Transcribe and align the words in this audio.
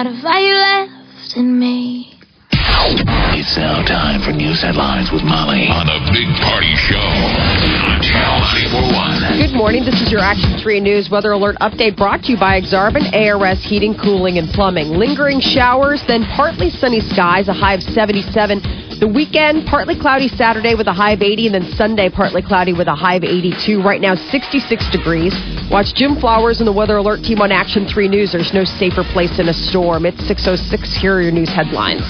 Lot 0.00 0.14
of 0.14 0.22
fire 0.22 0.56
left 0.56 1.36
in 1.36 1.58
me. 1.58 2.16
It's 3.36 3.54
now 3.58 3.84
time 3.84 4.22
for 4.24 4.32
news 4.32 4.62
headlines 4.62 5.12
with 5.12 5.20
Molly 5.20 5.68
on 5.68 5.84
the 5.84 6.00
Big 6.08 6.24
Party 6.40 6.72
Show 6.88 6.96
on 6.96 8.00
Channel 8.00 8.40
941. 8.96 9.44
Good 9.44 9.52
morning. 9.54 9.84
This 9.84 10.00
is 10.00 10.10
your 10.10 10.20
Action 10.20 10.56
3 10.56 10.80
News 10.80 11.10
Weather 11.10 11.32
Alert 11.32 11.56
update 11.60 11.98
brought 11.98 12.22
to 12.24 12.32
you 12.32 12.38
by 12.40 12.58
Exarban 12.58 13.12
ARS 13.12 13.62
Heating, 13.62 13.94
Cooling, 13.94 14.38
and 14.38 14.48
Plumbing. 14.48 14.96
Lingering 14.96 15.38
showers, 15.38 16.02
then 16.08 16.24
partly 16.32 16.70
sunny 16.70 17.00
skies, 17.00 17.48
a 17.48 17.52
high 17.52 17.74
of 17.74 17.82
77. 17.82 18.79
The 19.00 19.08
weekend, 19.08 19.64
partly 19.64 19.98
cloudy 19.98 20.28
Saturday 20.28 20.74
with 20.74 20.86
a 20.86 20.92
high 20.92 21.12
of 21.12 21.22
80, 21.22 21.46
and 21.46 21.54
then 21.54 21.72
Sunday, 21.72 22.10
partly 22.10 22.42
cloudy 22.42 22.74
with 22.74 22.86
a 22.86 22.94
high 22.94 23.14
of 23.14 23.24
82. 23.24 23.80
Right 23.82 23.98
now, 23.98 24.14
66 24.14 24.90
degrees. 24.92 25.32
Watch 25.70 25.94
Jim 25.94 26.20
Flowers 26.20 26.60
and 26.60 26.68
the 26.68 26.72
Weather 26.72 26.98
Alert 26.98 27.22
team 27.24 27.40
on 27.40 27.50
Action 27.50 27.86
3 27.88 28.08
News. 28.08 28.32
There's 28.32 28.52
no 28.52 28.64
safer 28.64 29.02
place 29.02 29.38
in 29.38 29.48
a 29.48 29.54
storm. 29.54 30.04
It's 30.04 30.20
606. 30.28 31.00
Here 31.00 31.14
are 31.14 31.22
your 31.22 31.32
news 31.32 31.48
headlines. 31.48 32.02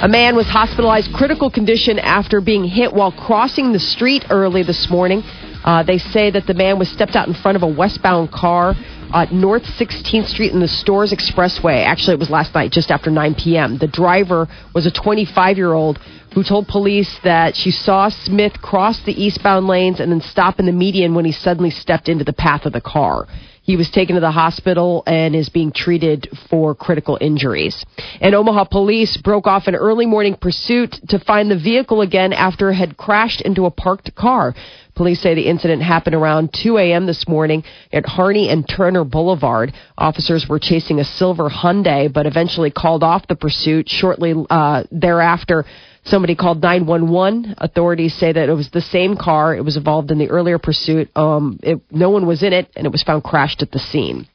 A 0.00 0.08
man 0.08 0.34
was 0.34 0.46
hospitalized 0.46 1.12
critical 1.12 1.50
condition 1.50 1.98
after 1.98 2.40
being 2.40 2.64
hit 2.64 2.90
while 2.90 3.12
crossing 3.12 3.74
the 3.74 3.78
street 3.78 4.24
early 4.30 4.62
this 4.62 4.88
morning. 4.88 5.20
Uh, 5.62 5.82
they 5.82 5.98
say 5.98 6.30
that 6.30 6.46
the 6.46 6.54
man 6.54 6.78
was 6.78 6.88
stepped 6.88 7.16
out 7.16 7.28
in 7.28 7.34
front 7.34 7.56
of 7.56 7.62
a 7.62 7.68
westbound 7.68 8.32
car 8.32 8.74
at 9.12 9.32
North 9.32 9.64
16th 9.64 10.28
Street 10.28 10.52
in 10.52 10.60
the 10.60 10.66
Storz 10.66 11.12
Expressway. 11.12 11.84
Actually, 11.84 12.14
it 12.14 12.20
was 12.20 12.30
last 12.30 12.54
night, 12.54 12.72
just 12.72 12.90
after 12.90 13.10
9 13.10 13.34
p.m. 13.34 13.76
The 13.76 13.88
driver 13.88 14.48
was 14.74 14.86
a 14.86 14.90
25 14.90 15.58
year 15.58 15.72
old 15.72 15.98
who 16.34 16.44
told 16.44 16.68
police 16.68 17.18
that 17.24 17.56
she 17.56 17.70
saw 17.70 18.08
Smith 18.08 18.60
cross 18.62 19.00
the 19.04 19.12
eastbound 19.12 19.66
lanes 19.66 20.00
and 20.00 20.12
then 20.12 20.20
stop 20.20 20.60
in 20.60 20.66
the 20.66 20.72
median 20.72 21.14
when 21.14 21.24
he 21.24 21.32
suddenly 21.32 21.70
stepped 21.70 22.08
into 22.08 22.24
the 22.24 22.32
path 22.32 22.66
of 22.66 22.72
the 22.72 22.80
car. 22.80 23.26
He 23.62 23.76
was 23.76 23.90
taken 23.90 24.14
to 24.14 24.20
the 24.20 24.30
hospital 24.30 25.02
and 25.06 25.36
is 25.36 25.48
being 25.48 25.70
treated 25.70 26.28
for 26.48 26.74
critical 26.74 27.18
injuries. 27.20 27.84
And 28.20 28.34
Omaha 28.34 28.64
police 28.64 29.16
broke 29.18 29.46
off 29.46 29.66
an 29.66 29.76
early 29.76 30.06
morning 30.06 30.34
pursuit 30.34 30.98
to 31.08 31.18
find 31.20 31.50
the 31.50 31.58
vehicle 31.58 32.00
again 32.00 32.32
after 32.32 32.70
it 32.70 32.74
had 32.74 32.96
crashed 32.96 33.40
into 33.42 33.66
a 33.66 33.70
parked 33.70 34.14
car. 34.14 34.54
Police 34.94 35.20
say 35.20 35.34
the 35.34 35.46
incident 35.46 35.82
happened 35.82 36.16
around 36.16 36.52
2 36.52 36.78
a.m. 36.78 37.06
this 37.06 37.28
morning 37.28 37.62
at 37.92 38.04
Harney 38.06 38.48
and 38.48 38.68
Turner 38.68 39.04
Boulevard. 39.04 39.72
Officers 39.96 40.46
were 40.48 40.58
chasing 40.58 40.98
a 40.98 41.04
silver 41.04 41.48
Hyundai, 41.48 42.12
but 42.12 42.26
eventually 42.26 42.70
called 42.70 43.02
off 43.02 43.28
the 43.28 43.36
pursuit. 43.36 43.88
Shortly 43.88 44.34
uh, 44.50 44.84
thereafter, 44.90 45.64
somebody 46.04 46.34
called 46.34 46.62
911. 46.62 47.54
Authorities 47.58 48.14
say 48.14 48.32
that 48.32 48.48
it 48.48 48.52
was 48.52 48.70
the 48.70 48.80
same 48.80 49.16
car. 49.16 49.54
It 49.54 49.64
was 49.64 49.76
involved 49.76 50.10
in 50.10 50.18
the 50.18 50.30
earlier 50.30 50.58
pursuit. 50.58 51.10
Um, 51.16 51.58
it, 51.62 51.80
no 51.90 52.10
one 52.10 52.26
was 52.26 52.42
in 52.42 52.52
it, 52.52 52.70
and 52.76 52.86
it 52.86 52.92
was 52.92 53.02
found 53.02 53.24
crashed 53.24 53.62
at 53.62 53.70
the 53.70 53.78
scene. 53.78 54.26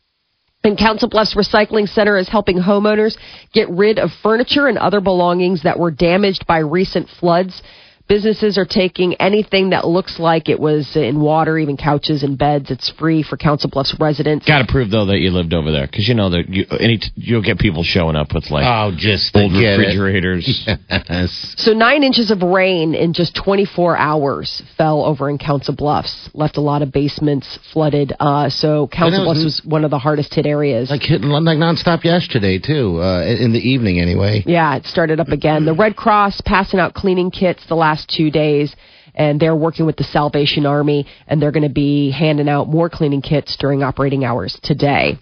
And 0.64 0.78
Council 0.78 1.08
Bluffs 1.08 1.36
Recycling 1.36 1.88
Center 1.88 2.18
is 2.18 2.28
helping 2.28 2.58
homeowners 2.58 3.16
get 3.54 3.70
rid 3.70 4.00
of 4.00 4.10
furniture 4.24 4.68
and 4.68 4.80
other 4.80 5.00
belongings 5.00 5.62
that 5.62 5.78
were 5.78 5.92
damaged 5.92 6.48
by 6.48 6.58
recent 6.58 7.08
floods. 7.20 7.62
Businesses 8.08 8.58
are 8.60 8.66
taking 8.66 9.16
anything 9.16 9.72
that 9.72 9.88
looks 9.88 10.20
like 10.20 10.48
it 10.48 10.60
was 10.60 10.96
in 10.96 11.20
water, 11.20 11.58
even 11.58 11.76
couches 11.76 12.22
and 12.22 12.38
beds. 12.38 12.70
It's 12.70 12.92
free 13.00 13.24
for 13.24 13.36
Council 13.36 13.68
Bluffs 13.70 13.96
residents. 14.00 14.46
Got 14.46 14.60
to 14.66 14.72
prove 14.72 14.92
though 14.92 15.08
that 15.08 15.18
you 15.20 15.32
lived 15.32 15.54
over 15.56 15.72
there 15.72 15.88
because 15.88 16.08
you 16.08 16.14
know 16.14 16.30
that 16.30 16.48
you 16.48 16.66
any 16.80 17.00
you'll 17.16 17.42
get 17.42 17.58
people 17.58 17.82
showing 17.84 18.16
up 18.16 18.34
with 18.36 18.52
like 18.52 18.64
Oh, 18.68 18.92
just 18.96 19.36
old 19.36 19.54
refrigerators. 19.54 20.68
Yes. 20.90 21.56
So 21.58 21.74
nine 21.74 22.04
inches 22.04 22.30
of 22.32 22.42
rain 22.42 22.94
in 22.96 23.14
just 23.14 23.36
24 23.36 23.98
hours 23.98 24.62
fell 24.78 25.04
over 25.04 25.30
in 25.30 25.38
Council 25.38 25.74
Bluffs, 25.76 26.30
left 26.34 26.58
a 26.58 26.62
lot 26.62 26.82
of 26.82 26.92
basements 26.92 27.58
flooded. 27.74 28.14
Uh, 28.20 28.50
so 28.50 28.88
Council 28.88 29.26
was- 29.26 29.38
Bluffs 29.40 29.44
was 29.44 29.62
one 29.66 29.84
of 29.84 29.92
the 29.92 29.98
hardest 30.00 30.34
hit 30.34 30.46
areas. 30.46 30.90
Like 30.90 31.02
hitting 31.02 31.30
like 31.30 31.58
nonstop 31.58 32.04
yesterday 32.04 32.60
too. 32.60 33.02
Uh, 33.02 33.24
in 33.26 33.52
the 33.54 33.60
evening 33.60 34.00
anyway. 34.00 34.44
Yeah, 34.46 34.76
it 34.76 34.86
started 34.86 35.20
up 35.20 35.30
again. 35.30 35.66
The 35.66 35.74
Red 35.74 35.96
Cross 35.96 36.42
passing 36.42 36.80
out 36.80 36.94
cleaning 36.94 37.32
kits 37.32 37.64
the 37.68 37.76
last 37.76 37.95
two 38.04 38.32
days, 38.32 38.76
and 39.14 39.40
they're 39.40 39.56
working 39.56 39.86
with 39.86 39.96
the 39.96 40.04
Salvation 40.04 40.66
Army, 40.66 41.06
and 41.28 41.42
they're 41.42 41.52
going 41.52 41.68
to 41.68 41.74
be 41.74 42.12
handing 42.12 42.50
out 42.50 42.68
more 42.68 42.90
cleaning 42.90 43.22
kits 43.22 43.56
during 43.58 43.84
operating 43.84 44.26
hours 44.26 44.60
today. 44.64 45.18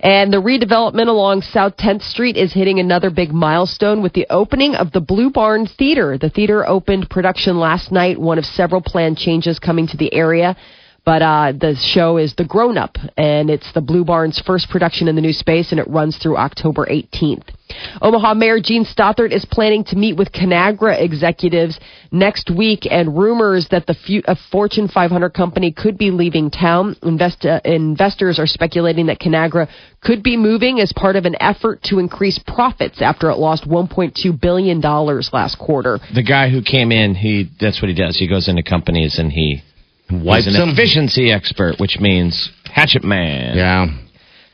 And 0.00 0.32
the 0.32 0.38
redevelopment 0.38 1.08
along 1.08 1.42
South 1.42 1.76
10th 1.76 2.02
Street 2.02 2.36
is 2.36 2.52
hitting 2.52 2.78
another 2.78 3.10
big 3.10 3.32
milestone 3.32 4.02
with 4.02 4.12
the 4.12 4.26
opening 4.30 4.74
of 4.74 4.92
the 4.92 5.00
Blue 5.00 5.30
Barn 5.30 5.66
Theater. 5.66 6.18
The 6.18 6.30
theater 6.30 6.66
opened 6.66 7.08
production 7.08 7.58
last 7.58 7.92
night, 7.92 8.20
one 8.20 8.38
of 8.38 8.44
several 8.44 8.80
planned 8.80 9.18
changes 9.18 9.58
coming 9.58 9.86
to 9.86 9.96
the 9.96 10.12
area. 10.12 10.56
But 11.08 11.22
uh, 11.22 11.52
the 11.58 11.74
show 11.74 12.18
is 12.18 12.34
The 12.34 12.44
Grown 12.44 12.76
Up, 12.76 12.98
and 13.16 13.48
it's 13.48 13.72
the 13.72 13.80
Blue 13.80 14.04
Barn's 14.04 14.38
first 14.44 14.68
production 14.68 15.08
in 15.08 15.14
the 15.14 15.22
new 15.22 15.32
space, 15.32 15.70
and 15.70 15.80
it 15.80 15.88
runs 15.88 16.18
through 16.18 16.36
October 16.36 16.84
18th. 16.84 17.48
Omaha 18.02 18.34
Mayor 18.34 18.60
Jean 18.60 18.84
Stothert 18.84 19.32
is 19.32 19.46
planning 19.46 19.84
to 19.84 19.96
meet 19.96 20.18
with 20.18 20.32
ConAgra 20.32 21.00
executives 21.00 21.80
next 22.12 22.50
week, 22.54 22.86
and 22.90 23.16
rumors 23.16 23.68
that 23.70 23.86
the 23.86 24.22
a 24.26 24.36
Fortune 24.52 24.86
500 24.86 25.30
company 25.30 25.72
could 25.72 25.96
be 25.96 26.10
leaving 26.10 26.50
town. 26.50 26.94
Invest- 27.02 27.46
uh, 27.46 27.60
investors 27.64 28.38
are 28.38 28.46
speculating 28.46 29.06
that 29.06 29.18
ConAgra 29.18 29.66
could 30.02 30.22
be 30.22 30.36
moving 30.36 30.78
as 30.78 30.92
part 30.92 31.16
of 31.16 31.24
an 31.24 31.36
effort 31.40 31.82
to 31.84 31.98
increase 31.98 32.38
profits 32.46 33.00
after 33.00 33.30
it 33.30 33.38
lost 33.38 33.66
1.2 33.66 34.38
billion 34.38 34.82
dollars 34.82 35.30
last 35.32 35.58
quarter. 35.58 36.00
the 36.14 36.22
guy 36.22 36.50
who 36.50 36.60
came 36.60 36.92
in, 36.92 37.14
he 37.14 37.48
that's 37.58 37.80
what 37.80 37.88
he 37.88 37.94
does. 37.94 38.18
He 38.18 38.28
goes 38.28 38.46
into 38.46 38.62
companies 38.62 39.18
and 39.18 39.32
he 39.32 39.62
Wipes 40.10 40.46
he's 40.46 40.54
an 40.54 40.60
them. 40.60 40.68
efficiency 40.70 41.30
expert, 41.32 41.78
which 41.78 41.98
means 42.00 42.50
hatchet 42.72 43.04
man. 43.04 43.56
Yeah. 43.56 43.86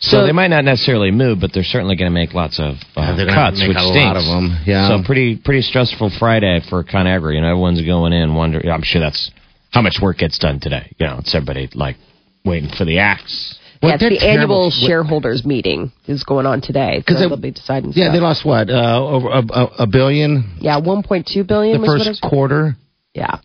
So, 0.00 0.18
So- 0.18 0.26
they 0.26 0.32
might 0.32 0.48
not 0.48 0.64
necessarily 0.64 1.10
move, 1.10 1.40
but 1.40 1.52
they're 1.52 1.62
certainly 1.62 1.96
going 1.96 2.10
to 2.10 2.14
make 2.14 2.34
lots 2.34 2.58
of 2.58 2.74
uh, 2.96 3.14
Yeah, 3.16 3.32
cuts, 3.34 3.58
make 3.60 3.68
which 3.68 3.76
a 3.78 3.80
stinks. 3.88 4.04
lot 4.04 4.16
of 4.16 4.24
'em, 4.24 4.56
yeah. 4.66 4.88
So 4.88 5.02
pretty 5.04 5.36
pretty 5.36 5.62
stressful 5.62 6.10
Friday 6.18 6.60
for 6.68 6.82
ConAgra. 6.84 7.34
You 7.34 7.40
know, 7.40 7.48
everyone's 7.48 7.80
going 7.82 8.12
in 8.12 8.34
wondering. 8.34 8.68
I'm 8.70 8.82
sure 8.82 9.00
that's 9.00 9.30
how 9.70 9.80
much 9.82 10.00
work 10.00 10.18
gets 10.18 10.38
done 10.38 10.60
today. 10.60 10.90
You 10.98 11.06
know, 11.06 11.16
it's 11.20 11.34
everybody 11.34 11.68
like 11.74 11.96
waiting 12.44 12.68
for 12.70 12.84
the 12.84 12.98
axe. 12.98 13.58
Yeah, 13.82 13.94
it's 13.94 14.02
the 14.02 14.08
they're 14.10 14.30
annual 14.30 14.70
terrible- 14.70 14.70
shareholders 14.70 15.44
meeting 15.44 15.92
is 16.06 16.24
going 16.24 16.46
on 16.46 16.60
today. 16.62 16.98
Because 16.98 17.20
they- 17.20 17.28
they'll 17.28 17.36
be 17.36 17.50
deciding. 17.50 17.92
Yeah, 17.94 18.04
stuff. 18.06 18.12
they 18.14 18.20
lost 18.20 18.44
what? 18.44 18.70
Uh, 18.70 19.04
over 19.06 19.28
a, 19.28 19.42
a, 19.52 19.64
a 19.80 19.86
billion 19.86 20.44
Yeah, 20.60 20.80
1.2 20.80 21.46
billion. 21.46 21.76
the 21.76 21.80
was 21.80 21.88
what 21.88 21.94
it 22.00 22.04
first 22.06 22.22
was- 22.22 22.30
quarter. 22.30 22.76
Yeah. 23.14 23.36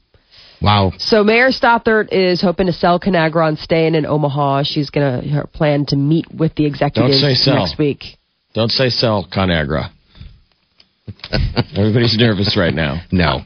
Wow. 0.62 0.92
So 0.98 1.24
Mayor 1.24 1.50
Stothert 1.52 2.10
is 2.12 2.42
hoping 2.42 2.68
to 2.68 2.74
sell 2.74 3.00
Conagra 3.00 3.46
on 3.48 3.56
staying 3.58 3.96
in 3.96 4.06
Omaha. 4.06 4.64
She's 4.64 4.90
going 4.90 5.30
to 5.32 5.48
plan 5.48 5.86
to 5.88 5.96
meet 5.96 6.26
with 6.34 6.54
the 6.56 6.66
executives 6.66 7.22
say 7.22 7.34
sell. 7.36 7.56
next 7.56 7.78
week. 7.78 8.04
Don't 8.54 8.72
say 8.72 8.90
sell 8.90 9.26
ConAgra. 9.32 9.90
Everybody's 11.76 12.18
nervous 12.18 12.58
right 12.58 12.74
now. 12.74 13.02
No. 13.12 13.42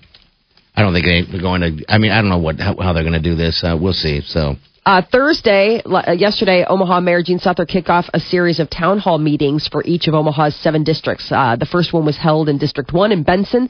I 0.76 0.82
don't 0.82 0.94
think 0.94 1.06
they- 1.06 1.22
they're 1.32 1.42
going 1.42 1.62
to. 1.62 1.86
I 1.88 1.98
mean, 2.00 2.12
I 2.12 2.20
don't 2.22 2.30
know 2.30 2.40
what 2.40 2.60
how, 2.60 2.76
how 2.80 2.94
they're 2.94 3.04
going 3.04 3.14
to 3.14 3.20
do 3.22 3.36
this. 3.36 3.64
Uh, 3.64 3.78
we'll 3.80 3.94
see. 3.94 4.22
So 4.26 4.56
Uh, 4.86 5.02
Thursday, 5.12 5.82
li- 5.86 6.04
uh, 6.08 6.12
yesterday, 6.14 6.66
Omaha 6.68 7.00
Mayor 7.02 7.22
Jean 7.22 7.40
Stothert 7.40 7.68
kicked 7.68 7.90
off 7.90 8.10
a 8.14 8.20
series 8.20 8.60
of 8.60 8.70
town 8.70 8.98
hall 9.00 9.18
meetings 9.20 9.68
for 9.72 9.84
each 9.86 10.08
of 10.08 10.16
Omaha's 10.16 10.56
seven 10.56 10.84
districts. 10.84 11.32
Uh, 11.32 11.56
the 11.58 11.66
first 11.68 11.94
one 11.94 12.06
was 12.06 12.18
held 12.18 12.50
in 12.50 12.58
District 12.58 12.92
1 12.92 13.12
in 13.12 13.24
Benson. 13.24 13.70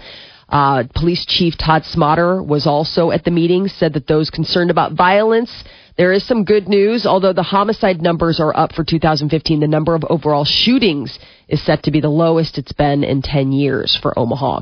Uh, 0.54 0.84
Police 0.94 1.26
Chief 1.26 1.58
Todd 1.58 1.82
Schmaderer 1.82 2.46
was 2.46 2.68
also 2.68 3.10
at 3.10 3.24
the 3.26 3.32
meeting, 3.32 3.68
said 3.68 3.94
that 3.94 4.06
those 4.06 4.30
concerned 4.30 4.70
about 4.70 4.94
violence, 4.94 5.52
There 5.98 6.12
is 6.12 6.24
some 6.26 6.44
good 6.44 6.68
news, 6.68 7.08
although 7.08 7.34
the 7.34 7.42
homicide 7.42 8.04
numbers 8.04 8.40
are 8.40 8.56
up 8.56 8.74
for 8.74 8.84
2015. 8.84 9.60
The 9.60 9.68
number 9.68 9.96
of 9.96 10.04
overall 10.10 10.46
shootings 10.46 11.18
is 11.48 11.64
set 11.66 11.84
to 11.84 11.92
be 11.92 12.02
the 12.02 12.10
lowest 12.10 12.58
it's 12.58 12.72
been 12.72 13.04
in 13.04 13.22
10 13.22 13.52
years 13.52 13.98
for 14.02 14.18
Omaha. 14.18 14.62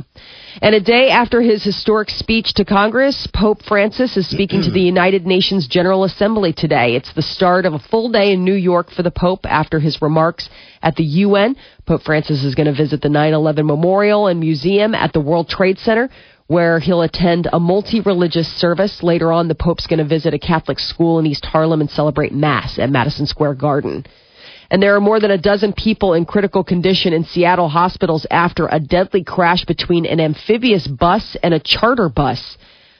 And 0.61 0.75
a 0.75 0.79
day 0.79 1.09
after 1.09 1.41
his 1.41 1.63
historic 1.63 2.09
speech 2.09 2.53
to 2.55 2.65
Congress, 2.65 3.27
Pope 3.33 3.63
Francis 3.63 4.17
is 4.17 4.29
speaking 4.29 4.61
to 4.63 4.71
the 4.71 4.81
United 4.81 5.25
Nations 5.25 5.67
General 5.67 6.03
Assembly 6.03 6.53
today. 6.53 6.95
It's 6.95 7.13
the 7.13 7.21
start 7.21 7.65
of 7.65 7.73
a 7.73 7.79
full 7.79 8.11
day 8.11 8.33
in 8.33 8.43
New 8.43 8.55
York 8.55 8.91
for 8.91 9.03
the 9.03 9.11
Pope 9.11 9.45
after 9.45 9.79
his 9.79 10.01
remarks 10.01 10.49
at 10.81 10.95
the 10.95 11.03
UN. 11.03 11.55
Pope 11.85 12.03
Francis 12.03 12.43
is 12.43 12.55
going 12.55 12.67
to 12.67 12.75
visit 12.75 13.01
the 13.01 13.09
9 13.09 13.33
11 13.33 13.65
Memorial 13.65 14.27
and 14.27 14.39
Museum 14.39 14.93
at 14.93 15.13
the 15.13 15.21
World 15.21 15.49
Trade 15.49 15.79
Center 15.79 16.09
where 16.51 16.79
he'll 16.81 17.01
attend 17.01 17.47
a 17.53 17.59
multi-religious 17.61 18.47
service. 18.59 19.01
Later 19.01 19.31
on, 19.31 19.47
the 19.47 19.55
Pope's 19.55 19.87
going 19.87 19.99
to 19.99 20.05
visit 20.05 20.33
a 20.33 20.39
Catholic 20.39 20.79
school 20.79 21.17
in 21.17 21.25
East 21.25 21.45
Harlem 21.45 21.79
and 21.79 21.89
celebrate 21.89 22.33
Mass 22.33 22.77
at 22.77 22.89
Madison 22.89 23.25
Square 23.25 23.53
Garden. 23.53 24.05
And 24.71 24.81
there 24.81 24.95
are 24.95 25.01
more 25.01 25.19
than 25.19 25.31
a 25.31 25.37
dozen 25.37 25.73
people 25.73 26.13
in 26.13 26.23
critical 26.23 26.63
condition 26.63 27.11
in 27.11 27.25
Seattle 27.25 27.67
hospitals 27.67 28.25
after 28.31 28.67
a 28.67 28.79
deadly 28.79 29.21
crash 29.21 29.65
between 29.65 30.05
an 30.05 30.21
amphibious 30.21 30.87
bus 30.87 31.35
and 31.43 31.53
a 31.53 31.59
charter 31.59 32.07
bus. 32.07 32.57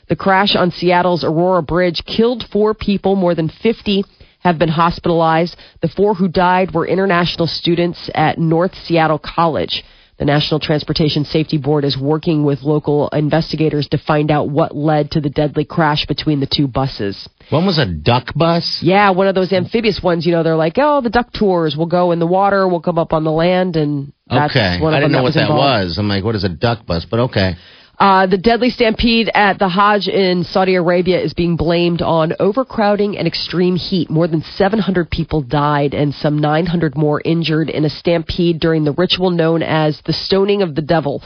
The 0.09 0.17
crash 0.17 0.53
on 0.53 0.71
Seattle's 0.71 1.23
Aurora 1.23 1.63
Bridge 1.63 2.03
killed 2.03 2.45
four 2.51 2.73
people. 2.73 3.15
More 3.15 3.35
than 3.35 3.47
50 3.47 4.03
have 4.39 4.59
been 4.59 4.67
hospitalized. 4.67 5.55
The 5.79 5.87
four 5.87 6.13
who 6.13 6.27
died 6.27 6.73
were 6.73 6.85
international 6.85 7.47
students 7.47 8.09
at 8.13 8.37
North 8.37 8.75
Seattle 8.75 9.19
College. 9.19 9.85
The 10.21 10.25
National 10.25 10.59
Transportation 10.59 11.25
Safety 11.25 11.57
Board 11.57 11.83
is 11.83 11.97
working 11.97 12.43
with 12.43 12.61
local 12.61 13.07
investigators 13.07 13.87
to 13.87 13.97
find 13.97 14.29
out 14.29 14.49
what 14.49 14.75
led 14.75 15.09
to 15.13 15.19
the 15.19 15.31
deadly 15.31 15.65
crash 15.65 16.05
between 16.05 16.39
the 16.39 16.45
two 16.45 16.67
buses. 16.67 17.27
One 17.49 17.65
was 17.65 17.79
a 17.79 17.87
duck 17.87 18.27
bus. 18.35 18.83
Yeah, 18.83 19.09
one 19.09 19.25
of 19.25 19.33
those 19.33 19.51
amphibious 19.51 19.99
ones, 20.03 20.27
you 20.27 20.31
know, 20.31 20.43
they're 20.43 20.55
like, 20.55 20.75
oh, 20.77 21.01
the 21.01 21.09
duck 21.09 21.33
tours 21.33 21.75
We'll 21.75 21.87
go 21.87 22.11
in 22.11 22.19
the 22.19 22.27
water, 22.27 22.67
we'll 22.67 22.81
come 22.81 22.99
up 22.99 23.13
on 23.13 23.23
the 23.23 23.31
land, 23.31 23.75
and 23.75 24.13
that's 24.27 24.55
okay, 24.55 24.79
one 24.79 24.93
of 24.93 24.97
I 24.97 24.99
didn't 24.99 25.13
know 25.13 25.23
what 25.23 25.33
that 25.33 25.49
involved. 25.49 25.87
was. 25.87 25.97
I'm 25.97 26.07
like, 26.07 26.23
what 26.23 26.35
is 26.35 26.43
a 26.43 26.49
duck 26.49 26.85
bus? 26.85 27.03
But 27.09 27.21
okay. 27.21 27.55
Uh, 28.01 28.25
the 28.25 28.37
deadly 28.39 28.71
stampede 28.71 29.29
at 29.35 29.59
the 29.59 29.69
Hajj 29.69 30.07
in 30.07 30.43
Saudi 30.43 30.73
Arabia 30.73 31.21
is 31.21 31.35
being 31.35 31.55
blamed 31.55 32.01
on 32.01 32.33
overcrowding 32.39 33.15
and 33.15 33.27
extreme 33.27 33.75
heat. 33.75 34.09
More 34.09 34.27
than 34.27 34.41
700 34.41 35.11
people 35.11 35.43
died 35.43 35.93
and 35.93 36.11
some 36.11 36.39
900 36.39 36.97
more 36.97 37.21
injured 37.23 37.69
in 37.69 37.85
a 37.85 37.91
stampede 37.91 38.59
during 38.59 38.85
the 38.85 38.93
ritual 38.93 39.29
known 39.29 39.61
as 39.61 40.01
the 40.07 40.13
Stoning 40.13 40.63
of 40.63 40.73
the 40.73 40.81
Devil. 40.81 41.21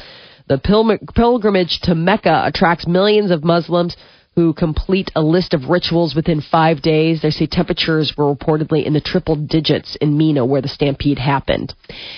The 0.50 0.58
pilgr- 0.58 1.16
pilgrimage 1.16 1.80
to 1.84 1.96
Mecca 1.96 2.44
attracts 2.46 2.86
millions 2.86 3.32
of 3.32 3.46
Muslims 3.46 3.96
who 4.36 4.54
complete 4.54 5.10
a 5.16 5.22
list 5.22 5.54
of 5.54 5.70
rituals 5.70 6.14
within 6.14 6.42
five 6.42 6.82
days. 6.82 7.22
They 7.22 7.30
say 7.30 7.48
temperatures 7.48 8.14
were 8.18 8.36
reportedly 8.36 8.86
in 8.86 8.92
the 8.92 9.00
triple 9.00 9.36
digits 9.38 9.96
in 10.02 10.18
Mina, 10.18 10.46
where 10.46 10.62
the 10.62 10.68
stampede 10.68 11.18
happened. 11.18 11.74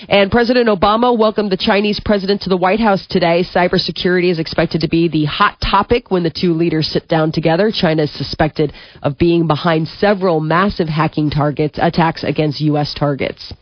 And 0.08 0.30
President 0.30 0.68
Obama 0.68 1.16
welcomed 1.16 1.52
the 1.52 1.56
Chinese 1.56 2.00
president 2.04 2.42
to 2.42 2.48
the 2.48 2.56
White 2.56 2.80
House 2.80 3.06
today. 3.06 3.44
Cybersecurity 3.44 4.30
is 4.32 4.40
expected 4.40 4.80
to 4.80 4.88
be 4.88 5.08
the 5.08 5.26
hot 5.26 5.60
topic 5.60 6.10
when 6.10 6.24
the 6.24 6.30
two 6.30 6.54
leaders 6.54 6.88
sit 6.88 7.06
down 7.06 7.30
together. 7.30 7.70
China 7.70 8.02
is 8.02 8.12
suspected 8.12 8.72
of 9.00 9.16
being 9.16 9.46
behind 9.46 9.86
several 9.86 10.40
massive 10.40 10.88
hacking 10.88 11.30
targets, 11.30 11.78
attacks 11.80 12.24
against 12.24 12.60
U.S. 12.62 12.94
targets. 12.94 13.52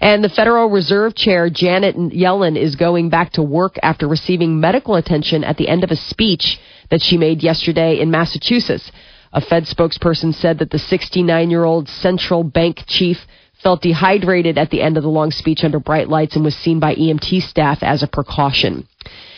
And 0.00 0.24
the 0.24 0.30
Federal 0.30 0.70
Reserve 0.70 1.14
Chair 1.14 1.50
Janet 1.50 1.96
Yellen 1.96 2.56
is 2.58 2.76
going 2.76 3.10
back 3.10 3.32
to 3.32 3.42
work 3.42 3.76
after 3.82 4.08
receiving 4.08 4.58
medical 4.58 4.94
attention 4.94 5.44
at 5.44 5.58
the 5.58 5.68
end 5.68 5.84
of 5.84 5.90
a 5.90 5.96
speech 5.96 6.58
that 6.90 7.02
she 7.02 7.16
made 7.16 7.42
yesterday 7.42 7.98
in 7.98 8.10
Massachusetts. 8.10 8.90
A 9.32 9.40
Fed 9.40 9.64
spokesperson 9.64 10.34
said 10.34 10.58
that 10.60 10.70
the 10.70 10.78
69 10.78 11.50
year 11.50 11.64
old 11.64 11.88
central 11.88 12.42
bank 12.44 12.84
chief 12.86 13.18
felt 13.62 13.82
dehydrated 13.82 14.58
at 14.58 14.70
the 14.70 14.82
end 14.82 14.96
of 14.96 15.02
the 15.02 15.08
long 15.08 15.30
speech 15.30 15.64
under 15.64 15.80
bright 15.80 16.08
lights 16.08 16.36
and 16.36 16.44
was 16.44 16.54
seen 16.54 16.78
by 16.78 16.94
EMT 16.94 17.42
staff 17.42 17.82
as 17.82 18.02
a 18.02 18.06
precaution. 18.06 18.86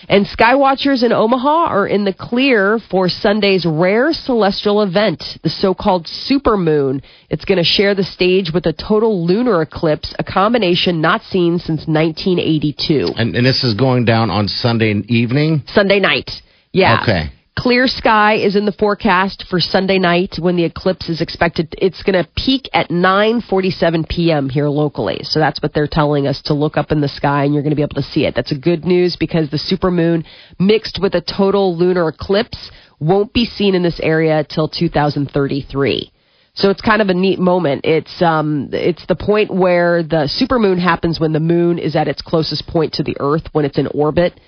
And 0.08 0.26
skywatchers 0.26 1.02
in 1.02 1.12
Omaha 1.12 1.66
are 1.66 1.86
in 1.86 2.04
the 2.04 2.12
clear 2.12 2.78
for 2.90 3.08
Sunday's 3.08 3.66
rare 3.66 4.12
celestial 4.12 4.82
event, 4.82 5.22
the 5.42 5.50
so-called 5.50 6.06
supermoon. 6.06 7.02
It's 7.30 7.44
going 7.44 7.58
to 7.58 7.64
share 7.64 7.94
the 7.94 8.04
stage 8.04 8.50
with 8.52 8.66
a 8.66 8.72
total 8.72 9.26
lunar 9.26 9.62
eclipse, 9.62 10.14
a 10.18 10.24
combination 10.24 11.00
not 11.00 11.22
seen 11.22 11.58
since 11.58 11.86
1982. 11.86 13.14
And, 13.16 13.34
and 13.34 13.46
this 13.46 13.62
is 13.64 13.74
going 13.74 14.04
down 14.04 14.30
on 14.30 14.48
Sunday 14.48 14.94
evening. 15.08 15.62
Sunday 15.66 16.00
night. 16.00 16.30
Yeah. 16.72 17.00
Okay. 17.02 17.30
Clear 17.58 17.88
sky 17.88 18.34
is 18.34 18.54
in 18.54 18.66
the 18.66 18.72
forecast 18.72 19.46
for 19.50 19.58
Sunday 19.58 19.98
night 19.98 20.36
when 20.38 20.54
the 20.54 20.62
eclipse 20.62 21.08
is 21.08 21.20
expected. 21.20 21.74
It's 21.76 22.04
going 22.04 22.14
to 22.14 22.30
peak 22.36 22.68
at 22.72 22.88
9:47 22.88 24.08
p.m. 24.08 24.48
here 24.48 24.68
locally. 24.68 25.24
So 25.24 25.40
that's 25.40 25.60
what 25.60 25.74
they're 25.74 25.88
telling 25.88 26.28
us 26.28 26.40
to 26.42 26.54
look 26.54 26.76
up 26.76 26.92
in 26.92 27.00
the 27.00 27.08
sky 27.08 27.42
and 27.42 27.52
you're 27.52 27.64
going 27.64 27.72
to 27.72 27.76
be 27.76 27.82
able 27.82 28.00
to 28.00 28.08
see 28.10 28.26
it. 28.26 28.36
That's 28.36 28.52
a 28.52 28.58
good 28.58 28.84
news 28.84 29.16
because 29.16 29.50
the 29.50 29.56
supermoon 29.56 30.24
mixed 30.60 31.00
with 31.02 31.16
a 31.16 31.20
total 31.20 31.76
lunar 31.76 32.06
eclipse 32.06 32.70
won't 33.00 33.32
be 33.32 33.44
seen 33.44 33.74
in 33.74 33.82
this 33.82 33.98
area 33.98 34.44
till 34.44 34.68
2033. 34.68 36.12
So 36.54 36.70
it's 36.70 36.80
kind 36.80 37.02
of 37.02 37.08
a 37.08 37.14
neat 37.14 37.40
moment. 37.40 37.84
It's 37.84 38.22
um 38.22 38.68
it's 38.72 39.04
the 39.06 39.16
point 39.16 39.52
where 39.52 40.04
the 40.04 40.30
supermoon 40.40 40.78
happens 40.78 41.18
when 41.18 41.32
the 41.32 41.40
moon 41.40 41.80
is 41.80 41.96
at 41.96 42.06
its 42.06 42.22
closest 42.22 42.68
point 42.68 42.92
to 42.94 43.02
the 43.02 43.16
Earth 43.18 43.48
when 43.50 43.64
it's 43.64 43.78
in 43.78 43.88
orbit 43.88 44.38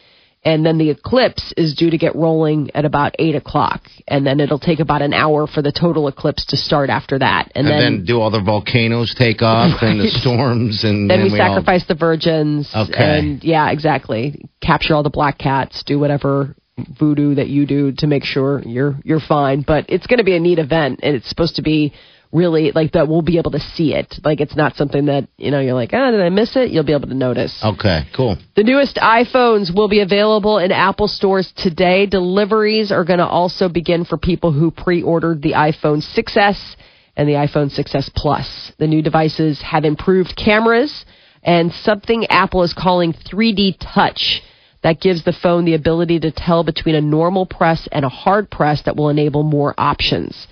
and 0.42 0.64
then 0.64 0.78
the 0.78 0.90
eclipse 0.90 1.52
is 1.56 1.74
due 1.74 1.90
to 1.90 1.98
get 1.98 2.16
rolling 2.16 2.70
at 2.74 2.84
about 2.84 3.14
eight 3.18 3.34
o'clock, 3.34 3.82
and 4.08 4.26
then 4.26 4.40
it'll 4.40 4.58
take 4.58 4.80
about 4.80 5.02
an 5.02 5.12
hour 5.12 5.46
for 5.46 5.60
the 5.60 5.72
total 5.72 6.08
eclipse 6.08 6.46
to 6.46 6.56
start 6.56 6.88
after 6.88 7.18
that, 7.18 7.52
and, 7.54 7.68
And, 7.68 7.80
then, 7.80 8.04
do 8.06 8.20
all 8.20 8.30
the 8.30 8.40
volcanoes 8.40 9.14
take 9.14 9.42
off 9.42 9.82
and 9.82 10.00
the 10.00 10.08
storms 10.20 10.84
and 10.84 11.10
then 11.10 11.24
we, 11.24 11.30
all- 11.38 11.54
sacrifice 11.54 11.86
the 11.86 11.94
virgins. 11.94 12.70
Okay. 12.74 12.94
And 12.98 13.44
yeah, 13.44 13.70
exactly. 13.70 14.48
Capture 14.62 14.94
all 14.94 15.02
the 15.02 15.10
black 15.10 15.38
cats. 15.38 15.82
Do 15.84 15.98
whatever 15.98 16.56
voodoo 16.98 17.34
that 17.34 17.48
you 17.48 17.66
do 17.66 17.92
to 17.98 18.06
make 18.06 18.24
sure 18.24 18.62
you're 18.64 18.96
you're 19.04 19.20
fine. 19.20 19.62
But 19.66 19.86
it's 19.88 20.06
going 20.06 20.18
to 20.18 20.24
be 20.24 20.36
a 20.36 20.40
neat 20.40 20.58
event, 20.58 21.00
and 21.02 21.14
it's 21.14 21.28
supposed 21.28 21.56
to 21.56 21.62
be 21.62 21.92
really 22.32 22.72
like 22.72 22.92
that. 22.92 23.08
We'll 23.08 23.22
be 23.22 23.38
able 23.38 23.50
to 23.52 23.60
see 23.60 23.94
it. 23.94 24.14
Like 24.24 24.40
it's 24.40 24.56
not 24.56 24.76
something 24.76 25.06
that 25.06 25.28
you 25.36 25.50
know 25.50 25.60
you're 25.60 25.74
like, 25.74 25.90
oh, 25.92 26.10
did 26.10 26.20
I 26.20 26.28
miss 26.28 26.56
it? 26.56 26.70
You'll 26.70 26.84
be 26.84 26.92
able 26.92 27.08
to 27.08 27.14
notice. 27.14 27.58
Okay, 27.62 28.02
cool. 28.14 28.36
The 28.56 28.62
newest 28.62 28.96
iPhones 28.96 29.74
will 29.74 29.88
be 29.88 30.00
available 30.00 30.58
in 30.58 30.72
Apple 30.72 31.08
stores 31.08 31.52
today. 31.56 32.06
Deliveries 32.06 32.92
are 32.92 33.04
going 33.04 33.18
to 33.18 33.26
also 33.26 33.68
begin 33.68 34.04
for 34.04 34.16
people 34.16 34.52
who 34.52 34.70
pre-ordered 34.70 35.42
the 35.42 35.52
iPhone 35.52 36.02
6s 36.02 36.76
and 37.16 37.28
the 37.28 37.34
iPhone 37.34 37.76
6s 37.76 38.14
Plus. 38.14 38.72
The 38.78 38.86
new 38.86 39.02
devices 39.02 39.60
have 39.62 39.84
improved 39.84 40.36
cameras 40.36 41.04
and 41.42 41.72
something 41.72 42.26
Apple 42.26 42.62
is 42.62 42.74
calling 42.74 43.12
3D 43.12 43.76
touch 43.80 44.42
that 44.82 45.00
gives 45.00 45.24
the 45.24 45.32
phone 45.32 45.64
the 45.64 45.74
ability 45.74 46.20
to 46.20 46.30
tell 46.30 46.64
between 46.64 46.94
a 46.94 47.00
normal 47.00 47.46
press 47.46 47.88
and 47.92 48.04
a 48.04 48.08
hard 48.08 48.50
press 48.50 48.82
that 48.82 48.96
will 48.96 49.08
enable 49.08 49.42
more 49.42 49.74
options. 49.76 50.46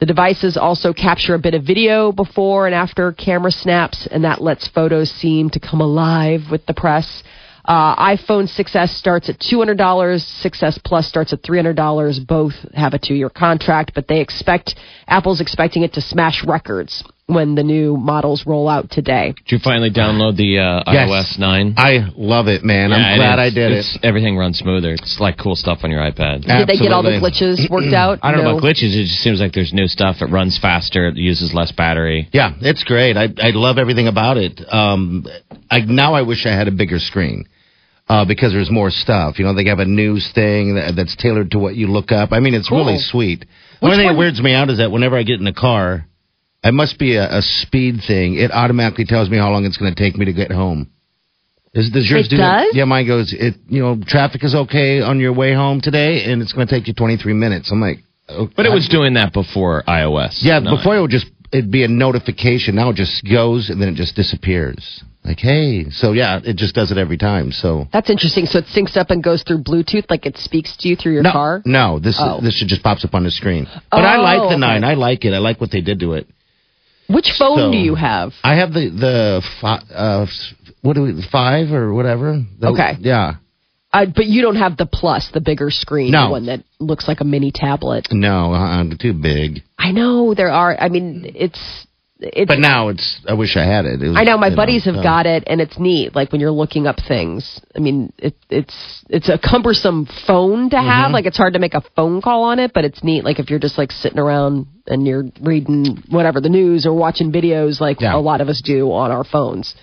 The 0.00 0.06
devices 0.06 0.56
also 0.56 0.92
capture 0.92 1.34
a 1.34 1.38
bit 1.38 1.54
of 1.54 1.62
video 1.62 2.12
before 2.12 2.66
and 2.66 2.74
after 2.74 3.12
camera 3.12 3.50
snaps, 3.50 4.06
and 4.10 4.24
that 4.24 4.42
lets 4.42 4.66
photos 4.68 5.10
seem 5.10 5.50
to 5.50 5.60
come 5.60 5.80
alive 5.80 6.42
with 6.50 6.66
the 6.66 6.74
press. 6.74 7.22
Uh, 7.64 7.96
iPhone 7.96 8.46
6s 8.48 8.88
starts 8.90 9.28
at 9.28 9.38
$200. 9.38 9.76
6s 9.76 10.84
Plus 10.84 11.06
starts 11.06 11.32
at 11.32 11.42
$300. 11.42 12.26
Both 12.26 12.54
have 12.74 12.92
a 12.92 12.98
two-year 12.98 13.30
contract, 13.30 13.92
but 13.94 14.06
they 14.08 14.20
expect 14.20 14.74
Apple's 15.08 15.40
expecting 15.40 15.82
it 15.82 15.94
to 15.94 16.00
smash 16.00 16.44
records 16.44 17.02
when 17.26 17.54
the 17.54 17.62
new 17.62 17.96
models 17.96 18.44
roll 18.46 18.68
out 18.68 18.90
today. 18.90 19.32
Did 19.46 19.52
you 19.52 19.58
finally 19.64 19.90
download 19.90 20.36
the 20.36 20.58
uh, 20.58 20.92
Yes. 20.92 21.08
iOS 21.08 21.38
9? 21.38 21.74
I 21.78 22.08
love 22.16 22.48
it, 22.48 22.62
man. 22.64 22.90
Yeah, 22.90 22.96
I'm 22.96 23.02
and 23.02 23.18
glad 23.18 23.38
I 23.38 23.48
did 23.48 23.72
it's- 23.72 23.96
it. 23.96 24.04
Everything 24.04 24.36
runs 24.36 24.58
smoother. 24.58 24.92
It's 24.92 25.18
like 25.20 25.38
cool 25.38 25.56
stuff 25.56 25.78
on 25.84 25.90
your 25.90 26.00
iPad. 26.00 26.42
Did 26.44 26.68
they 26.68 26.76
get 26.76 26.92
all 26.92 27.02
the 27.02 27.10
glitches 27.12 27.68
worked 27.70 27.94
out? 27.94 28.18
I 28.22 28.30
don't 28.30 28.44
know 28.44 28.52
No. 28.52 28.58
about 28.58 28.68
glitches. 28.68 28.92
It 28.94 29.04
just 29.06 29.20
seems 29.22 29.40
like 29.40 29.52
there's 29.54 29.72
new 29.72 29.88
stuff. 29.88 30.16
It 30.20 30.26
runs 30.30 30.58
faster. 30.58 31.08
It 31.08 31.16
uses 31.16 31.54
less 31.54 31.72
battery. 31.72 32.28
Yeah, 32.32 32.52
it's 32.60 32.84
great. 32.84 33.16
I 33.16 33.28
I 33.42 33.50
love 33.54 33.78
everything 33.78 34.06
about 34.06 34.36
it. 34.36 34.60
Um, 34.68 35.24
I 35.70 35.80
now 35.80 36.12
I 36.14 36.22
wish 36.22 36.44
I 36.44 36.50
had 36.54 36.68
a 36.68 36.72
bigger 36.72 36.98
screen. 36.98 37.46
Uh, 38.06 38.26
because 38.26 38.52
there's 38.52 38.70
more 38.70 38.90
stuff. 38.90 39.38
You 39.38 39.46
know, 39.46 39.54
they 39.54 39.64
have 39.64 39.78
a 39.78 39.86
news 39.86 40.30
thing 40.34 40.74
that, 40.74 40.94
that's 40.94 41.16
tailored 41.16 41.52
to 41.52 41.58
what 41.58 41.74
you 41.74 41.86
look 41.86 42.12
up. 42.12 42.32
I 42.34 42.40
mean, 42.40 42.52
it's 42.52 42.68
Cool. 42.68 42.80
really 42.84 42.98
sweet. 42.98 43.46
The 43.80 43.86
only 43.86 43.96
thing 43.96 44.04
one- 44.04 44.14
that 44.16 44.18
weirds 44.18 44.42
me 44.42 44.52
out 44.52 44.68
is 44.68 44.76
that 44.76 44.92
whenever 44.92 45.16
I 45.16 45.22
get 45.22 45.40
in 45.40 45.46
a 45.46 45.54
car, 45.54 46.04
it 46.64 46.74
must 46.74 46.98
be 46.98 47.16
a, 47.16 47.38
a 47.38 47.42
speed 47.42 48.00
thing. 48.06 48.34
It 48.34 48.50
automatically 48.50 49.04
tells 49.04 49.28
me 49.30 49.36
how 49.38 49.50
long 49.50 49.64
it's 49.64 49.76
going 49.76 49.94
to 49.94 50.00
take 50.02 50.16
me 50.16 50.24
to 50.24 50.32
get 50.32 50.50
home. 50.50 50.90
Is, 51.74 51.90
does 51.90 52.08
yours 52.08 52.26
It 52.26 52.30
do 52.30 52.36
that? 52.38 52.68
Yeah, 52.72 52.84
mine 52.84 53.06
goes. 53.06 53.32
It 53.32 53.54
you 53.68 53.82
know, 53.82 53.98
traffic 54.06 54.44
is 54.44 54.54
okay 54.54 55.00
on 55.00 55.18
your 55.20 55.32
way 55.32 55.52
home 55.54 55.80
today, 55.80 56.24
and 56.24 56.40
it's 56.40 56.52
going 56.52 56.66
to 56.66 56.72
take 56.74 56.86
you 56.86 56.94
23 56.94 57.32
minutes. 57.34 57.70
I'm 57.72 57.80
like, 57.80 57.98
oh, 58.28 58.48
But 58.56 58.66
it 58.66 58.70
was 58.72 58.88
doing 58.88 59.14
that 59.14 59.32
before 59.32 59.82
iOS. 59.88 60.38
yeah, 60.42 60.58
9. 60.60 60.76
before 60.76 60.96
it 60.96 61.00
would 61.00 61.10
just 61.10 61.26
it'd 61.52 61.70
be 61.70 61.84
a 61.84 61.88
notification. 61.88 62.76
Now 62.76 62.90
it 62.90 62.96
just 62.96 63.24
goes 63.28 63.70
and 63.70 63.80
then 63.82 63.88
it 63.88 63.94
just 63.96 64.14
disappears. 64.16 65.02
Like, 65.24 65.38
hey, 65.40 65.88
so 65.90 66.12
yeah, 66.12 66.38
it 66.44 66.56
just 66.56 66.74
does 66.74 66.92
it 66.92 66.98
every 66.98 67.16
time. 67.16 67.50
So 67.50 67.88
That's 67.92 68.10
interesting. 68.10 68.44
So 68.46 68.58
it 68.58 68.66
syncs 68.66 68.96
up 68.96 69.10
and 69.10 69.22
goes 69.22 69.42
through 69.42 69.62
Bluetooth, 69.64 70.04
like 70.10 70.26
it 70.26 70.36
speaks 70.36 70.76
to 70.78 70.88
you 70.88 70.96
through 70.96 71.14
your 71.14 71.22
no, 71.22 71.32
car. 71.32 71.62
no, 71.64 71.98
this 71.98 72.16
Oh. 72.20 72.40
this 72.42 72.62
just 72.66 72.82
pops 72.82 73.04
up 73.04 73.14
on 73.14 73.24
the 73.24 73.30
screen. 73.30 73.66
But 73.90 74.04
I 74.04 74.16
Oh, 74.18 74.22
like 74.22 74.38
the 74.38 74.42
oh, 74.44 74.48
okay. 74.50 74.58
nine. 74.58 74.84
I 74.84 74.94
like 74.94 75.24
it. 75.24 75.32
I 75.32 75.38
like 75.38 75.60
what 75.60 75.70
they 75.70 75.80
did 75.80 76.00
to 76.00 76.12
it. 76.14 76.28
Which 77.08 77.30
phone 77.38 77.58
So- 77.58 77.70
do 77.72 77.78
you 77.78 77.94
have? 77.94 78.32
I 78.42 78.54
have 78.56 78.72
the 78.72 78.88
the 78.88 79.42
fi- 79.60 79.82
uh, 79.94 80.26
what 80.82 80.94
do 80.94 81.02
we 81.02 81.22
five 81.30 81.72
or 81.72 81.92
whatever. 81.92 82.42
The- 82.58 82.68
Okay. 82.68 82.96
Yeah. 83.00 83.34
Uh, 83.92 84.06
but 84.06 84.26
you 84.26 84.42
don't 84.42 84.56
have 84.56 84.76
the 84.76 84.86
plus, 84.86 85.28
the 85.32 85.40
bigger 85.40 85.70
screen, 85.70 86.10
No. 86.10 86.24
the 86.24 86.30
one 86.32 86.46
that 86.46 86.64
looks 86.80 87.06
like 87.06 87.20
a 87.20 87.24
mini 87.24 87.52
tablet. 87.52 88.08
No, 88.10 88.52
uh, 88.52 88.84
too 88.98 89.12
big. 89.12 89.62
I 89.78 89.92
know 89.92 90.34
there 90.34 90.50
are. 90.50 90.76
I 90.80 90.88
mean, 90.88 91.30
it's 91.36 91.86
it's. 92.32 92.48
But 92.48 92.58
now 92.58 92.88
it's. 92.88 93.20
I 93.28 93.34
wish 93.34 93.56
I 93.56 93.64
had 93.64 93.84
it. 93.84 94.02
It 94.02 94.08
was, 94.08 94.16
I 94.16 94.24
know 94.24 94.38
my 94.38 94.54
buddies 94.54 94.84
have 94.86 94.96
so- 94.96 95.02
got 95.02 95.26
it, 95.26 95.44
and 95.46 95.60
it's 95.60 95.78
neat. 95.78 96.14
Like 96.14 96.32
when 96.32 96.40
you're 96.40 96.50
looking 96.50 96.86
up 96.86 96.96
things. 97.06 97.60
I 97.76 97.78
mean, 97.80 98.12
it, 98.18 98.34
it's 98.50 99.04
it's 99.08 99.28
a 99.28 99.38
cumbersome 99.38 100.08
phone 100.26 100.70
to 100.70 100.76
have. 100.76 101.06
Mm-hmm. 101.06 101.12
Like 101.14 101.26
it's 101.26 101.36
hard 101.36 101.52
to 101.52 101.58
make 101.58 101.74
a 101.74 101.82
phone 101.94 102.22
call 102.22 102.44
on 102.44 102.58
it, 102.58 102.72
but 102.74 102.84
it's 102.84 103.04
neat. 103.04 103.24
Like 103.24 103.38
if 103.38 103.50
you're 103.50 103.58
just 103.58 103.78
like 103.78 103.92
sitting 103.92 104.18
around 104.18 104.66
and 104.86 105.06
you're 105.06 105.24
reading 105.40 106.02
whatever 106.10 106.40
the 106.40 106.48
news 106.48 106.86
or 106.86 106.94
watching 106.94 107.30
videos, 107.32 107.80
like 107.80 108.00
Yeah. 108.00 108.16
a 108.16 108.18
lot 108.20 108.40
of 108.40 108.48
us 108.48 108.60
do 108.64 108.90
on 108.92 109.10
our 109.10 109.24
phones. 109.24 109.74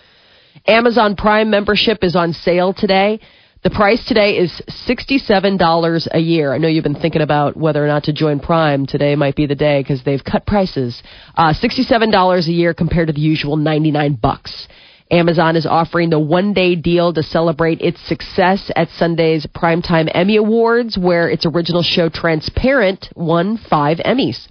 Amazon 0.68 1.16
Prime 1.16 1.50
membership 1.50 2.00
is 2.04 2.16
on 2.16 2.34
sale 2.34 2.74
today. 2.74 3.20
The 3.64 3.70
price 3.70 4.04
today 4.08 4.40
is 4.40 4.52
$67 4.88 6.08
a 6.12 6.20
year. 6.20 6.52
I 6.52 6.58
know 6.58 6.68
you've 6.68 6.84
been 6.84 6.96
thinking 6.96 7.22
about 7.22 7.56
whether 7.56 7.84
or 7.84 7.88
not 7.88 8.06
to 8.06 8.14
join 8.14 8.40
Prime. 8.40 8.88
Today 8.88 9.16
might 9.16 9.36
be 9.36 9.46
the 9.46 9.54
day 9.54 9.82
because 9.82 10.02
they've 10.04 10.24
cut 10.24 10.48
prices. 10.48 11.04
Uh, 11.36 11.54
$67 11.54 12.48
a 12.48 12.52
year 12.52 12.74
compared 12.74 13.06
to 13.08 13.14
the 13.14 13.22
usual 13.22 13.58
99 13.58 14.16
bucks. 14.16 14.68
Amazon 15.12 15.56
is 15.56 15.68
offering 15.68 16.10
the 16.10 16.18
one 16.18 16.54
day 16.54 16.74
deal 16.74 17.14
to 17.14 17.22
celebrate 17.22 17.82
its 17.82 18.02
success 18.08 18.72
at 18.76 18.90
Sunday's 18.98 19.46
Primetime 19.46 20.10
Emmy 20.12 20.38
Awards, 20.38 20.98
where 20.98 21.30
its 21.30 21.46
original 21.46 21.84
show 21.84 22.10
Transparent 22.10 23.10
won 23.16 23.58
five 23.70 23.98
Emmys. 23.98 24.48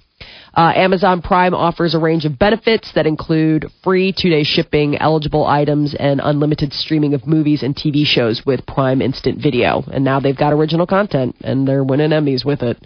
Uh, 0.55 0.73
Amazon 0.75 1.23
Prime 1.23 1.55
offers 1.55 1.95
a 1.95 1.99
range 1.99 2.25
of 2.25 2.39
benefits 2.39 2.93
that 2.95 3.07
include 3.07 3.67
free 3.85 4.13
two 4.13 4.31
day 4.31 4.43
shipping, 4.43 4.99
eligible 4.99 5.47
items, 5.47 5.95
and 5.95 6.21
unlimited 6.23 6.73
streaming 6.73 7.15
of 7.15 7.27
movies 7.27 7.63
and 7.63 7.77
TV 7.77 8.05
shows 8.05 8.45
with 8.45 8.67
Prime 8.67 9.01
Instant 9.01 9.41
Video. 9.41 9.85
And 9.93 10.05
now 10.05 10.21
they've 10.21 10.37
got 10.37 10.53
original 10.53 10.87
content, 10.87 11.37
and 11.43 11.67
they're 11.67 11.85
winning 11.85 12.11
Emmys 12.11 12.45
with 12.45 12.63
it. 12.63 12.79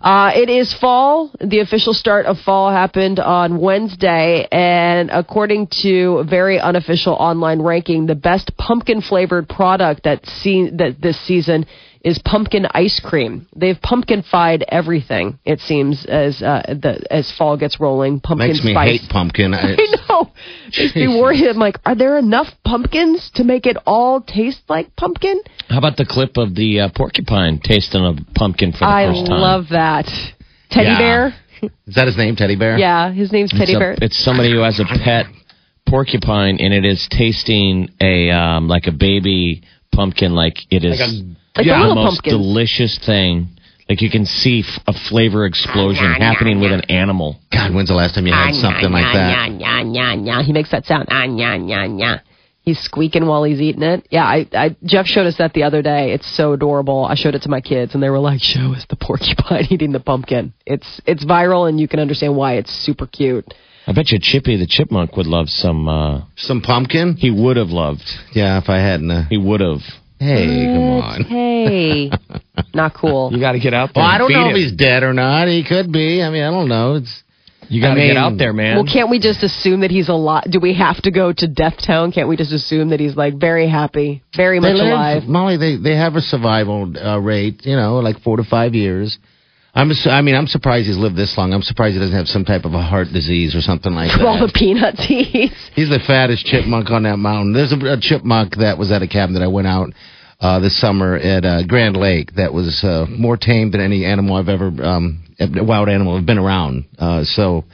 Uh, 0.00 0.30
it 0.34 0.48
is 0.48 0.72
fall. 0.74 1.30
The 1.40 1.58
official 1.58 1.92
start 1.92 2.26
of 2.26 2.38
fall 2.40 2.70
happened 2.70 3.18
on 3.18 3.60
Wednesday, 3.60 4.46
and 4.50 5.10
according 5.10 5.68
to 5.82 6.18
a 6.18 6.24
very 6.24 6.60
unofficial 6.60 7.14
online 7.14 7.62
ranking, 7.62 8.06
the 8.06 8.14
best 8.14 8.56
pumpkin 8.56 9.00
flavored 9.00 9.48
product 9.48 10.04
that, 10.04 10.24
se- 10.26 10.70
that 10.74 11.00
this 11.00 11.18
season 11.26 11.66
is 12.04 12.18
pumpkin 12.24 12.66
ice 12.72 13.00
cream. 13.00 13.46
They've 13.56 13.76
pumpkinified 13.76 14.62
everything. 14.68 15.38
It 15.44 15.60
seems 15.60 16.04
as 16.06 16.40
uh, 16.42 16.62
the, 16.68 17.04
as 17.10 17.30
fall 17.36 17.56
gets 17.56 17.80
rolling. 17.80 18.20
Pumpkin 18.20 18.48
Makes 18.48 18.64
me 18.64 18.72
spice. 18.72 19.00
hate 19.00 19.10
pumpkin. 19.10 19.54
I 19.54 19.72
It's- 19.72 19.98
know. 20.08 20.30
Makes 20.66 20.94
me 20.94 21.06
Jesus. 21.06 21.20
worried. 21.20 21.44
I'm 21.48 21.56
like, 21.56 21.78
are 21.84 21.94
there 21.94 22.18
enough 22.18 22.48
pumpkins 22.64 23.30
to 23.34 23.44
make 23.44 23.66
it 23.66 23.76
all 23.86 24.20
taste 24.20 24.62
like 24.68 24.94
pumpkin? 24.96 25.40
How 25.68 25.78
about 25.78 25.96
the 25.96 26.06
clip 26.06 26.36
of 26.36 26.54
the 26.54 26.80
uh, 26.80 26.88
porcupine 26.94 27.60
tasting 27.62 28.02
a 28.04 28.14
pumpkin 28.34 28.72
for 28.72 28.78
the 28.80 28.86
I 28.86 29.06
first 29.06 29.26
time? 29.26 29.32
I 29.36 29.40
love 29.40 29.64
that. 29.70 30.06
Teddy 30.70 30.86
Yeah. 30.88 30.98
bear. 30.98 31.34
Is 31.88 31.94
that 31.96 32.06
his 32.06 32.16
name, 32.16 32.36
Teddy 32.36 32.54
Bear? 32.54 32.78
Yeah, 32.78 33.10
his 33.12 33.32
name's 33.32 33.50
Teddy 33.50 33.72
it's, 33.72 33.74
a- 33.74 33.78
Bear. 33.80 33.96
it's 34.00 34.16
somebody 34.24 34.52
who 34.52 34.60
has 34.60 34.78
a 34.78 34.84
pet 34.84 35.26
porcupine, 35.88 36.58
and 36.60 36.72
it 36.72 36.84
is 36.84 37.06
tasting 37.10 37.88
a 38.00 38.30
um, 38.30 38.68
like 38.68 38.86
a 38.86 38.92
baby 38.92 39.62
pumpkin, 39.92 40.34
like 40.34 40.58
it 40.70 40.84
is 40.84 41.00
Like 41.00 41.36
a- 41.56 41.60
Like 41.60 41.66
the 41.66 41.76
a 41.76 41.78
little 41.80 41.94
most 41.94 42.14
pumpkin. 42.22 42.32
delicious 42.34 42.98
thing. 42.98 43.48
Like 43.88 44.02
you 44.02 44.10
can 44.10 44.26
see 44.26 44.60
f- 44.60 44.82
a 44.86 44.92
flavor 44.92 45.46
explosion 45.46 46.12
happening 46.12 46.60
with 46.60 46.72
an 46.72 46.82
animal. 46.90 47.40
God, 47.50 47.72
when's 47.74 47.88
the 47.88 47.94
last 47.94 48.14
time 48.14 48.26
you 48.26 48.34
had 48.34 48.54
something 48.54 48.90
like 48.92 49.12
that? 49.14 49.50
Yeah, 49.58 49.80
yeah, 49.82 50.14
yeah. 50.14 50.42
He 50.42 50.52
makes 50.52 50.70
that 50.72 50.84
sound. 50.84 51.06
Ah, 51.10 51.24
yeah, 51.24 51.54
yeah, 51.54 51.84
yeah. 51.86 52.18
He's 52.60 52.78
squeaking 52.80 53.24
while 53.24 53.44
he's 53.44 53.62
eating 53.62 53.82
it. 53.82 54.06
Yeah, 54.10 54.24
I, 54.24 54.46
I, 54.52 54.76
Jeff 54.84 55.06
showed 55.06 55.26
us 55.26 55.38
that 55.38 55.54
the 55.54 55.62
other 55.62 55.80
day. 55.80 56.12
It's 56.12 56.26
so 56.36 56.52
adorable. 56.52 57.06
I 57.06 57.14
showed 57.14 57.34
it 57.34 57.40
to 57.42 57.48
my 57.48 57.62
kids, 57.62 57.94
and 57.94 58.02
they 58.02 58.10
were 58.10 58.18
like, 58.18 58.42
"Show 58.42 58.74
us 58.74 58.84
the 58.90 58.96
porcupine 58.96 59.66
eating 59.70 59.92
the 59.92 60.00
pumpkin." 60.00 60.52
It's 60.66 61.00
it's 61.06 61.24
viral, 61.24 61.66
and 61.66 61.80
you 61.80 61.88
can 61.88 61.98
understand 61.98 62.36
why 62.36 62.56
it's 62.56 62.70
super 62.70 63.06
cute. 63.06 63.54
I 63.86 63.92
bet 63.92 64.10
you 64.10 64.18
Chippy 64.20 64.58
the 64.58 64.66
chipmunk 64.66 65.16
would 65.16 65.26
love 65.26 65.48
some. 65.48 65.88
uh 65.88 66.24
Some 66.36 66.60
pumpkin? 66.60 67.16
He 67.16 67.30
would 67.30 67.56
have 67.56 67.70
loved. 67.70 68.04
Yeah, 68.34 68.58
if 68.58 68.68
I 68.68 68.80
hadn't. 68.80 69.10
Uh, 69.10 69.24
He 69.30 69.38
would 69.38 69.60
have. 69.62 69.80
Hey, 70.18 70.66
come 70.66 71.00
on. 71.02 71.24
Hey, 71.24 72.10
not 72.74 72.94
cool. 72.94 73.30
You 73.32 73.40
got 73.40 73.52
to 73.52 73.60
get 73.60 73.74
out 73.74 73.90
there. 73.94 74.02
Well, 74.02 74.10
I 74.10 74.18
don't 74.18 74.28
feed 74.28 74.34
know 74.34 74.48
him. 74.48 74.50
if 74.50 74.56
he's 74.56 74.72
dead 74.72 75.02
or 75.02 75.12
not. 75.12 75.48
He 75.48 75.64
could 75.64 75.92
be. 75.92 76.22
I 76.22 76.30
mean, 76.30 76.42
I 76.42 76.50
don't 76.50 76.68
know. 76.68 76.94
It's 76.96 77.22
You 77.68 77.80
got 77.80 77.94
to 77.94 78.02
I 78.02 78.06
get 78.08 78.16
out 78.16 78.38
there, 78.38 78.52
man. 78.52 78.76
Well, 78.76 78.86
can't 78.86 79.10
we 79.10 79.18
just 79.18 79.42
assume 79.42 79.80
that 79.80 79.90
he's 79.90 80.08
alive? 80.08 80.44
Do 80.50 80.60
we 80.60 80.74
have 80.74 81.00
to 81.02 81.10
go 81.10 81.32
to 81.32 81.46
Death 81.46 81.74
Town? 81.86 82.12
Can't 82.12 82.28
we 82.28 82.36
just 82.36 82.52
assume 82.52 82.90
that 82.90 83.00
he's 83.00 83.16
like 83.16 83.34
very 83.38 83.68
happy, 83.68 84.22
very 84.36 84.58
they 84.60 84.72
much 84.72 84.78
live, 84.78 84.92
alive? 84.92 85.22
Molly. 85.24 85.56
They 85.56 85.76
they 85.76 85.96
have 85.96 86.14
a 86.16 86.20
survival 86.20 86.92
uh, 86.96 87.18
rate. 87.18 87.64
You 87.64 87.76
know, 87.76 87.98
like 87.98 88.20
four 88.20 88.36
to 88.38 88.44
five 88.44 88.74
years. 88.74 89.18
I'm. 89.74 89.92
su- 89.92 90.10
I 90.10 90.22
mean, 90.22 90.34
I'm 90.34 90.46
surprised 90.46 90.86
he's 90.86 90.96
lived 90.96 91.16
this 91.16 91.36
long. 91.38 91.52
I'm 91.52 91.62
surprised 91.62 91.94
he 91.94 92.00
doesn't 92.00 92.16
have 92.16 92.26
some 92.26 92.44
type 92.44 92.64
of 92.64 92.74
a 92.74 92.82
heart 92.82 93.08
disease 93.12 93.54
or 93.54 93.60
something 93.60 93.92
like 93.92 94.10
From 94.12 94.26
all 94.26 94.38
the 94.44 94.52
peanuts 94.52 95.04
he 95.04 95.20
eats. 95.20 95.54
He's 95.74 95.88
the 95.90 96.00
fattest 96.06 96.46
chipmunk 96.46 96.90
on 96.90 97.02
that 97.04 97.18
mountain. 97.18 97.52
There's 97.52 97.72
a, 97.72 97.76
a 97.92 98.00
chipmunk 98.00 98.56
that 98.56 98.78
was 98.78 98.90
at 98.90 99.02
a 99.02 99.08
cabin 99.08 99.34
that 99.34 99.42
I 99.42 99.46
went 99.48 99.66
out 99.66 99.90
uh, 100.40 100.58
this 100.60 100.78
summer 100.80 101.16
at 101.16 101.44
uh, 101.44 101.66
Grand 101.66 101.96
Lake 101.96 102.32
that 102.36 102.52
was 102.52 102.82
uh, 102.82 103.06
more 103.08 103.36
tame 103.36 103.70
than 103.70 103.80
any 103.80 104.04
animal 104.04 104.36
I've 104.36 104.48
ever, 104.48 104.68
um, 104.82 105.22
wild 105.38 105.88
animal 105.88 106.16
I've 106.16 106.26
been 106.26 106.38
around. 106.38 106.86
Uh, 106.98 107.24
so 107.24 107.64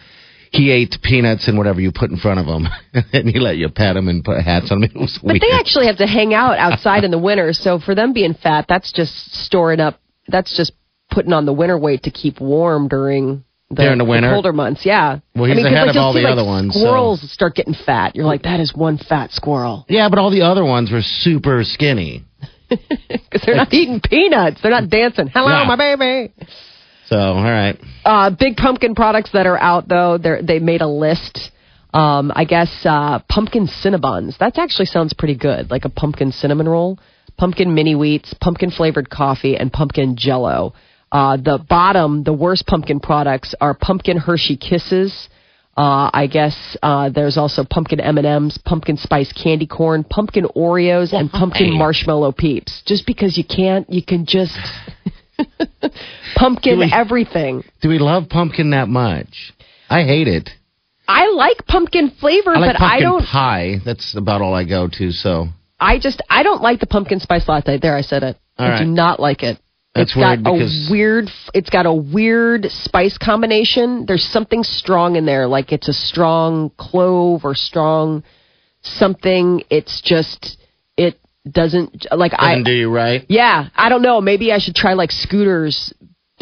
he 0.50 0.70
ate 0.72 0.96
peanuts 1.02 1.46
and 1.48 1.56
whatever 1.58 1.80
you 1.80 1.92
put 1.92 2.10
in 2.10 2.16
front 2.16 2.40
of 2.40 2.46
him, 2.46 2.66
and 3.12 3.28
he 3.28 3.38
let 3.38 3.56
you 3.56 3.68
pet 3.68 3.96
him 3.96 4.08
and 4.08 4.22
put 4.24 4.42
hats 4.42 4.70
on 4.70 4.82
him. 4.82 4.90
It 4.94 4.98
was 5.00 5.18
But 5.22 5.32
weird. 5.32 5.42
they 5.42 5.52
actually 5.52 5.86
have 5.86 5.98
to 5.98 6.06
hang 6.06 6.34
out 6.34 6.58
outside 6.58 7.04
in 7.04 7.10
the 7.10 7.18
winter. 7.18 7.52
So 7.52 7.78
for 7.78 7.94
them 7.94 8.12
being 8.12 8.34
fat, 8.34 8.66
that's 8.68 8.92
just 8.92 9.12
storing 9.44 9.80
up. 9.80 10.00
That's 10.28 10.56
just 10.56 10.72
putting 11.14 11.33
on 11.33 11.47
the 11.47 11.52
winter 11.52 11.78
weight 11.78 12.02
to 12.04 12.11
keep 12.11 12.40
warm 12.40 12.88
during 12.88 13.44
the, 13.71 13.76
During 13.83 13.99
the 13.99 14.04
winter? 14.04 14.30
colder 14.30 14.52
months. 14.52 14.85
Yeah. 14.85 15.21
Well, 15.35 15.47
he's 15.47 15.54
I 15.54 15.62
mean, 15.62 15.66
ahead 15.73 15.87
like, 15.88 15.97
of 15.97 16.00
all 16.02 16.12
the 16.12 16.21
like, 16.21 16.33
other 16.33 16.44
ones, 16.44 16.75
so- 16.75 16.80
Squirrels 16.80 17.33
start 17.33 17.54
getting 17.54 17.75
fat. 17.75 18.14
You're 18.14 18.26
like, 18.26 18.42
that 18.42 18.61
is 18.61 18.75
one 18.75 18.99
fat 18.99 19.30
squirrel 19.33 19.87
yeah, 19.88 20.09
but 20.11 20.18
all 20.18 20.30
the 20.30 20.42
other 20.42 20.64
ones 20.64 20.90
were 20.92 21.00
super 21.02 21.62
skinny. 21.64 22.25
because 22.68 23.42
they're 23.47 23.56
not 23.56 23.73
eating 23.73 24.00
peanuts. 24.00 24.61
They're 24.62 24.71
not 24.71 24.88
dancing. 24.90 25.28
Hello, 25.28 25.49
Yeah. 25.49 25.64
my 25.66 25.76
baby. 25.76 26.33
So, 27.06 27.16
all 27.18 27.42
right. 27.42 27.78
Uh, 28.04 28.30
big 28.30 28.56
pumpkin 28.56 28.94
products 28.94 29.30
that 29.33 29.47
are 29.47 29.59
out 29.59 29.88
though. 29.88 30.18
They 30.18 30.40
they 30.42 30.59
made 30.59 30.80
a 30.80 30.88
list. 30.88 31.50
Um, 31.92 32.33
I 32.35 32.44
guess 32.44 32.71
uh, 32.85 33.21
pumpkin 33.28 33.66
cinnabons. 33.68 34.38
That 34.38 34.59
actually 34.59 34.87
sounds 34.87 35.12
pretty 35.12 35.37
good, 35.37 35.71
like 35.71 35.85
a 35.85 35.90
pumpkin 35.90 36.33
cinnamon 36.33 36.68
roll. 36.68 36.99
Pumpkin 37.37 37.75
mini 37.75 37.94
wheats, 37.94 38.35
pumpkin 38.40 38.71
flavored 38.71 39.11
coffee, 39.11 39.56
and 39.56 39.73
pumpkin 39.73 40.16
jello. 40.16 40.75
Uh, 41.14 41.37
the 41.37 41.64
bottom, 41.68 42.25
the 42.25 42.33
worst 42.33 42.66
pumpkin 42.66 42.99
products 42.99 43.54
are 43.61 43.73
pumpkin 43.73 44.16
Hershey 44.16 44.56
Kisses. 44.56 45.28
Uh, 45.76 46.11
I 46.12 46.26
guess 46.26 46.76
uh, 46.83 47.09
there's 47.11 47.37
also 47.37 47.64
pumpkin 47.64 48.00
M 48.00 48.18
and 48.18 48.26
M's, 48.26 48.59
pumpkin 48.64 48.97
spice 48.97 49.33
candy 49.33 49.66
corn, 49.66 50.02
pumpkin 50.02 50.44
Oreos, 50.56 51.12
and 51.12 51.30
pumpkin 51.30 51.73
marshmallow 51.78 52.33
peeps. 52.33 52.83
Just 52.85 53.06
because 53.06 53.38
you 53.38 53.44
can't, 53.44 53.88
you 53.88 54.02
can 54.04 54.26
just 54.26 54.56
pumpkin 56.37 56.75
Do 56.75 56.78
we- 56.80 56.92
everything. 56.92 57.64
Do 57.80 57.88
we 57.88 57.99
love 57.99 58.28
pumpkin 58.28 58.71
that 58.71 58.88
much? 58.88 59.52
I 59.88 60.02
hate 60.02 60.28
it. 60.28 60.50
I 61.06 61.28
like 61.28 61.66
pumpkin 61.66 62.11
flavor, 62.18 62.56
I 62.56 62.59
like 62.59 62.73
but 62.76 62.83
I 62.83 63.00
don't. 63.00 63.23
pie. 63.25 63.76
That's 63.85 64.16
about 64.16 64.40
all 64.42 64.54
I 64.54 64.64
go 64.64 64.88
to. 64.99 65.11
So 65.12 65.47
I 65.78 65.99
just 65.99 66.23
I 66.30 66.42
don't 66.42 66.62
like 66.62 66.80
the 66.80 66.87
pumpkin 66.87 67.21
spice 67.21 67.47
latte. 67.47 67.78
There, 67.78 67.94
I 67.97 68.00
said 68.00 68.23
it. 68.23 68.37
All 68.59 68.66
I 68.66 68.78
do 68.78 68.85
not 68.87 69.21
like 69.21 69.42
it. 69.42 69.59
That's 69.94 70.10
it's 70.10 70.14
got 70.14 70.38
a 70.44 70.88
weird. 70.90 71.28
It's 71.52 71.70
got 71.70 71.86
a 71.86 71.94
weird 71.94 72.66
spice 72.70 73.16
combination. 73.16 74.06
There's 74.06 74.24
something 74.24 74.64
strong 74.64 75.14
in 75.14 75.24
there, 75.24 75.46
like 75.46 75.72
it's 75.72 75.88
a 75.88 75.92
strong 75.92 76.70
clove 76.76 77.44
or 77.44 77.54
strong 77.54 78.24
something. 78.82 79.62
It's 79.70 80.02
just 80.02 80.58
it 80.96 81.18
doesn't 81.48 82.06
like 82.10 82.32
I. 82.34 82.60
do 82.62 82.72
you 82.72 82.90
right. 82.90 83.24
Yeah, 83.28 83.68
I 83.76 83.88
don't 83.88 84.02
know. 84.02 84.20
Maybe 84.20 84.50
I 84.50 84.58
should 84.58 84.74
try 84.74 84.94
like 84.94 85.10
Scooter's 85.12 85.92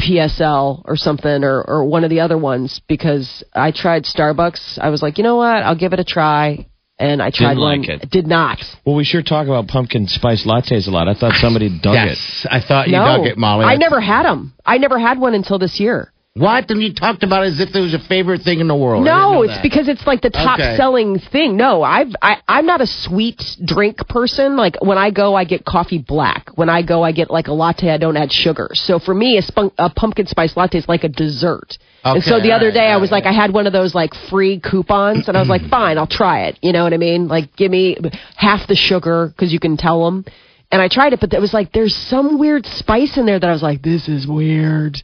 PSL 0.01 0.81
or 0.85 0.95
something, 0.95 1.43
or 1.43 1.61
or 1.61 1.85
one 1.85 2.03
of 2.03 2.09
the 2.09 2.21
other 2.21 2.37
ones 2.37 2.81
because 2.87 3.43
I 3.53 3.71
tried 3.71 4.05
Starbucks. 4.05 4.79
I 4.79 4.89
was 4.89 5.03
like, 5.03 5.19
you 5.19 5.23
know 5.23 5.35
what? 5.35 5.61
I'll 5.63 5.77
give 5.77 5.93
it 5.93 5.99
a 5.99 6.03
try, 6.03 6.67
and 6.99 7.21
I 7.21 7.31
tried 7.31 7.49
Didn't 7.55 7.61
one. 7.61 7.79
like 7.81 7.89
it. 7.89 8.09
Did 8.09 8.27
not. 8.27 8.59
Well, 8.85 8.95
we 8.95 9.03
sure 9.03 9.21
talk 9.23 9.47
about 9.47 9.67
pumpkin 9.67 10.07
spice 10.07 10.45
lattes 10.45 10.87
a 10.87 10.91
lot. 10.91 11.07
I 11.07 11.15
thought 11.15 11.33
somebody 11.35 11.69
dug 11.69 11.95
it. 11.95 12.09
yes, 12.09 12.47
I 12.49 12.61
thought 12.61 12.87
you 12.87 12.93
no, 12.93 13.17
dug 13.17 13.25
it, 13.27 13.37
Molly. 13.37 13.65
I 13.65 13.75
never 13.75 13.99
had 13.99 14.23
them. 14.23 14.53
I 14.65 14.77
never 14.77 14.99
had 14.99 15.19
one 15.19 15.33
until 15.33 15.59
this 15.59 15.79
year. 15.79 16.12
What? 16.35 16.71
And 16.71 16.81
you 16.81 16.95
talked 16.95 17.21
about 17.21 17.43
it 17.43 17.49
as 17.53 17.59
if 17.59 17.75
it 17.75 17.79
was 17.79 17.91
your 17.91 18.01
favorite 18.09 18.41
thing 18.41 18.59
in 18.59 18.67
the 18.67 18.75
world. 18.75 19.05
No, 19.05 19.43
it's 19.43 19.53
that. 19.53 19.61
because 19.61 19.87
it's 19.87 20.05
like 20.07 20.21
the 20.23 20.31
top 20.31 20.59
Okay. 20.59 20.75
selling 20.77 21.19
thing. 21.19 21.55
No, 21.55 21.83
I've 21.83 22.11
I, 22.23 22.37
I'm 22.47 22.65
not 22.65 22.81
a 22.81 22.87
sweet 22.87 23.39
drink 23.63 23.97
person. 24.07 24.57
Like 24.57 24.77
when 24.81 24.97
I 24.97 25.11
go, 25.11 25.35
I 25.35 25.43
get 25.43 25.63
coffee 25.63 25.99
black. 25.99 26.49
When 26.55 26.69
I 26.69 26.81
go, 26.81 27.03
I 27.03 27.11
get 27.11 27.29
like 27.29 27.49
a 27.49 27.53
latte. 27.53 27.91
I 27.91 27.97
don't 27.97 28.17
add 28.17 28.31
sugar. 28.31 28.69
So 28.73 28.97
for 28.97 29.13
me, 29.13 29.37
a, 29.37 29.43
spunk, 29.43 29.73
a 29.77 29.91
pumpkin 29.91 30.25
spice 30.25 30.57
latte 30.57 30.79
is 30.79 30.87
like 30.87 31.03
a 31.03 31.09
dessert. 31.09 31.77
Okay, 32.03 32.15
and 32.15 32.23
so 32.23 32.39
the 32.39 32.51
other 32.51 32.65
alright, 32.69 32.73
day, 32.73 32.87
I 32.87 32.97
was 32.97 33.11
it. 33.11 33.13
like, 33.13 33.25
I 33.27 33.31
had 33.31 33.53
one 33.53 33.67
of 33.67 33.73
those 33.73 33.93
like 33.93 34.15
free 34.31 34.59
coupons, 34.59 35.27
and 35.27 35.37
I 35.37 35.39
was 35.39 35.49
like, 35.49 35.61
fine, 35.69 35.99
I'll 35.99 36.07
try 36.07 36.45
it. 36.47 36.57
You 36.63 36.73
know 36.73 36.83
what 36.83 36.93
I 36.93 36.97
mean? 36.97 37.27
Like, 37.27 37.55
give 37.55 37.69
me 37.69 37.95
half 38.35 38.65
the 38.67 38.75
sugar 38.75 39.27
because 39.27 39.53
you 39.53 39.59
can 39.59 39.77
tell 39.77 40.03
them. 40.03 40.25
And 40.71 40.81
I 40.81 40.87
tried 40.87 41.13
it, 41.13 41.19
but 41.19 41.31
it 41.31 41.39
was 41.39 41.53
like 41.53 41.71
there's 41.73 41.95
some 41.95 42.39
weird 42.39 42.65
spice 42.65 43.17
in 43.17 43.27
there 43.27 43.39
that 43.39 43.47
I 43.47 43.53
was 43.53 43.61
like, 43.61 43.83
this 43.83 44.09
is 44.09 44.25
weird. 44.25 44.97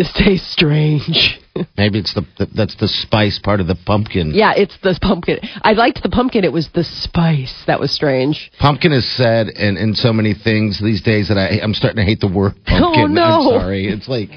This 0.00 0.12
tastes 0.14 0.50
strange. 0.52 1.38
Maybe 1.76 1.98
it's 1.98 2.14
the, 2.14 2.22
the 2.38 2.46
that's 2.54 2.76
the 2.76 2.88
spice 2.88 3.38
part 3.42 3.60
of 3.60 3.66
the 3.66 3.76
pumpkin. 3.86 4.32
Yeah, 4.34 4.52
it's 4.56 4.76
the 4.82 4.98
pumpkin. 5.00 5.38
I 5.62 5.72
liked 5.72 6.02
the 6.02 6.08
pumpkin. 6.08 6.44
It 6.44 6.52
was 6.52 6.68
the 6.74 6.84
spice 6.84 7.64
that 7.66 7.80
was 7.80 7.90
strange. 7.90 8.50
Pumpkin 8.58 8.92
is 8.92 9.08
said 9.16 9.48
in, 9.48 9.76
in 9.76 9.94
so 9.94 10.12
many 10.12 10.34
things 10.34 10.80
these 10.80 11.02
days 11.02 11.28
that 11.28 11.38
I 11.38 11.60
I'm 11.62 11.74
starting 11.74 11.98
to 11.98 12.04
hate 12.04 12.20
the 12.20 12.28
word 12.28 12.54
pumpkin. 12.66 13.02
Oh, 13.02 13.06
no. 13.06 13.22
I'm 13.22 13.60
sorry. 13.60 13.86
It's 13.88 14.08
like 14.08 14.30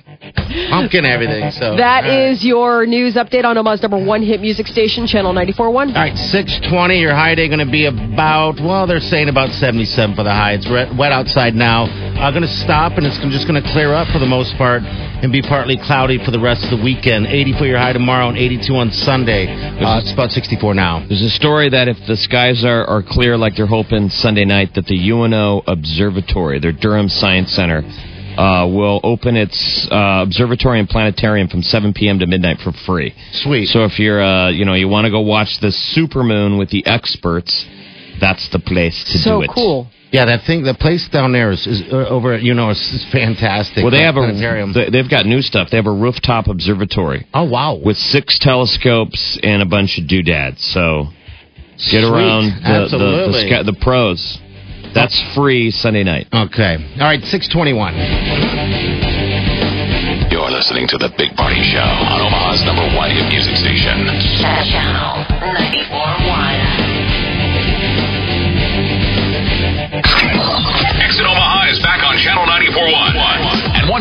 pumpkin 0.70 1.06
everything. 1.06 1.52
So 1.52 1.78
That 1.78 2.04
right. 2.04 2.30
is 2.32 2.44
your 2.44 2.86
news 2.86 3.16
update 3.16 3.46
on 3.46 3.58
Omaha's 3.58 3.82
number 3.82 4.04
one 4.04 4.22
hit 4.22 4.42
music 4.42 4.68
station, 4.68 5.08
Channel 5.08 5.34
94.1. 5.34 5.58
All 5.60 5.86
right, 5.94 6.16
620. 6.18 7.00
Your 7.00 7.16
high 7.16 7.36
day 7.36 7.48
going 7.48 7.66
to 7.66 7.70
be 7.72 7.86
about, 7.86 8.60
well, 8.62 8.88
they're 8.88 9.00
saying 9.00 9.30
about 9.30 9.50
77 9.52 10.16
for 10.16 10.24
the 10.24 10.32
high. 10.32 10.54
It's 10.54 10.70
wet, 10.70 10.96
wet 10.96 11.12
outside 11.12 11.54
now. 11.56 11.86
I'm 11.86 12.30
uh, 12.30 12.32
going 12.32 12.48
to 12.48 12.56
stop 12.64 12.98
and 12.98 13.06
it's 13.06 13.20
just 13.34 13.48
going 13.48 13.62
to 13.62 13.68
clear 13.74 13.94
up 13.94 14.08
for 14.14 14.20
the 14.20 14.30
most 14.30 14.56
part 14.56 14.82
and 14.84 15.32
be 15.32 15.42
partly 15.42 15.78
cloudy 15.78 16.24
for 16.24 16.32
the 16.32 16.40
rest 16.40 16.64
of 16.64 16.72
the 16.72 16.82
weekend. 16.84 17.13
80 17.22 17.58
for 17.60 17.66
your 17.66 17.78
high 17.78 17.94
tomorrow 17.94 18.30
and 18.30 18.38
82 18.38 18.74
on 18.74 18.92
Sunday. 18.92 19.46
Uh, 19.48 20.00
it's 20.00 20.12
about 20.12 20.32
64 20.32 20.74
now. 20.74 21.06
There's 21.08 21.22
a 21.22 21.30
story 21.30 21.70
that 21.70 21.88
if 21.88 21.98
the 22.08 22.18
skies 22.18 22.66
are, 22.66 22.84
are 22.86 23.04
clear 23.04 23.38
like 23.38 23.56
they're 23.56 23.68
hoping 23.68 24.10
Sunday 24.10 24.46
night, 24.46 24.74
that 24.76 24.86
the 24.86 25.12
UNO 25.12 25.62
Observatory, 25.68 26.60
their 26.60 26.72
Durham 26.72 27.10
Science 27.10 27.52
Center, 27.54 27.84
uh, 28.38 28.66
will 28.68 29.00
open 29.04 29.36
its 29.36 29.88
uh, 29.92 30.24
observatory 30.26 30.80
and 30.80 30.90
planetarium 30.90 31.48
from 31.48 31.62
7 31.62 31.94
p.m. 31.94 32.18
to 32.20 32.26
midnight 32.26 32.60
for 32.62 32.72
free. 32.72 33.14
Sweet. 33.32 33.68
So 33.68 33.84
if 33.84 34.00
you're, 34.00 34.22
uh, 34.22 34.50
you 34.50 34.66
know, 34.66 34.74
you 34.74 34.88
want 34.88 35.06
to 35.06 35.12
go 35.12 35.22
watch 35.22 35.60
the 35.60 35.68
supermoon 35.68 36.58
with 36.58 36.70
the 36.70 36.86
experts, 36.88 37.66
that's 38.20 38.50
the 38.50 38.60
place 38.60 39.04
to 39.12 39.18
So 39.20 39.38
do 39.38 39.42
it. 39.44 39.48
So 39.50 39.54
cool. 39.54 39.88
Yeah, 40.14 40.26
that 40.26 40.46
thing, 40.46 40.62
the 40.62 40.76
place 40.76 41.10
down 41.10 41.32
there 41.34 41.50
is, 41.50 41.66
is 41.66 41.82
uh, 41.92 42.06
over 42.06 42.38
you 42.38 42.54
know, 42.54 42.70
is, 42.70 42.78
is 42.78 43.04
fantastic. 43.12 43.82
Well, 43.82 43.90
they 43.90 44.04
have 44.06 44.16
a 44.16 44.30
they- 44.72 44.90
they've 44.94 45.10
got 45.10 45.26
new 45.26 45.42
stuff. 45.42 45.70
They 45.72 45.78
have 45.78 45.88
a 45.88 45.92
rooftop 45.92 46.46
observatory 46.48 47.26
oh, 47.34 47.50
wow. 47.50 47.82
with 47.84 47.98
six 47.98 48.38
telescopes 48.38 49.40
and 49.42 49.64
a 49.64 49.66
bunch 49.66 49.98
of 49.98 50.08
doodads. 50.08 50.62
So 50.72 51.10
get 51.90 52.06
Sweet. 52.06 52.06
around 52.06 52.62
the, 52.62 52.94
the, 52.94 52.98
the, 53.02 53.26
Absolutely. 53.34 53.74
the 53.74 53.78
pros. 53.82 54.38
That's 54.94 55.18
free 55.34 55.72
Sunday 55.72 56.04
night. 56.04 56.28
Okay. 56.30 56.78
All 57.02 57.10
right, 57.10 57.24
621. 57.26 57.74
You're 60.30 60.52
listening 60.54 60.86
to 60.94 61.02
The 61.02 61.10
Big 61.18 61.34
Party 61.34 61.64
Show 61.74 61.82
on 61.82 62.22
Omaha's 62.22 62.62
number 62.70 62.86
one 62.94 63.10
hit 63.10 63.26
music 63.34 63.58
station. 63.58 64.06
Channel 64.38 65.26
94.1. 65.90 66.53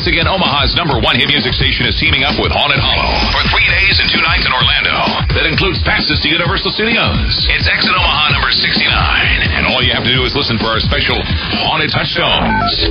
once 0.03 0.19
again, 0.19 0.27
Omaha's 0.27 0.75
number 0.75 0.99
one 0.99 1.15
hit 1.15 1.31
music 1.31 1.55
station 1.55 1.87
is 1.87 1.95
teaming 1.95 2.27
up 2.27 2.35
with 2.35 2.51
Haunted 2.51 2.83
Hollow 2.83 3.15
for 3.31 3.39
three 3.55 3.71
days 3.71 4.03
and 4.03 4.11
two 4.11 4.19
nights 4.19 4.43
in 4.43 4.51
Orlando. 4.51 4.99
That 5.31 5.47
includes 5.47 5.79
passes 5.87 6.19
to 6.19 6.27
Universal 6.27 6.75
Studios. 6.75 7.47
It's 7.55 7.71
Exit 7.71 7.95
Omaha 7.95 8.35
number 8.35 8.51
69. 8.51 8.83
And 9.55 9.63
all 9.71 9.79
you 9.79 9.95
have 9.95 10.03
to 10.03 10.11
do 10.11 10.27
is 10.27 10.35
listen 10.35 10.59
for 10.59 10.75
our 10.75 10.83
special 10.83 11.15
Haunted 11.63 11.95
Touchstones. 11.95 12.91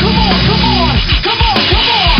Come 0.00 0.16
on, 0.16 0.32
come 0.48 0.64
on, 0.64 0.96
come 1.28 1.40
on, 1.44 1.56
come 1.60 1.88
on. 2.00 2.16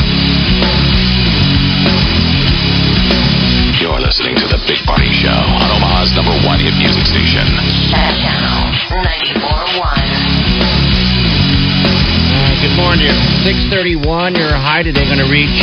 You're 3.80 4.04
listening 4.04 4.36
to 4.36 4.44
The 4.52 4.60
Big 4.68 4.84
Party 4.84 5.08
Show 5.16 5.32
on 5.32 5.80
Omaha's 5.80 6.12
number 6.12 6.36
one 6.44 6.60
hit 6.60 6.76
music 6.76 7.08
station. 7.08 7.48
Channel 7.88 8.68
94.1. 8.92 9.39
good 12.70 12.78
morning. 12.78 13.10
631. 13.42 14.38
Your 14.38 14.54
high 14.54 14.86
today 14.86 15.02
going 15.02 15.18
to 15.18 15.26
reach, 15.26 15.58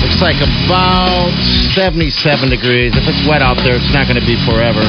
looks 0.00 0.20
like 0.24 0.40
about 0.40 1.28
77 1.76 2.08
degrees. 2.48 2.96
If 2.96 3.04
it's 3.04 3.20
wet 3.28 3.44
out 3.44 3.60
there, 3.60 3.76
it's 3.76 3.92
not 3.92 4.08
going 4.08 4.16
to 4.16 4.24
be 4.24 4.38
forever. 4.48 4.80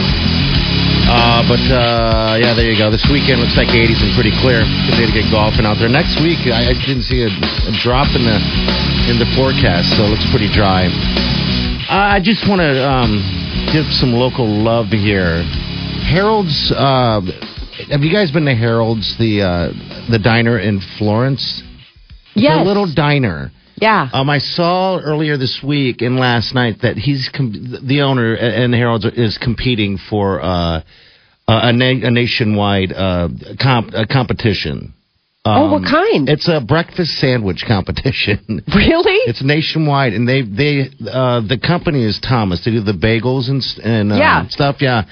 Uh, 1.10 1.44
but 1.50 1.60
uh, 1.68 2.40
yeah, 2.40 2.56
there 2.56 2.70
you 2.70 2.80
go. 2.80 2.88
This 2.88 3.04
weekend 3.12 3.44
looks 3.44 3.60
like 3.60 3.68
80s 3.68 4.00
and 4.00 4.14
pretty 4.16 4.32
clear. 4.40 4.64
Good 4.88 5.04
day 5.04 5.08
to 5.10 5.16
get 5.16 5.28
golfing 5.28 5.68
out 5.68 5.82
there. 5.82 5.92
Next 5.92 6.16
week, 6.24 6.48
I, 6.48 6.72
I 6.72 6.74
didn't 6.88 7.04
see 7.04 7.28
a, 7.28 7.32
a 7.68 7.74
drop 7.84 8.16
in 8.16 8.24
the 8.24 8.40
in 9.12 9.18
the 9.20 9.28
forecast, 9.36 10.00
so 10.00 10.08
it 10.08 10.16
looks 10.16 10.28
pretty 10.32 10.48
dry. 10.54 10.88
Uh, 11.92 12.16
I 12.16 12.22
just 12.22 12.48
want 12.48 12.62
to 12.62 12.72
um, 12.86 13.20
give 13.74 13.90
some 13.92 14.14
local 14.16 14.48
love 14.48 14.94
here. 14.96 15.44
Harold's. 16.08 16.72
Have 17.90 18.02
you 18.02 18.12
guys 18.14 18.32
been 18.32 18.46
to 18.46 18.54
Harold's, 18.56 19.18
the 19.18 19.42
uh, 19.42 20.12
the 20.12 20.20
diner 20.20 20.60
in 20.60 20.80
Florence? 20.98 21.64
Yes. 22.36 22.60
The 22.60 22.64
little 22.64 22.92
diner. 22.94 23.52
yeah. 23.82 24.08
Um, 24.14 24.30
I 24.30 24.38
saw 24.38 25.00
earlier 25.00 25.38
this 25.38 25.62
week 25.64 26.02
and 26.02 26.18
last 26.18 26.54
night 26.54 26.78
that 26.84 26.98
he's 26.98 27.30
com- 27.36 27.78
the 27.84 28.02
owner 28.02 28.36
and 28.36 28.74
Harold's 28.76 29.06
is 29.06 29.38
competing 29.40 29.98
for 30.10 30.40
uh, 30.42 30.82
a, 31.48 31.74
na- 31.74 32.08
a 32.08 32.12
nationwide 32.12 32.94
uh, 32.94 33.30
comp- 33.60 33.94
a 33.96 34.06
competition. 34.06 34.94
oh, 35.46 35.72
what 35.72 35.78
Um, 35.80 35.84
kind? 35.86 36.30
It's 36.30 36.48
a 36.48 36.62
breakfast 36.62 37.14
sandwich 37.18 37.64
competition. 37.68 38.62
really? 38.76 39.18
It's 39.30 39.42
nationwide, 39.44 40.14
and 40.14 40.28
they 40.30 40.44
they 40.44 40.90
uh, 41.12 41.42
the 41.42 41.58
company 41.58 42.04
is 42.06 42.20
Thomas. 42.20 42.64
They 42.64 42.72
do 42.72 42.82
the 42.82 42.94
bagels 42.94 43.50
and 43.50 43.64
and 43.84 44.12
uh, 44.14 44.16
Yeah. 44.18 44.48
stuff. 44.50 44.76
Yeah, 44.80 45.04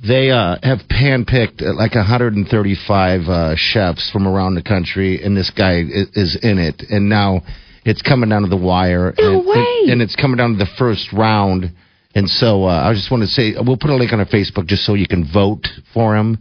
they 0.00 0.30
uh, 0.30 0.56
have 0.62 0.80
handpicked 0.90 1.62
uh, 1.62 1.74
like 1.74 1.94
135 1.94 3.20
uh, 3.22 3.54
chefs 3.56 4.10
from 4.10 4.26
around 4.28 4.54
the 4.54 4.62
country, 4.62 5.22
and 5.22 5.36
this 5.36 5.50
guy 5.50 5.80
is, 5.80 6.08
is 6.14 6.38
in 6.42 6.58
it. 6.58 6.82
And 6.90 7.08
now 7.08 7.40
it's 7.84 8.02
coming 8.02 8.28
down 8.28 8.42
to 8.42 8.48
the 8.48 8.56
wire. 8.56 9.14
No 9.18 9.38
and, 9.40 9.46
way. 9.48 9.92
And, 9.92 10.02
it's 10.02 10.16
coming 10.16 10.36
down 10.36 10.52
to 10.52 10.58
the 10.58 10.70
first 10.78 11.12
round. 11.12 11.72
And 12.14 12.28
so 12.28 12.64
uh, 12.64 12.88
I 12.88 12.92
just 12.94 13.10
want 13.10 13.22
to 13.22 13.26
say 13.28 13.54
we'll 13.60 13.76
put 13.76 13.90
a 13.90 13.94
link 13.96 14.12
on 14.12 14.20
our 14.20 14.26
Facebook 14.26 14.66
just 14.66 14.84
so 14.84 14.94
you 14.94 15.06
can 15.06 15.30
vote 15.32 15.66
for 15.92 16.16
him 16.16 16.38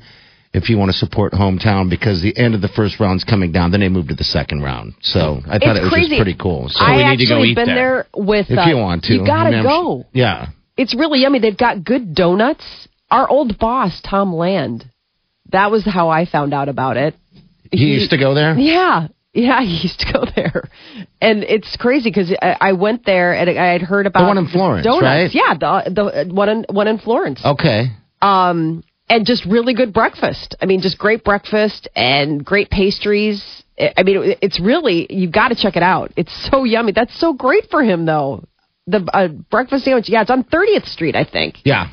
if 0.54 0.70
you 0.70 0.78
want 0.78 0.90
to 0.92 0.98
support 0.98 1.34
hometown 1.34 1.90
because 1.90 2.22
the 2.22 2.36
end 2.38 2.56
of 2.56 2.62
the 2.62 2.70
first 2.70 3.00
round's 3.00 3.26
coming 3.26 3.52
down. 3.52 3.72
Then 3.72 3.82
they 3.82 3.90
move 3.90 4.08
to 4.08 4.16
the 4.16 4.24
second 4.24 4.64
round. 4.64 4.94
So 5.02 5.42
I 5.48 5.60
thought 5.60 5.76
It's 5.76 5.80
it 5.80 5.84
was 5.84 5.92
crazy. 5.92 6.10
just 6.10 6.20
pretty 6.22 6.38
cool. 6.40 6.70
So 6.70 6.84
I 6.84 6.96
we 6.98 7.04
need 7.04 7.18
to 7.18 7.28
go 7.28 7.36
actually 7.36 7.50
eat 7.50 7.56
been 7.56 7.68
there. 7.68 7.76
there, 7.76 8.08
with. 8.26 8.48
if 8.50 8.58
uh, 8.58 8.66
you 8.68 8.78
want 8.78 9.04
to, 9.04 9.14
you 9.14 9.26
gotta 9.26 9.50
I 9.50 9.52
mean, 9.52 9.64
go. 9.64 10.02
sh- 10.04 10.06
Yeah. 10.14 10.48
It's 10.78 10.96
really 10.96 11.20
yummy. 11.22 11.40
They've 11.40 11.58
got 11.58 11.84
good 11.86 12.14
donuts. 12.16 12.64
Our 13.12 13.30
old 13.30 13.58
boss, 13.60 14.02
Tom 14.02 14.34
Land, 14.34 14.86
that 15.52 15.72
was 15.72 15.86
how 15.86 16.10
I 16.10 16.26
found 16.26 16.54
out 16.54 16.70
about 16.70 16.98
it. 16.98 17.16
He 17.72 17.86
used 17.94 18.12
to 18.12 18.18
go 18.18 18.34
there. 18.34 18.58
Yeah. 18.58 19.08
Yeah, 19.34 19.62
he 19.64 19.82
used 19.84 20.00
to 20.00 20.14
go 20.14 20.24
there. 20.36 20.70
And 21.22 21.44
it's 21.44 21.76
crazy 21.78 22.10
because 22.10 22.34
I, 22.42 22.58
I 22.60 22.74
went 22.74 23.06
there 23.06 23.34
and 23.34 23.50
I 23.50 23.72
had 23.72 23.82
heard 23.82 24.08
about 24.08 24.22
the 24.22 24.28
one 24.28 24.38
in 24.38 24.48
Florence, 24.48 24.86
donuts. 24.86 25.04
right? 25.04 25.30
Yeah, 25.34 25.54
the, 25.84 26.24
the 26.26 26.34
one 26.34 26.50
in, 26.50 26.66
one 26.70 26.88
in 26.88 26.98
Florence. 26.98 27.42
Okay. 27.46 27.88
Um, 28.22 28.84
and 29.10 29.26
just 29.26 29.46
really 29.46 29.74
good 29.74 29.94
breakfast. 29.94 30.56
I 30.62 30.66
mean, 30.66 30.82
just 30.82 30.98
great 30.98 31.24
breakfast 31.24 31.88
and 31.96 32.44
great 32.44 32.70
pastries. 32.70 33.64
I 33.78 33.94
I 33.98 34.04
mean, 34.04 34.36
it's 34.42 34.60
really, 34.60 35.06
you've 35.10 35.34
got 35.34 35.50
to 35.50 35.56
check 35.56 35.76
it 35.76 35.84
out. 35.84 36.14
It's 36.16 36.50
so 36.50 36.64
yummy. 36.64 36.94
That's 36.94 37.18
so 37.20 37.34
great 37.34 37.70
for 37.70 37.84
him, 37.84 38.06
though. 38.06 38.46
The 38.88 39.04
uh, 39.14 39.28
breakfast 39.28 39.84
sandwich, 39.86 40.10
yeah, 40.10 40.22
it's 40.22 40.32
on 40.32 40.44
30th 40.44 40.88
Street, 40.88 41.16
I 41.16 41.26
think. 41.26 41.58
Yeah. 41.66 41.90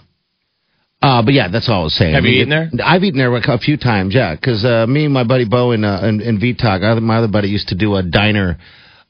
Uh, 1.02 1.20
but 1.22 1.34
yeah, 1.34 1.48
that's 1.48 1.68
all 1.68 1.80
I 1.80 1.84
was 1.84 1.94
saying. 1.94 2.14
Have 2.14 2.22
I 2.22 2.26
you 2.28 2.46
mean, 2.46 2.52
eaten 2.52 2.70
there? 2.78 2.86
I've 2.86 3.02
eaten 3.02 3.18
there 3.18 3.34
a 3.36 3.58
few 3.58 3.76
times, 3.76 4.14
yeah. 4.14 4.36
Because 4.36 4.64
uh, 4.64 4.86
me 4.86 5.04
and 5.04 5.12
my 5.12 5.24
buddy 5.24 5.44
Bo 5.44 5.72
and, 5.72 5.84
uh, 5.84 5.98
and, 6.00 6.20
and 6.20 6.40
VTOG, 6.40 6.82
other- 6.84 7.00
my 7.00 7.16
other 7.16 7.28
buddy 7.28 7.48
used 7.48 7.68
to 7.68 7.74
do 7.74 7.96
a 7.96 8.02
diner. 8.04 8.58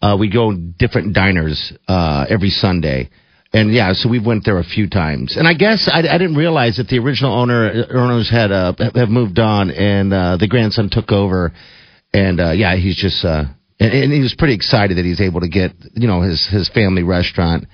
Uh, 0.00 0.16
we 0.18 0.30
go 0.32 0.52
different 0.54 1.14
diners 1.14 1.72
uh, 1.86 2.24
every 2.28 2.48
Sunday. 2.48 3.10
And 3.52 3.70
yeah, 3.72 3.92
so 3.92 4.08
we 4.08 4.18
went 4.18 4.46
there 4.46 4.58
a 4.58 4.64
few 4.64 4.88
times. 4.88 5.36
And 5.36 5.46
I 5.46 5.52
guess 5.52 5.88
I, 5.92 5.98
I 5.98 6.16
didn't 6.16 6.36
realize 6.36 6.78
that 6.78 6.88
the 6.88 6.98
original 6.98 7.34
owner 7.38 7.84
owners 7.92 8.30
had 8.30 8.50
uh, 8.50 8.72
have 8.94 9.10
moved 9.10 9.38
on, 9.38 9.70
and 9.70 10.10
uh, 10.12 10.38
the 10.38 10.48
grandson 10.48 10.88
took 10.90 11.12
over. 11.12 11.52
And 12.14 12.40
uh, 12.40 12.52
yeah, 12.52 12.74
he's 12.76 12.96
just 12.96 13.22
uh, 13.22 13.44
and, 13.78 13.92
and 13.92 14.12
he 14.12 14.20
was 14.20 14.34
pretty 14.38 14.54
excited 14.54 14.96
that 14.96 15.04
he's 15.04 15.20
able 15.20 15.40
to 15.40 15.48
get 15.50 15.72
you 15.92 16.08
know 16.08 16.22
his 16.22 16.48
his 16.50 16.70
family 16.70 17.02
restaurant 17.02 17.66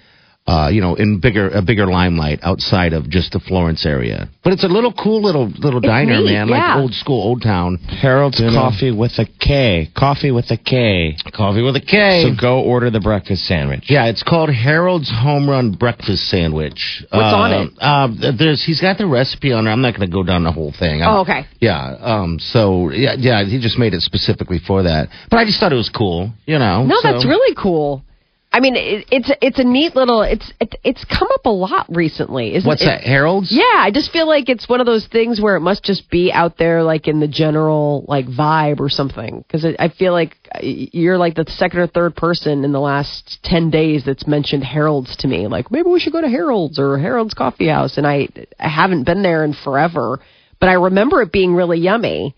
uh, 0.48 0.68
you 0.68 0.80
know, 0.80 0.94
in 0.94 1.20
bigger 1.20 1.50
a 1.50 1.60
bigger 1.60 1.86
limelight 1.86 2.38
outside 2.42 2.94
of 2.94 3.10
just 3.10 3.32
the 3.32 3.40
Florence 3.40 3.84
area. 3.84 4.30
But 4.42 4.54
it's 4.54 4.64
a 4.64 4.68
little 4.68 4.94
cool 4.94 5.22
little 5.22 5.48
little 5.48 5.80
diner, 5.80 6.16
neat, 6.16 6.32
man, 6.32 6.48
yeah. 6.48 6.74
like 6.74 6.76
old 6.78 6.94
school, 6.94 7.22
old 7.22 7.42
town. 7.42 7.76
Harold's 7.76 8.40
You 8.40 8.46
know. 8.46 8.54
Coffee 8.54 8.90
with 8.90 9.12
a 9.18 9.26
K. 9.26 9.90
Coffee 9.94 10.30
with 10.30 10.50
a 10.50 10.56
K. 10.56 11.16
Coffee 11.34 11.60
with 11.60 11.76
a 11.76 11.82
K. 11.82 12.22
So 12.22 12.40
go 12.40 12.60
order 12.62 12.88
the 12.88 13.00
breakfast 13.00 13.44
sandwich. 13.44 13.90
Yeah, 13.90 14.06
it's 14.06 14.22
called 14.22 14.48
Harold's 14.48 15.10
Home 15.10 15.48
Run 15.50 15.72
Breakfast 15.72 16.28
Sandwich. 16.28 17.04
What's 17.10 17.34
on 17.34 17.52
it? 17.52 17.72
Uh, 17.78 18.32
there's 18.38 18.64
he's 18.64 18.80
got 18.80 18.96
the 18.96 19.06
recipe 19.06 19.52
on 19.52 19.64
there. 19.64 19.72
I'm 19.74 19.82
not 19.82 19.94
going 19.94 20.08
to 20.08 20.12
go 20.12 20.22
down 20.22 20.44
the 20.44 20.52
whole 20.52 20.72
thing. 20.72 21.02
Oh, 21.02 21.04
I'm- 21.04 21.18
okay. 21.18 21.46
Yeah. 21.60 21.96
Um. 22.00 22.38
So 22.40 22.90
yeah, 22.90 23.16
yeah. 23.18 23.44
He 23.44 23.60
just 23.60 23.78
made 23.78 23.92
it 23.92 24.00
specifically 24.00 24.60
for 24.66 24.84
that. 24.84 25.10
But 25.30 25.40
I 25.40 25.44
just 25.44 25.60
thought 25.60 25.72
it 25.72 25.76
was 25.76 25.90
cool. 25.90 26.32
You 26.46 26.58
know. 26.58 26.86
No, 26.86 26.96
so- 27.02 27.12
that's 27.12 27.26
really 27.26 27.54
cool. 27.54 28.02
I 28.50 28.60
mean, 28.60 28.76
it, 28.76 29.04
it's 29.10 29.30
it's 29.42 29.58
a 29.58 29.64
neat 29.64 29.94
little. 29.94 30.22
It's 30.22 30.52
it, 30.58 30.74
it's 30.82 31.04
come 31.04 31.28
up 31.34 31.44
a 31.44 31.50
lot 31.50 31.86
recently, 31.90 32.54
isn't 32.54 32.66
What's 32.66 32.82
it? 32.82 32.86
that? 32.86 33.02
Harold's. 33.02 33.52
Yeah, 33.52 33.62
I 33.62 33.90
just 33.92 34.10
feel 34.10 34.26
like 34.26 34.48
it's 34.48 34.66
one 34.68 34.80
of 34.80 34.86
those 34.86 35.06
things 35.06 35.38
where 35.38 35.56
it 35.56 35.60
must 35.60 35.84
just 35.84 36.10
be 36.10 36.32
out 36.32 36.56
there, 36.56 36.82
like 36.82 37.08
in 37.08 37.20
the 37.20 37.28
general 37.28 38.06
like 38.08 38.26
vibe 38.26 38.80
or 38.80 38.88
something. 38.88 39.44
Because 39.46 39.66
I 39.78 39.90
feel 39.90 40.12
like 40.12 40.36
uh, 40.54 40.60
you're 40.62 41.18
like 41.18 41.34
the 41.34 41.44
second 41.46 41.80
or 41.80 41.86
third 41.88 42.16
person 42.16 42.64
in 42.64 42.72
the 42.72 42.80
last 42.80 43.38
ten 43.44 43.70
days 43.70 44.04
that's 44.06 44.26
mentioned 44.26 44.64
Harold's 44.64 45.14
to 45.16 45.28
me. 45.28 45.46
Like 45.46 45.70
maybe 45.70 45.90
we 45.90 46.00
should 46.00 46.14
go 46.14 46.22
to 46.22 46.28
Harold's 46.28 46.78
or 46.78 46.96
Harold's 46.98 47.34
Coffee 47.34 47.68
House, 47.68 47.98
and 47.98 48.06
I 48.06 48.28
I 48.58 48.68
haven't 48.68 49.04
been 49.04 49.22
there 49.22 49.44
in 49.44 49.52
forever, 49.52 50.20
but 50.58 50.70
I 50.70 50.74
remember 50.74 51.20
it 51.20 51.32
being 51.32 51.54
really 51.54 51.78
yummy. 51.78 52.34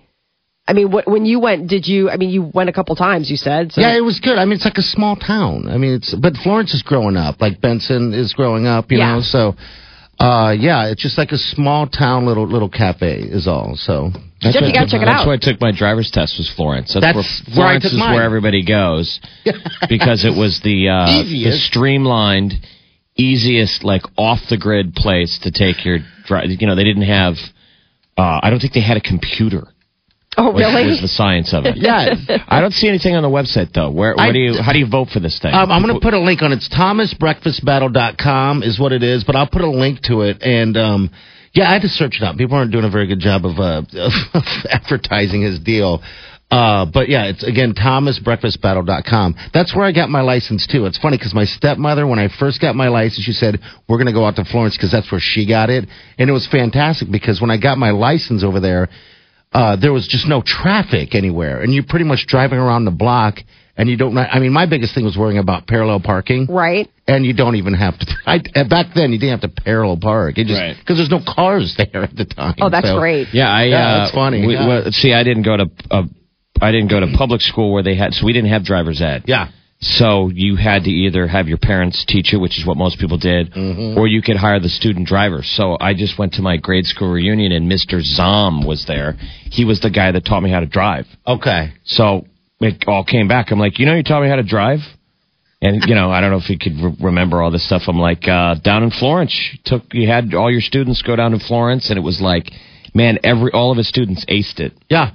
I 0.71 0.73
mean, 0.73 0.89
wh- 0.93 1.07
when 1.15 1.25
you 1.27 1.41
went, 1.41 1.67
did 1.69 1.85
you? 1.87 2.09
I 2.11 2.17
mean, 2.17 2.31
you 2.31 2.43
went 2.55 2.69
a 2.71 2.73
couple 2.73 2.95
times. 2.97 3.31
You 3.31 3.37
said, 3.37 3.73
so 3.73 3.81
Yeah, 3.81 3.97
it 3.97 4.05
was 4.11 4.21
good. 4.21 4.39
I 4.39 4.45
mean, 4.45 4.55
it's 4.55 4.65
like 4.65 4.79
a 4.79 4.83
small 4.97 5.17
town. 5.17 5.69
I 5.69 5.77
mean, 5.79 5.95
it's 5.95 6.15
but 6.15 6.35
Florence 6.45 6.73
is 6.75 6.83
growing 6.83 7.17
up, 7.17 7.41
like 7.41 7.61
Benson 7.61 8.15
is 8.15 8.33
growing 8.33 8.67
up. 8.67 8.91
You 8.93 8.99
Yeah. 8.99 9.15
know, 9.17 9.21
so 9.21 9.43
uh, 10.19 10.55
yeah, 10.67 10.87
it's 10.91 11.03
just 11.03 11.17
like 11.19 11.33
a 11.33 11.39
small 11.39 11.87
town 11.87 12.27
little 12.27 12.47
little 12.47 12.69
cafe 12.69 13.15
is 13.39 13.47
all. 13.49 13.75
So 13.77 14.11
That's 14.43 14.55
Jeff, 14.55 14.63
you 14.63 14.69
I 14.69 14.73
gotta 14.73 14.85
took- 14.87 14.91
check 14.93 15.03
it 15.03 15.09
out. 15.09 15.13
That's 15.13 15.23
out. 15.23 15.27
why 15.29 15.35
I 15.35 15.37
took 15.39 15.61
my 15.61 15.73
driver's 15.73 16.11
test 16.11 16.39
was 16.39 16.49
Florence. 16.57 16.93
That's, 16.95 17.03
That's 17.05 17.17
where 17.17 17.25
where 17.25 17.55
Florence 17.57 17.85
took 17.85 17.93
is 17.95 17.99
mine. 17.99 18.15
where 18.15 18.23
everybody 18.25 18.63
goes 18.65 19.19
because 19.89 20.25
it 20.25 20.35
was 20.37 20.61
the 20.63 20.89
uh, 20.89 21.23
the 21.25 21.53
streamlined, 21.69 22.55
easiest, 23.17 23.83
like 23.83 24.03
off 24.17 24.41
the 24.49 24.57
grid 24.59 24.95
place 24.95 25.39
to 25.43 25.51
take 25.51 25.85
your 25.85 25.99
drive. 26.27 26.47
You 26.51 26.67
know, 26.67 26.75
they 26.77 26.85
didn't 26.85 27.09
have. 27.09 27.35
Uh, 28.17 28.39
I 28.43 28.51
don't 28.51 28.61
think 28.61 28.75
they 28.75 28.81
had 28.83 28.97
a 28.99 29.01
computer. 29.01 29.67
Oh 30.37 30.53
Was, 30.53 30.61
really? 30.63 30.87
was 30.89 31.01
the 31.01 31.09
science 31.09 31.53
of 31.53 31.65
it? 31.67 31.77
yeah. 31.79 32.15
I 32.49 32.61
don't 32.61 32.73
see 32.73 32.89
anything 32.89 33.15
on 33.15 33.23
the 33.23 33.29
website 33.29 33.73
though. 33.73 33.91
Where, 33.91 34.15
where 34.15 34.27
I- 34.27 34.33
do 34.33 34.39
you? 34.39 34.63
How 34.63 34.73
do 34.73 34.79
you 34.79 34.89
vote 34.89 35.09
for 35.09 35.21
this 35.21 35.39
thing? 35.41 35.53
Um, 35.55 35.71
I'm 35.71 35.83
going 35.83 35.95
to 35.95 36.01
put 36.01 36.15
a 36.15 36.21
link 36.21 36.43
on 36.43 36.53
it. 36.53 36.57
It's 36.57 36.69
thomasbreakfastbattle.com 36.69 38.63
is 38.63 38.79
what 38.79 38.93
it 38.93 39.03
is, 39.03 39.25
but 39.25 39.37
I'll 39.37 39.49
put 39.49 39.63
a 39.63 39.71
link 39.71 40.03
to 40.05 40.23
it. 40.23 40.43
And 40.43 40.77
um, 40.77 41.11
yeah, 41.53 41.69
I 41.69 41.73
had 41.75 41.83
to 41.83 41.89
search 41.89 42.17
it 42.21 42.23
up. 42.23 42.37
People 42.37 42.57
aren't 42.57 42.71
doing 42.73 42.85
a 42.85 42.91
very 42.91 43.07
good 43.07 43.21
job 43.21 43.45
of, 43.45 43.59
uh, 43.59 43.83
of 43.95 44.13
advertising 44.71 45.43
his 45.43 45.59
deal. 45.59 46.03
Uh, 46.51 46.85
but 46.93 47.09
yeah, 47.09 47.27
it's 47.27 47.45
again 47.45 47.75
thomasbreakfastbattle.com. 47.75 49.37
That's 49.55 49.75
where 49.75 49.85
I 49.85 49.93
got 49.93 50.11
my 50.11 50.21
license 50.21 50.67
too. 50.67 50.87
It's 50.87 50.99
funny 50.99 51.17
because 51.17 51.33
my 51.33 51.45
stepmother, 51.45 52.07
when 52.09 52.19
I 52.19 52.29
first 52.41 52.61
got 52.61 52.75
my 52.75 52.89
license, 52.89 53.25
she 53.25 53.33
said 53.33 53.61
we're 53.89 53.99
going 53.99 54.09
to 54.09 54.13
go 54.13 54.25
out 54.25 54.35
to 54.37 54.45
Florence 54.45 54.77
because 54.77 54.91
that's 54.91 55.11
where 55.13 55.21
she 55.23 55.47
got 55.47 55.71
it, 55.71 55.89
and 56.19 56.29
it 56.29 56.33
was 56.33 56.49
fantastic 56.49 57.09
because 57.11 57.41
when 57.41 57.53
I 57.53 57.57
got 57.57 57.79
my 57.79 57.91
license 57.91 58.43
over 58.43 58.59
there, 58.59 58.89
uh, 59.53 59.77
there 59.77 59.93
was 59.93 60.07
just 60.07 60.27
no 60.29 60.43
traffic 60.45 61.15
anywhere, 61.15 61.61
and 61.61 61.73
you're 61.75 61.85
pretty 61.89 62.05
much 62.05 62.27
driving 62.27 62.59
around 62.59 62.85
the 62.85 62.91
block, 62.91 63.39
and 63.77 63.89
you 63.89 63.97
don't. 63.97 64.17
I 64.17 64.39
mean, 64.39 64.53
my 64.53 64.67
biggest 64.67 64.95
thing 64.95 65.05
was 65.05 65.17
worrying 65.17 65.39
about 65.39 65.67
parallel 65.67 66.01
parking, 66.01 66.47
right. 66.49 66.89
and 67.09 67.25
you 67.25 67.33
don't 67.35 67.57
even 67.57 67.75
have 67.75 67.99
to. 67.99 68.07
I, 68.27 68.37
uh, 68.55 68.69
back 68.69 68.95
then, 68.95 69.13
you 69.13 69.19
didn't 69.19 69.41
have 69.41 69.51
to 69.55 69.63
parallel 69.63 69.99
park. 70.01 70.39
It 70.39 70.47
just 70.47 70.61
Right. 70.61 70.77
because 70.79 70.99
there's 70.99 71.11
no 71.11 71.21
cars 71.27 71.75
there 71.93 72.03
at 72.05 72.15
the 72.15 72.25
time. 72.27 72.55
Oh, 72.61 72.71
that's 72.71 72.87
So- 72.87 72.99
great. 72.99 73.29
Yeah, 73.33 73.49
I. 73.51 73.65
Yeah, 73.65 73.77
uh, 73.89 73.99
that's 74.01 74.15
funny, 74.15 74.47
we- 74.47 74.55
yeah. 74.55 74.67
well, 74.67 74.93
see, 74.93 75.13
I 75.13 75.23
didn't 75.25 75.43
go 75.43 75.57
to. 75.57 75.71
Uh, 75.91 76.03
I 76.63 76.73
didn't 76.73 76.89
go 76.91 77.01
to 77.01 77.07
public 77.17 77.41
school 77.41 77.73
where 77.73 77.83
they 77.83 77.95
had, 77.97 78.13
so 78.13 78.27
we 78.27 78.33
didn't 78.35 78.51
have 78.51 78.65
driver's 78.65 79.01
ed. 79.01 79.25
Yeah. 79.27 79.49
So 79.83 80.29
you 80.29 80.57
had 80.57 80.85
to 80.85 80.91
either 80.91 81.27
have 81.27 81.49
your 81.49 81.57
parents 81.57 82.05
teach 82.07 82.33
you, 82.33 82.39
which 82.41 82.59
is 82.59 82.67
what 82.67 82.77
most 82.77 82.99
people 82.99 83.17
did, 83.17 83.53
Mm-hmm. 83.53 83.99
or 83.99 84.07
you 84.07 84.21
could 84.21 84.37
hire 84.37 84.61
the 84.61 84.69
student 84.69 85.07
driver. 85.07 85.43
So 85.43 85.77
I 85.81 85.95
just 85.95 86.19
went 86.19 86.35
to 86.35 86.43
my 86.43 86.59
grade 86.59 86.85
school 86.85 87.11
reunion, 87.11 87.51
and 87.53 87.71
Mr. 87.71 88.03
Zom 88.03 88.67
was 88.67 88.85
there. 88.87 89.15
He 89.51 89.65
was 89.65 89.81
the 89.81 89.91
guy 89.91 90.13
that 90.13 90.25
taught 90.27 90.43
me 90.43 90.51
how 90.51 90.61
to 90.61 90.67
drive. 90.67 91.07
Okay. 91.27 91.73
So 91.85 92.27
it 92.61 92.85
all 92.87 93.05
came 93.05 93.27
back. 93.27 93.51
I'm 93.51 93.59
like, 93.59 93.79
you 93.79 93.87
know, 93.87 93.95
you 93.95 94.03
taught 94.03 94.23
me 94.23 94.29
how 94.29 94.37
to 94.37 94.43
drive. 94.43 94.81
And 95.63 95.83
you 95.87 95.95
know, 95.95 96.11
I 96.11 96.21
don't 96.21 96.31
know 96.31 96.39
if 96.39 96.49
you 96.51 96.59
could 96.59 96.73
re- 96.83 96.97
remember 97.07 97.43
all 97.43 97.51
this 97.51 97.67
stuff. 97.67 97.83
I'm 97.87 97.99
like, 97.99 98.27
uh, 98.29 98.55
down 98.63 98.83
in 98.83 98.91
Florence, 98.91 99.35
you 99.53 99.59
took 99.65 99.93
you 99.93 100.09
had 100.09 100.33
all 100.35 100.51
your 100.51 100.63
students 100.63 101.03
go 101.03 101.17
down 101.17 101.33
to 101.33 101.39
Florence, 101.39 101.91
and 101.91 101.99
it 101.99 102.03
was 102.03 102.19
like, 102.21 102.51
man, 102.95 103.19
every 103.25 103.51
all 103.53 103.71
of 103.71 103.77
his 103.77 103.87
students 103.89 104.25
aced 104.27 104.59
it. 104.61 104.73
Yeah. 104.89 105.11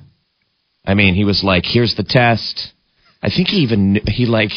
I 0.85 0.93
mean, 0.93 1.15
he 1.15 1.23
was 1.23 1.43
like, 1.43 1.63
here's 1.65 1.95
the 1.95 2.03
test. 2.03 2.73
I 3.21 3.29
think 3.29 3.49
he 3.49 3.57
even 3.57 3.93
knew, 3.93 4.01
he 4.07 4.25
like 4.25 4.51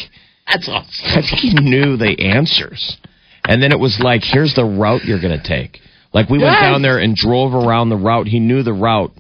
That's 0.47 0.69
awesome. 0.69 1.07
I 1.07 1.23
think 1.23 1.41
he 1.41 1.55
knew 1.55 1.97
the 1.97 2.21
answers. 2.21 2.97
And 3.45 3.63
then 3.63 3.73
it 3.73 3.79
was 3.79 3.99
like, 3.99 4.23
here's 4.25 4.55
the 4.55 4.65
route 4.65 5.05
you're 5.05 5.21
going 5.21 5.39
to 5.39 5.47
take. 5.47 5.81
Like 6.13 6.29
we 6.29 6.39
went 6.39 6.61
down 6.61 6.83
there 6.83 6.99
and 6.99 7.15
drove 7.15 7.55
around 7.55 7.89
the 7.91 7.97
route. 7.97 8.27
He 8.27 8.41
knew 8.41 8.63
the 8.63 8.73
route 8.73 9.13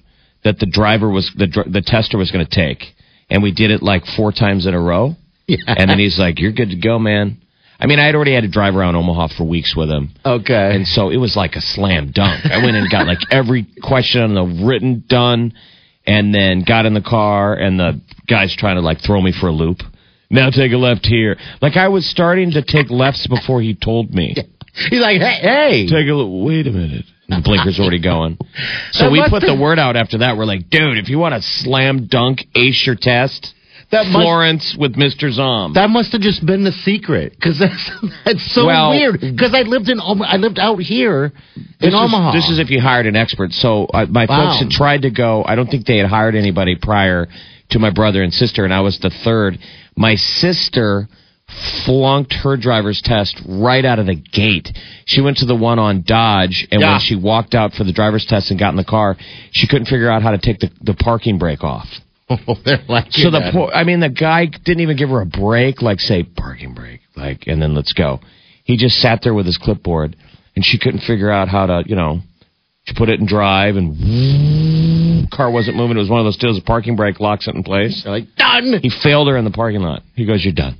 that 0.44 0.58
the 0.58 0.66
driver 0.66 1.10
was 1.10 1.30
the 1.36 1.46
dr- 1.46 1.70
the 1.70 1.82
tester 1.82 2.16
was 2.16 2.30
going 2.30 2.44
to 2.44 2.50
take, 2.50 2.94
and 3.28 3.42
we 3.42 3.52
did 3.52 3.70
it 3.70 3.82
like 3.82 4.06
four 4.06 4.32
times 4.32 4.66
in 4.66 4.74
a 4.74 4.80
row. 4.80 5.14
Yeah. 5.46 5.56
And 5.66 5.90
then 5.90 5.98
he's 5.98 6.18
like, 6.18 6.38
"You're 6.40 6.52
good 6.52 6.70
to 6.70 6.76
go, 6.76 6.98
man." 6.98 7.38
I 7.80 7.86
mean, 7.86 8.00
I 8.00 8.06
had 8.06 8.14
already 8.14 8.34
had 8.34 8.42
to 8.42 8.48
drive 8.48 8.74
around 8.74 8.96
Omaha 8.96 9.28
for 9.36 9.44
weeks 9.44 9.76
with 9.76 9.88
him. 9.88 10.10
Okay. 10.24 10.74
And 10.74 10.86
so 10.86 11.10
it 11.10 11.18
was 11.18 11.36
like 11.36 11.54
a 11.54 11.60
slam 11.60 12.10
dunk. 12.10 12.44
I 12.44 12.58
went 12.64 12.76
and 12.76 12.90
got 12.90 13.06
like 13.06 13.20
every 13.30 13.66
question 13.82 14.22
on 14.22 14.34
the 14.34 14.64
written 14.64 15.04
done, 15.06 15.52
and 16.08 16.34
then 16.34 16.64
got 16.66 16.86
in 16.86 16.94
the 16.94 17.02
car, 17.02 17.52
and 17.52 17.78
the 17.78 18.00
guy's 18.26 18.56
trying 18.56 18.76
to 18.76 18.80
like 18.80 19.02
throw 19.02 19.20
me 19.20 19.30
for 19.30 19.48
a 19.48 19.52
loop. 19.52 19.80
Now 20.30 20.48
take 20.48 20.72
a 20.72 20.78
left 20.78 21.04
here. 21.06 21.36
Like 21.60 21.76
I 21.76 21.88
was 21.88 22.08
starting 22.08 22.52
to 22.52 22.64
take 22.64 22.88
lefts 22.88 23.26
before 23.26 23.60
he 23.60 23.74
told 23.74 24.10
me. 24.10 24.34
He's 24.90 25.00
like, 25.00 25.20
hey, 25.20 25.38
hey. 25.40 25.86
Take 25.86 26.08
a 26.08 26.14
look. 26.14 26.48
Wait 26.48 26.66
a 26.66 26.70
minute. 26.70 27.04
The 27.28 27.42
blinker's 27.44 27.78
already 27.78 28.00
going. 28.00 28.38
So 28.92 29.10
we 29.10 29.22
put 29.28 29.42
the 29.42 29.54
word 29.54 29.78
out 29.78 29.96
after 29.96 30.18
that. 30.18 30.36
We're 30.36 30.46
like, 30.46 30.70
dude, 30.70 30.96
if 30.96 31.08
you 31.08 31.18
want 31.18 31.34
to 31.34 31.42
slam 31.42 32.06
dunk 32.06 32.40
ace 32.54 32.82
your 32.86 32.96
test, 32.98 33.54
That 33.90 34.06
must- 34.06 34.22
Florence 34.22 34.76
with 34.78 34.96
Mr. 34.96 35.30
Zom. 35.30 35.72
That 35.72 35.88
must 35.88 36.12
have 36.12 36.20
just 36.20 36.44
been 36.44 36.62
the 36.64 36.72
secret, 36.72 37.32
because 37.34 37.58
that's 37.58 37.90
that's 38.24 38.52
so 38.52 38.66
Well- 38.66 38.90
weird. 38.90 39.20
Because 39.20 39.54
I 39.54 39.62
lived 39.62 39.88
in 39.88 39.98
I 40.00 40.36
lived 40.36 40.58
out 40.58 40.76
here 40.80 41.32
in 41.80 41.88
is- 41.88 41.94
Omaha. 41.94 42.32
This 42.32 42.48
is 42.50 42.58
if 42.58 42.70
you 42.70 42.80
hired 42.80 43.06
an 43.06 43.16
expert. 43.16 43.52
So 43.52 43.84
uh, 43.86 44.06
my 44.08 44.26
Wow. 44.28 44.48
folks 44.50 44.60
had 44.62 44.70
tried 44.70 45.02
to 45.02 45.10
go. 45.10 45.42
I 45.46 45.54
don't 45.54 45.68
think 45.70 45.86
they 45.86 45.96
had 45.98 46.06
hired 46.06 46.34
anybody 46.34 46.76
prior 46.76 47.28
to 47.70 47.78
my 47.78 47.90
brother 47.90 48.22
and 48.22 48.32
sister, 48.32 48.64
and 48.64 48.74
I 48.74 48.80
was 48.80 48.98
the 48.98 49.10
third. 49.10 49.58
My 49.96 50.14
sister 50.16 51.08
flunked 51.86 52.34
her 52.34 52.56
driver's 52.58 53.00
test 53.02 53.40
right 53.48 53.84
out 53.84 53.98
of 53.98 54.06
the 54.06 54.14
gate. 54.14 54.70
She 55.06 55.20
went 55.22 55.38
to 55.38 55.46
the 55.46 55.56
one 55.56 55.78
on 55.78 56.02
Dodge, 56.02 56.68
and 56.70 56.80
Yeah. 56.82 56.92
when 56.92 57.00
she 57.00 57.16
walked 57.16 57.54
out 57.54 57.72
for 57.72 57.84
the 57.84 57.92
driver's 57.92 58.26
test 58.26 58.50
and 58.50 58.60
got 58.60 58.70
in 58.70 58.76
the 58.76 58.84
car, 58.84 59.16
she 59.50 59.66
couldn't 59.66 59.86
figure 59.86 60.10
out 60.10 60.22
how 60.22 60.30
to 60.32 60.38
take 60.38 60.58
the, 60.60 60.70
the 60.82 60.94
parking 60.94 61.38
brake 61.38 61.64
off. 61.64 61.88
they're 62.64 62.82
like 62.88 63.06
So 63.12 63.30
the 63.30 63.50
poor, 63.52 63.70
I 63.72 63.84
mean, 63.84 64.00
the 64.00 64.08
guy 64.08 64.46
didn't 64.46 64.80
even 64.80 64.96
give 64.96 65.08
her 65.10 65.20
a 65.20 65.26
break, 65.26 65.80
like 65.82 66.00
say 66.00 66.22
parking 66.22 66.74
brake, 66.74 67.00
like, 67.16 67.46
and 67.46 67.60
then 67.60 67.74
let's 67.74 67.92
go. 67.92 68.20
He 68.64 68.76
just 68.76 68.96
sat 68.96 69.22
there 69.22 69.32
with 69.34 69.46
his 69.46 69.56
clipboard, 69.56 70.14
and 70.54 70.64
she 70.64 70.78
couldn't 70.78 71.00
figure 71.00 71.30
out 71.30 71.48
how 71.48 71.66
to, 71.66 71.82
you 71.86 71.96
know, 71.96 72.20
she 72.84 72.94
put 72.94 73.08
it 73.08 73.18
in 73.20 73.26
drive, 73.26 73.76
and 73.76 75.30
car 75.30 75.50
wasn't 75.50 75.76
moving. 75.76 75.96
It 75.96 76.00
was 76.00 76.10
one 76.10 76.20
of 76.20 76.26
those 76.26 76.36
deals. 76.36 76.56
The 76.56 76.64
parking 76.64 76.96
brake 76.96 77.20
locks 77.20 77.46
it 77.48 77.54
in 77.54 77.62
place. 77.62 78.02
They're 78.02 78.12
like 78.12 78.34
done. 78.36 78.78
He 78.82 78.90
failed 78.90 79.28
her 79.28 79.36
in 79.36 79.44
the 79.44 79.50
parking 79.50 79.80
lot. 79.80 80.02
He 80.14 80.24
goes, 80.26 80.44
"You're 80.44 80.54
done." 80.54 80.76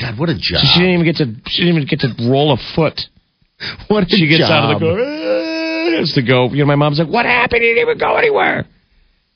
God, 0.00 0.18
what 0.18 0.28
a 0.28 0.34
job! 0.34 0.60
So 0.60 0.66
she 0.74 0.80
didn't 0.80 0.94
even 0.94 1.04
get 1.06 1.16
to. 1.16 1.50
She 1.50 1.62
didn't 1.62 1.76
even 1.76 1.88
get 1.88 2.00
to 2.00 2.28
roll 2.30 2.52
a 2.52 2.56
foot. 2.74 3.00
what 3.88 4.04
a 4.04 4.08
She 4.08 4.26
gets 4.26 4.40
job. 4.40 4.50
out 4.50 4.74
of 4.74 4.80
the 4.80 4.86
car. 4.86 4.98
"Eh," 5.00 5.98
Has 5.98 6.12
to 6.14 6.22
go. 6.22 6.48
You 6.50 6.58
know, 6.58 6.66
my 6.66 6.74
mom's 6.74 6.98
like, 6.98 7.08
"What 7.08 7.24
happened? 7.26 7.62
He 7.62 7.68
didn't 7.68 7.82
even 7.82 7.98
go 7.98 8.16
anywhere." 8.16 8.66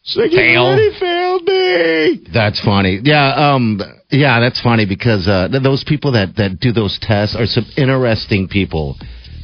She's 0.02 0.16
like, 0.16 0.30
Fail. 0.30 0.76
Failed 0.98 1.44
me. 1.44 2.26
That's 2.32 2.60
funny. 2.60 3.00
Yeah, 3.02 3.52
um, 3.54 3.80
yeah, 4.10 4.40
that's 4.40 4.60
funny 4.60 4.86
because 4.86 5.28
uh, 5.28 5.48
those 5.62 5.84
people 5.84 6.12
that 6.12 6.36
that 6.36 6.58
do 6.58 6.72
those 6.72 6.98
tests 7.00 7.36
are 7.36 7.46
some 7.46 7.66
interesting 7.76 8.48
people. 8.48 8.96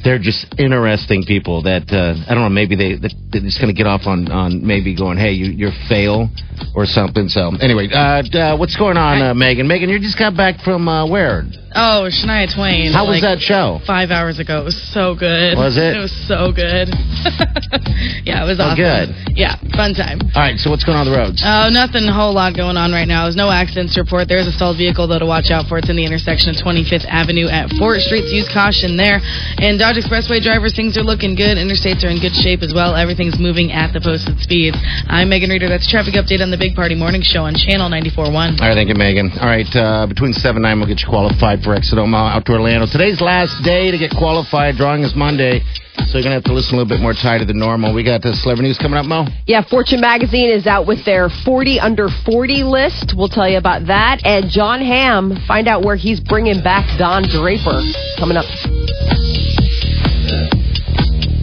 They're 0.03 0.19
just 0.19 0.55
interesting 0.59 1.23
people 1.25 1.63
that 1.63 1.89
uh, 1.91 2.13
I 2.29 2.33
don't 2.33 2.43
know. 2.43 2.49
Maybe 2.49 2.75
they 2.75 2.95
they're 2.99 3.41
just 3.41 3.59
going 3.59 3.73
to 3.73 3.77
get 3.77 3.87
off 3.87 4.01
on 4.05 4.31
on 4.31 4.65
maybe 4.65 4.95
going, 4.95 5.17
hey, 5.17 5.31
you 5.31 5.51
you're 5.51 5.75
fail 5.89 6.29
or 6.75 6.85
something. 6.85 7.27
So 7.27 7.55
anyway, 7.59 7.89
uh, 7.91 8.23
uh, 8.23 8.57
what's 8.57 8.75
going 8.75 8.97
on, 8.97 9.21
uh, 9.21 9.33
Megan? 9.33 9.67
Megan, 9.67 9.89
you 9.89 9.99
just 9.99 10.17
got 10.17 10.35
back 10.35 10.61
from 10.61 10.87
uh, 10.87 11.07
where? 11.09 11.43
Oh, 11.75 12.09
Shania 12.09 12.53
Twain. 12.53 12.93
How 12.93 13.05
was 13.05 13.21
like, 13.21 13.37
that 13.37 13.39
show? 13.39 13.79
Five 13.85 14.09
hours 14.09 14.39
ago. 14.39 14.61
It 14.61 14.65
was 14.65 14.93
so 14.93 15.13
good. 15.13 15.57
Was 15.57 15.77
it? 15.77 15.95
It 15.95 15.99
was 15.99 16.15
so 16.27 16.51
good. 16.51 16.89
yeah, 18.47 18.71
it 18.71 18.79
was 18.79 18.79
Oh, 18.79 18.79
good. 18.79 19.35
Yeah, 19.35 19.59
fun 19.75 19.91
time. 19.93 20.23
All 20.33 20.41
right, 20.41 20.55
so 20.57 20.71
what's 20.71 20.83
going 20.87 20.97
on 20.97 21.05
the 21.05 21.11
roads? 21.11 21.43
Oh, 21.43 21.67
nothing 21.67 22.07
a 22.07 22.13
whole 22.15 22.31
lot 22.33 22.55
going 22.55 22.77
on 22.79 22.91
right 22.95 23.07
now. 23.07 23.27
There's 23.27 23.35
no 23.35 23.51
accidents 23.51 23.93
to 23.95 24.01
report. 24.01 24.27
There's 24.31 24.47
a 24.47 24.51
stalled 24.55 24.77
vehicle, 24.77 25.05
though, 25.07 25.19
to 25.19 25.25
watch 25.27 25.51
out 25.51 25.67
for. 25.67 25.77
It's 25.77 25.89
in 25.89 25.95
the 25.99 26.05
intersection 26.05 26.49
of 26.53 26.55
25th 26.61 27.05
Avenue 27.11 27.47
at 27.51 27.69
Fort 27.77 27.99
Street. 28.01 28.25
Use 28.31 28.47
caution 28.53 28.95
there. 28.97 29.19
And 29.59 29.77
Dodge 29.77 29.97
Expressway 29.97 30.41
drivers, 30.41 30.73
things 30.75 30.97
are 30.97 31.03
looking 31.05 31.35
good. 31.35 31.57
Interstates 31.57 32.03
are 32.03 32.09
in 32.09 32.19
good 32.19 32.33
shape 32.33 32.61
as 32.63 32.73
well. 32.73 32.95
Everything's 32.95 33.37
moving 33.37 33.71
at 33.71 33.91
the 33.93 34.01
posted 34.01 34.39
speeds. 34.39 34.77
I'm 35.07 35.29
Megan 35.29 35.49
Reader. 35.49 35.69
That's 35.69 35.87
traffic 35.89 36.13
update 36.15 36.41
on 36.41 36.49
the 36.51 36.57
Big 36.57 36.73
Party 36.75 36.95
Morning 36.95 37.21
Show 37.21 37.43
on 37.45 37.53
Channel 37.55 37.89
94.1. 37.89 38.33
All 38.61 38.67
right, 38.67 38.73
thank 38.75 38.89
you, 38.89 38.95
Megan. 38.95 39.31
All 39.39 39.47
right, 39.47 39.67
uh, 39.75 40.07
between 40.07 40.33
7 40.33 40.57
and 40.57 40.63
9, 40.63 40.79
we'll 40.79 40.87
get 40.87 41.01
you 41.01 41.07
qualified 41.09 41.61
for 41.63 41.73
Exit 41.73 41.97
Omaha 41.99 42.37
out 42.37 42.45
to 42.45 42.53
Orlando. 42.53 42.85
Today's 42.87 43.21
last 43.21 43.63
day 43.63 43.91
to 43.91 43.97
get 43.97 44.11
qualified. 44.11 44.75
Drawing 44.75 45.03
is 45.03 45.13
Monday, 45.15 45.61
so 46.05 46.17
you're 46.17 46.23
going 46.23 46.31
to 46.31 46.39
have 46.39 46.43
to 46.45 46.53
listen 46.53 46.75
a 46.75 46.77
little 46.77 46.89
bit 46.89 47.01
more 47.01 47.13
tighter 47.13 47.45
than 47.45 47.59
normal. 47.59 47.93
We 47.93 48.03
got 48.03 48.21
the 48.21 48.33
celebrity 48.33 48.69
news 48.69 48.77
coming 48.77 48.97
up, 48.97 49.05
Mo. 49.05 49.25
Yeah, 49.45 49.61
Fortune 49.67 49.99
Magazine 49.99 50.49
is 50.49 50.67
out 50.67 50.87
with 50.87 51.03
their 51.05 51.29
40 51.29 51.79
under 51.79 52.07
40 52.25 52.63
list. 52.63 53.13
We'll 53.15 53.27
tell 53.29 53.49
you 53.49 53.57
about 53.57 53.87
that. 53.87 54.25
And 54.25 54.49
Jon 54.49 54.79
Hamm, 54.79 55.35
find 55.47 55.67
out 55.67 55.83
where 55.83 55.95
he's 55.95 56.19
bringing 56.19 56.61
back 56.63 56.85
Don 56.97 57.23
Draper. 57.23 57.81
Coming 58.17 58.37
up. 58.37 58.45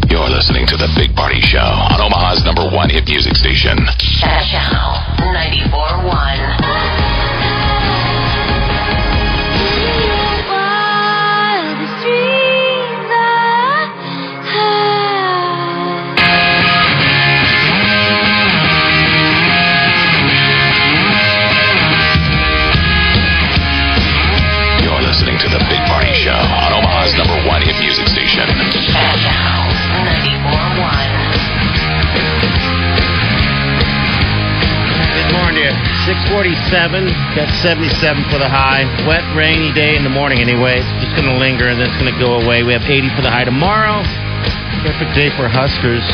You're 0.09 0.31
listening 0.31 0.67
to 0.69 0.77
The 0.77 0.89
Big 0.95 1.15
Party 1.17 1.41
Show 1.41 1.59
on 1.59 2.01
Omaha's 2.01 2.45
number 2.45 2.65
one 2.71 2.89
hit 2.89 3.09
music 3.09 3.35
station. 3.35 3.77
Channel 3.99 4.95
94.1. 5.19 6.94
647, 36.71 37.37
got 37.37 37.49
77 37.61 38.25
for 38.33 38.41
the 38.41 38.49
high. 38.49 38.89
Wet, 39.05 39.21
rainy 39.37 39.69
day 39.77 39.97
in 39.97 40.05
the 40.05 40.13
morning 40.13 40.41
anyway. 40.41 40.81
It's 40.81 41.05
just 41.05 41.13
going 41.13 41.29
to 41.29 41.37
linger 41.37 41.69
and 41.69 41.77
then 41.77 41.93
it's 41.93 42.01
going 42.01 42.09
to 42.09 42.17
go 42.17 42.41
away. 42.41 42.65
We 42.65 42.73
have 42.73 42.85
80 42.89 43.13
for 43.13 43.21
the 43.21 43.29
high 43.29 43.45
tomorrow. 43.45 44.01
Perfect 44.81 45.13
day 45.13 45.29
for 45.37 45.45
Huskers. 45.45 46.05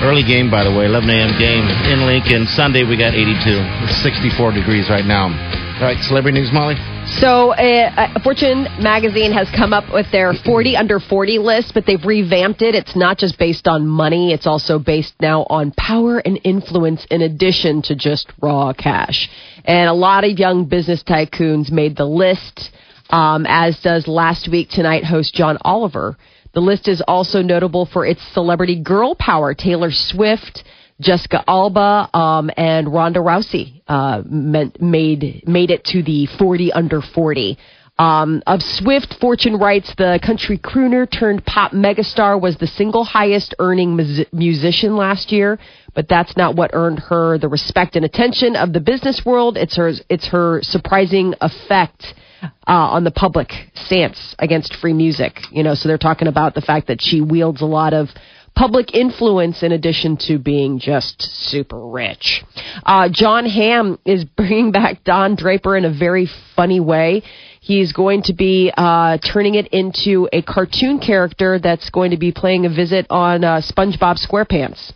Early 0.00 0.24
game, 0.24 0.48
by 0.48 0.64
the 0.64 0.72
way, 0.72 0.88
11 0.88 1.04
a.m. 1.04 1.36
game 1.36 1.68
in 1.92 2.08
Lincoln. 2.08 2.48
Sunday, 2.48 2.82
we 2.82 2.96
got 2.96 3.12
82. 3.12 3.36
It's 3.84 4.00
64 4.00 4.56
degrees 4.56 4.88
right 4.88 5.04
now. 5.04 5.28
All 5.28 5.84
right, 5.84 6.00
celebrity 6.00 6.40
news, 6.40 6.50
Molly. 6.52 6.80
So, 7.20 7.52
uh, 7.52 8.20
Fortune 8.24 8.64
magazine 8.80 9.32
has 9.32 9.48
come 9.56 9.72
up 9.72 9.92
with 9.92 10.06
their 10.10 10.32
40 10.32 10.76
under 10.76 10.98
40 10.98 11.38
list, 11.38 11.72
but 11.74 11.84
they've 11.86 12.04
revamped 12.04 12.62
it. 12.62 12.74
It's 12.74 12.96
not 12.96 13.18
just 13.18 13.38
based 13.38 13.68
on 13.68 13.86
money, 13.86 14.32
it's 14.32 14.46
also 14.46 14.78
based 14.78 15.14
now 15.20 15.42
on 15.48 15.72
power 15.72 16.18
and 16.18 16.40
influence 16.42 17.06
in 17.10 17.22
addition 17.22 17.82
to 17.82 17.94
just 17.94 18.32
raw 18.40 18.72
cash. 18.72 19.28
And 19.64 19.88
a 19.88 19.92
lot 19.92 20.24
of 20.24 20.38
young 20.38 20.64
business 20.64 21.02
tycoons 21.04 21.70
made 21.70 21.96
the 21.96 22.06
list, 22.06 22.70
um, 23.10 23.46
as 23.48 23.78
does 23.80 24.08
last 24.08 24.48
week 24.50 24.70
tonight 24.70 25.04
host 25.04 25.34
John 25.34 25.58
Oliver. 25.62 26.16
The 26.54 26.60
list 26.60 26.88
is 26.88 27.02
also 27.06 27.40
notable 27.40 27.86
for 27.86 28.04
its 28.04 28.20
celebrity 28.32 28.82
girl 28.82 29.14
power. 29.14 29.54
Taylor 29.54 29.90
Swift, 29.90 30.64
Jessica 31.02 31.44
Alba 31.46 32.08
um, 32.16 32.50
and 32.56 32.92
Ronda 32.92 33.20
Rousey 33.20 33.82
uh, 33.88 34.22
meant, 34.24 34.80
made 34.80 35.44
made 35.46 35.70
it 35.70 35.84
to 35.86 36.02
the 36.02 36.26
40 36.38 36.72
under 36.72 37.00
40. 37.00 37.58
Um, 37.98 38.42
of 38.46 38.62
Swift, 38.62 39.14
Fortune 39.20 39.58
writes 39.58 39.94
the 39.96 40.18
country 40.24 40.58
crooner 40.58 41.08
turned 41.08 41.44
pop 41.44 41.72
megastar 41.72 42.40
was 42.40 42.56
the 42.56 42.66
single 42.66 43.04
highest 43.04 43.54
earning 43.58 43.96
mus- 43.96 44.26
musician 44.32 44.96
last 44.96 45.30
year, 45.30 45.58
but 45.94 46.08
that's 46.08 46.36
not 46.36 46.56
what 46.56 46.70
earned 46.72 46.98
her 47.00 47.38
the 47.38 47.48
respect 47.48 47.94
and 47.94 48.04
attention 48.04 48.56
of 48.56 48.72
the 48.72 48.80
business 48.80 49.22
world. 49.26 49.56
It's 49.58 49.76
her 49.76 49.92
it's 50.08 50.26
her 50.28 50.60
surprising 50.62 51.34
effect 51.40 52.14
uh, 52.42 52.48
on 52.66 53.04
the 53.04 53.10
public 53.10 53.52
stance 53.74 54.34
against 54.38 54.74
free 54.76 54.94
music. 54.94 55.38
You 55.50 55.62
know, 55.62 55.74
so 55.74 55.88
they're 55.88 55.98
talking 55.98 56.28
about 56.28 56.54
the 56.54 56.62
fact 56.62 56.86
that 56.88 57.00
she 57.00 57.20
wields 57.20 57.60
a 57.60 57.66
lot 57.66 57.92
of 57.92 58.08
public 58.54 58.94
influence 58.94 59.62
in 59.62 59.72
addition 59.72 60.16
to 60.16 60.38
being 60.38 60.78
just 60.78 61.22
super 61.22 61.84
rich. 61.86 62.44
Uh, 62.84 63.08
Jon 63.10 63.46
Hamm 63.46 63.98
is 64.04 64.24
bringing 64.36 64.72
back 64.72 65.04
Don 65.04 65.36
Draper 65.36 65.76
in 65.76 65.84
a 65.84 65.92
very 65.92 66.28
funny 66.56 66.80
way. 66.80 67.22
He's 67.60 67.92
going 67.92 68.22
to 68.24 68.32
be 68.32 68.72
uh, 68.76 69.18
turning 69.18 69.54
it 69.54 69.68
into 69.68 70.28
a 70.32 70.42
cartoon 70.42 70.98
character 70.98 71.58
that's 71.58 71.90
going 71.90 72.10
to 72.10 72.16
be 72.16 72.32
playing 72.32 72.66
a 72.66 72.68
visit 72.68 73.06
on 73.08 73.44
uh, 73.44 73.60
SpongeBob 73.60 74.18
SquarePants. 74.18 74.92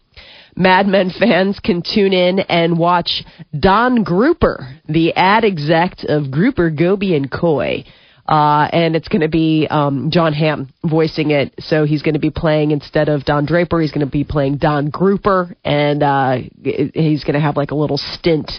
Mad 0.57 0.87
Men 0.87 1.11
fans 1.11 1.61
can 1.61 1.83
tune 1.83 2.15
in 2.15 2.41
and 2.41 2.79
watch 2.79 3.23
Don 3.59 4.03
Grouper, 4.03 4.81
the 4.89 5.13
ad 5.15 5.45
exec 5.45 5.99
of 6.09 6.31
Grouper, 6.31 6.71
Goby, 6.71 7.15
and 7.15 7.31
Coy. 7.31 7.85
Uh, 8.29 8.69
and 8.73 8.97
it's 8.97 9.09
going 9.09 9.21
to 9.21 9.29
be 9.29 9.67
um, 9.71 10.11
Jon 10.11 10.33
Hamm 10.33 10.69
voicing 10.85 11.31
it. 11.31 11.55
So 11.61 11.85
he's 11.85 12.03
going 12.03 12.15
to 12.15 12.21
be 12.21 12.31
playing 12.31 12.73
instead 12.73 13.09
of 13.09 13.25
Don 13.25 13.47
Draper, 13.47 13.81
he's 13.81 13.93
going 13.93 14.07
to 14.07 14.11
be 14.11 14.25
playing 14.25 14.57
Don 14.57 14.91
Grouper, 14.91 15.55
and 15.65 16.03
uh, 16.03 16.39
he's 16.63 17.25
going 17.25 17.35
to 17.35 17.41
have 17.41 17.57
like 17.57 17.71
a 17.71 17.77
little 17.77 17.99
stint 17.99 18.51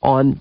on 0.00 0.40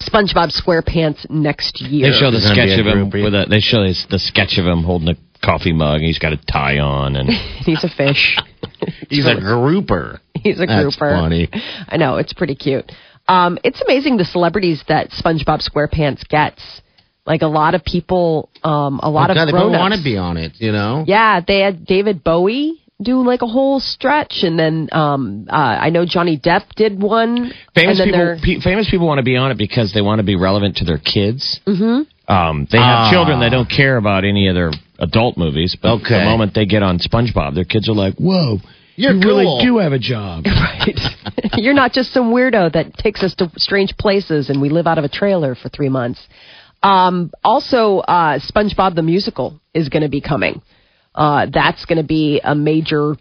SpongeBob 0.00 0.52
SquarePants 0.52 1.28
next 1.30 1.80
year. 1.80 2.10
They 2.10 2.18
show 2.18 2.30
the 2.30 2.40
sketch 2.40 2.78
of 2.78 2.86
him 2.86 3.10
with 3.10 3.34
a. 3.34 3.46
They 3.48 3.60
show 3.60 3.84
this, 3.84 4.06
the 4.10 4.18
sketch 4.18 4.58
of 4.58 4.66
him 4.66 4.82
holding 4.82 5.08
a 5.08 5.16
coffee 5.44 5.72
mug. 5.72 5.96
and 5.96 6.04
He's 6.04 6.18
got 6.18 6.32
a 6.32 6.36
tie 6.36 6.78
on, 6.78 7.16
and 7.16 7.28
he's 7.64 7.82
a 7.84 7.88
fish. 7.88 8.36
He's 9.08 9.26
a 9.26 9.36
grouper. 9.36 10.20
He's 10.34 10.60
a 10.60 10.66
grouper. 10.66 10.84
That's 10.84 10.96
grouper. 10.96 11.16
funny. 11.16 11.48
I 11.88 11.96
know 11.96 12.16
it's 12.16 12.32
pretty 12.32 12.54
cute. 12.54 12.90
Um, 13.28 13.58
it's 13.64 13.80
amazing 13.80 14.18
the 14.18 14.24
celebrities 14.24 14.82
that 14.88 15.10
SpongeBob 15.10 15.66
SquarePants 15.66 16.28
gets. 16.28 16.82
Like 17.26 17.40
a 17.42 17.46
lot 17.46 17.74
of 17.74 17.82
people, 17.84 18.50
um, 18.62 19.00
a 19.02 19.08
lot 19.10 19.30
Oh, 19.30 19.34
God, 19.34 19.40
of 19.42 19.46
they 19.46 19.52
grown 19.52 19.72
want 19.72 19.94
to 19.94 20.02
be 20.02 20.16
on 20.18 20.36
it, 20.36 20.52
you 20.58 20.72
know? 20.72 21.04
Yeah, 21.06 21.40
they 21.46 21.60
had 21.60 21.86
David 21.86 22.22
Bowie 22.22 22.80
do 23.02 23.22
like 23.26 23.40
a 23.42 23.46
whole 23.46 23.80
stretch, 23.80 24.42
and 24.42 24.58
then 24.58 24.88
um, 24.92 25.46
uh, 25.50 25.54
I 25.56 25.88
know 25.90 26.04
Johnny 26.06 26.38
Depp 26.38 26.68
did 26.76 27.00
one. 27.00 27.52
famous 27.74 27.98
and 27.98 28.12
then 28.12 28.36
people. 28.38 28.54
Pe- 28.56 28.60
famous 28.60 28.88
people 28.90 29.06
want 29.06 29.18
to 29.18 29.24
be 29.24 29.36
on 29.36 29.50
it 29.50 29.58
because 29.58 29.92
they 29.94 30.02
want 30.02 30.18
to 30.20 30.22
be 30.22 30.36
relevant 30.36 30.76
to 30.76 30.84
their 30.84 30.98
kids. 30.98 31.60
Mm-hmm. 31.66 32.32
Um, 32.32 32.68
they 32.70 32.78
have 32.78 33.08
Ah. 33.08 33.10
children. 33.10 33.40
They 33.40 33.50
don't 33.50 33.68
care 33.68 33.96
about 33.96 34.24
any 34.24 34.48
of 34.48 34.54
their 34.54 34.70
adult 34.98 35.36
movies. 35.36 35.76
But 35.80 35.94
Okay. 36.02 36.18
the 36.20 36.24
moment 36.24 36.54
they 36.54 36.66
get 36.66 36.82
on 36.82 36.98
SpongeBob, 36.98 37.54
their 37.54 37.64
kids 37.64 37.88
are 37.88 37.94
like, 37.94 38.14
"Whoa, 38.16 38.60
You're 38.96 39.12
you 39.14 39.20
cool." 39.20 39.36
really 39.38 39.64
do 39.64 39.78
have 39.78 39.92
a 39.92 39.98
job." 39.98 40.44
Right. 40.46 40.98
You're 41.56 41.74
not 41.74 41.92
just 41.92 42.12
some 42.12 42.32
weirdo 42.32 42.72
that 42.74 42.94
takes 42.96 43.22
us 43.22 43.34
to 43.36 43.50
strange 43.56 43.96
places 43.96 44.50
and 44.50 44.60
we 44.62 44.68
live 44.70 44.86
out 44.86 44.98
of 44.98 45.04
a 45.04 45.08
trailer 45.08 45.54
for 45.54 45.68
three 45.68 45.88
months. 45.88 46.26
Um, 46.84 47.32
also, 47.42 48.00
uh, 48.00 48.38
SpongeBob 48.40 48.94
the 48.94 49.02
musical 49.02 49.58
is 49.72 49.88
going 49.88 50.02
to 50.02 50.10
be 50.10 50.20
coming. 50.20 50.60
Uh, 51.14 51.46
that's 51.50 51.86
going 51.86 51.96
to 51.96 52.06
be 52.06 52.40
a 52.44 52.54
major, 52.54 53.14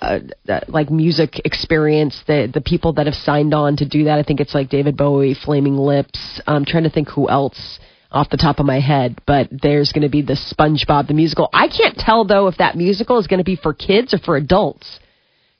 uh, 0.00 0.20
uh, 0.48 0.60
like 0.68 0.88
music 0.88 1.40
experience. 1.44 2.22
The 2.26 2.50
the 2.52 2.60
people 2.60 2.94
that 2.94 3.06
have 3.06 3.14
signed 3.14 3.52
on 3.52 3.76
to 3.76 3.84
do 3.86 4.04
that, 4.04 4.18
I 4.18 4.22
think 4.22 4.40
it's 4.40 4.54
like 4.54 4.70
David 4.70 4.96
Bowie, 4.96 5.34
Flaming 5.34 5.76
Lips. 5.76 6.40
I'm 6.46 6.64
trying 6.64 6.84
to 6.84 6.90
think 6.90 7.10
who 7.10 7.28
else 7.28 7.78
off 8.10 8.30
the 8.30 8.36
top 8.36 8.58
of 8.58 8.66
my 8.66 8.80
head, 8.80 9.20
but 9.26 9.48
there's 9.50 9.92
going 9.92 10.02
to 10.02 10.08
be 10.08 10.22
the 10.22 10.34
SpongeBob 10.34 11.06
the 11.06 11.14
musical. 11.14 11.50
I 11.52 11.68
can't 11.68 11.96
tell 11.98 12.24
though 12.24 12.46
if 12.46 12.56
that 12.56 12.76
musical 12.76 13.18
is 13.18 13.26
going 13.26 13.38
to 13.38 13.44
be 13.44 13.56
for 13.56 13.74
kids 13.74 14.14
or 14.14 14.18
for 14.18 14.36
adults 14.36 14.98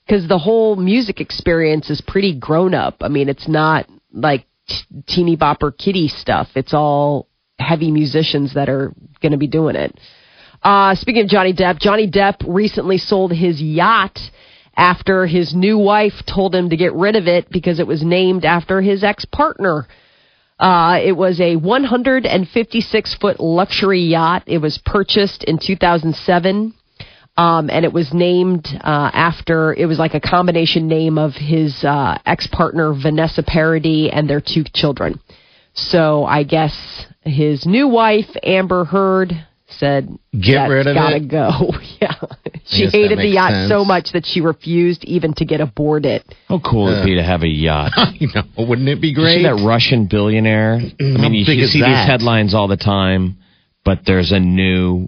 because 0.05 0.27
the 0.27 0.39
whole 0.39 0.75
music 0.75 1.21
experience 1.21 1.89
is 1.89 2.01
pretty 2.01 2.37
grown 2.37 2.73
up. 2.73 2.97
I 3.01 3.09
mean, 3.09 3.29
it's 3.29 3.47
not 3.47 3.87
like 4.11 4.47
teeny 5.07 5.37
bopper 5.37 5.77
kiddie 5.77 6.07
stuff. 6.07 6.49
It's 6.55 6.73
all 6.73 7.27
heavy 7.61 7.91
musicians 7.91 8.53
that 8.55 8.69
are 8.69 8.93
going 9.21 9.31
to 9.31 9.37
be 9.37 9.47
doing 9.47 9.75
it. 9.75 9.97
Uh, 10.63 10.95
speaking 10.95 11.23
of 11.23 11.29
Johnny 11.29 11.53
Depp, 11.53 11.79
Johnny 11.79 12.09
Depp 12.09 12.43
recently 12.47 12.97
sold 12.97 13.31
his 13.31 13.61
yacht 13.61 14.19
after 14.75 15.25
his 15.25 15.53
new 15.53 15.77
wife 15.77 16.13
told 16.25 16.53
him 16.55 16.69
to 16.69 16.77
get 16.77 16.93
rid 16.93 17.15
of 17.15 17.27
it 17.27 17.49
because 17.49 17.79
it 17.79 17.87
was 17.87 18.03
named 18.03 18.45
after 18.45 18.81
his 18.81 19.03
ex 19.03 19.25
partner. 19.25 19.87
Uh, 20.59 20.99
it 21.03 21.13
was 21.13 21.39
a 21.41 21.55
156 21.55 23.15
foot 23.15 23.39
luxury 23.39 24.01
yacht. 24.01 24.43
It 24.45 24.59
was 24.59 24.79
purchased 24.85 25.43
in 25.43 25.57
2007. 25.57 26.73
Um, 27.37 27.69
and 27.69 27.85
it 27.85 27.93
was 27.93 28.13
named 28.13 28.67
uh, 28.83 29.09
after 29.13 29.73
it 29.73 29.85
was 29.85 29.97
like 29.97 30.13
a 30.13 30.19
combination 30.19 30.87
name 30.87 31.17
of 31.17 31.31
his 31.33 31.83
uh, 31.83 32.17
ex 32.25 32.47
partner 32.51 32.93
Vanessa 32.93 33.41
Paradis 33.41 34.11
and 34.13 34.29
their 34.29 34.41
two 34.41 34.63
children. 34.75 35.19
So 35.73 36.25
I 36.25 36.43
guess 36.43 37.05
his 37.21 37.65
new 37.65 37.87
wife, 37.87 38.29
Amber 38.43 38.83
Heard, 38.85 39.33
said, 39.67 40.09
Get 40.33 40.55
"That's 40.55 40.69
rid 40.69 40.87
of 40.87 40.95
gotta 40.95 41.15
it." 41.17 41.27
go. 41.29 41.49
yeah. 42.01 42.15
She 42.65 42.85
hated 42.87 43.17
the 43.19 43.27
yacht 43.27 43.51
sense. 43.51 43.69
so 43.69 43.83
much 43.85 44.11
that 44.13 44.25
she 44.25 44.41
refused 44.41 45.03
even 45.05 45.33
to 45.35 45.45
get 45.45 45.61
aboard 45.61 46.05
it. 46.05 46.23
How 46.47 46.59
cool 46.59 46.85
would 46.85 46.99
it 46.99 47.05
be 47.05 47.15
to 47.15 47.23
have 47.23 47.41
a 47.43 47.47
yacht? 47.47 47.91
you 48.19 48.27
know, 48.35 48.43
wouldn't 48.57 48.87
it 48.89 49.01
be 49.01 49.09
You 49.09 49.15
great? 49.15 49.37
see 49.37 49.43
that 49.43 49.63
Russian 49.65 50.07
billionaire? 50.07 50.75
I 50.99 51.03
How 51.03 51.17
mean, 51.17 51.33
you, 51.33 51.45
big 51.45 51.59
you 51.59 51.67
see 51.67 51.79
that? 51.81 51.87
these 51.87 52.05
headlines 52.07 52.53
all 52.53 52.67
the 52.67 52.77
time, 52.77 53.37
but 53.85 53.99
there's 54.05 54.31
a 54.31 54.39
new 54.39 55.07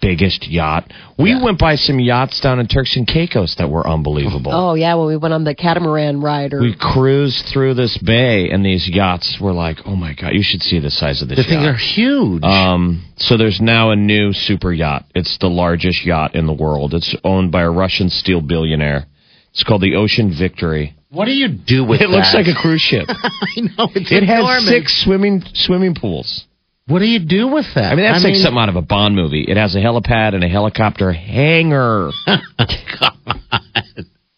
biggest 0.00 0.46
yacht. 0.48 0.90
We 1.16 1.30
Yeah. 1.30 1.42
went 1.42 1.58
by 1.58 1.76
some 1.76 1.98
yachts 2.00 2.38
down 2.40 2.60
in 2.60 2.66
Turks 2.66 2.96
and 2.96 3.06
Caicos 3.06 3.54
that 3.56 3.70
were 3.70 3.86
unbelievable. 3.88 4.52
Oh, 4.54 4.74
yeah, 4.74 4.94
when 4.94 5.06
we 5.06 5.16
went 5.16 5.32
on 5.32 5.44
the 5.44 5.54
catamaran 5.54 6.20
ride. 6.20 6.52
Or, 6.52 6.60
We 6.60 6.74
cruised 6.74 7.46
through 7.46 7.74
this 7.74 7.96
bay, 7.98 8.50
and 8.50 8.64
these 8.64 8.86
yachts 8.88 9.40
were 9.40 9.52
like, 9.54 9.78
"Oh 9.86 9.96
my 9.96 10.12
god, 10.12 10.34
you 10.34 10.42
should 10.42 10.62
see 10.62 10.78
the 10.80 10.90
size 10.90 11.22
of 11.22 11.28
this 11.28 11.38
the 11.38 11.44
things 11.44 11.62
yacht." 11.64 11.74
are 11.74 11.78
huge. 11.78 12.42
Um, 12.44 13.02
so 13.16 13.36
there's 13.38 13.60
now 13.60 13.90
a 13.90 13.96
new 13.96 14.32
super 14.34 14.72
yacht. 14.72 15.06
It's 15.14 15.38
the 15.38 15.48
largest 15.50 16.04
yacht 16.04 16.34
in 16.34 16.46
the 16.46 16.52
world. 16.52 16.92
It's 16.92 17.14
owned 17.24 17.50
by 17.50 17.62
a 17.62 17.70
Russian 17.70 18.10
steel 18.10 18.42
billionaire. 18.42 19.06
It's 19.52 19.64
called 19.64 19.80
the 19.80 19.96
Ocean 19.96 20.30
Victory. 20.30 20.92
what 21.12 21.24
do 21.24 21.32
you 21.32 21.48
do 21.48 21.82
with 21.84 22.00
It 22.00 22.04
It 22.04 22.10
looks 22.10 22.32
like 22.34 22.46
a 22.46 22.54
cruise 22.54 22.80
ship. 22.82 23.08
I 23.08 23.60
know 23.76 23.90
it's 23.96 24.12
it 24.12 24.22
has 24.24 24.64
six 24.64 24.96
swimming 25.02 25.42
swimming 25.54 25.94
pools. 25.94 26.44
What 26.90 26.98
do 26.98 27.06
you 27.06 27.20
do 27.20 27.48
with 27.48 27.66
that? 27.76 27.92
I 27.92 27.94
mean, 27.94 28.04
that's 28.04 28.24
like 28.24 28.34
something 28.34 28.58
out 28.60 28.68
of 28.68 28.76
a 28.76 28.82
Bond 28.82 29.14
movie. 29.14 29.44
It 29.48 29.56
has 29.56 29.74
a 29.76 29.78
helipad 29.78 30.34
and 30.34 30.42
a 30.42 30.48
helicopter 30.48 31.12
hangar. 31.12 32.10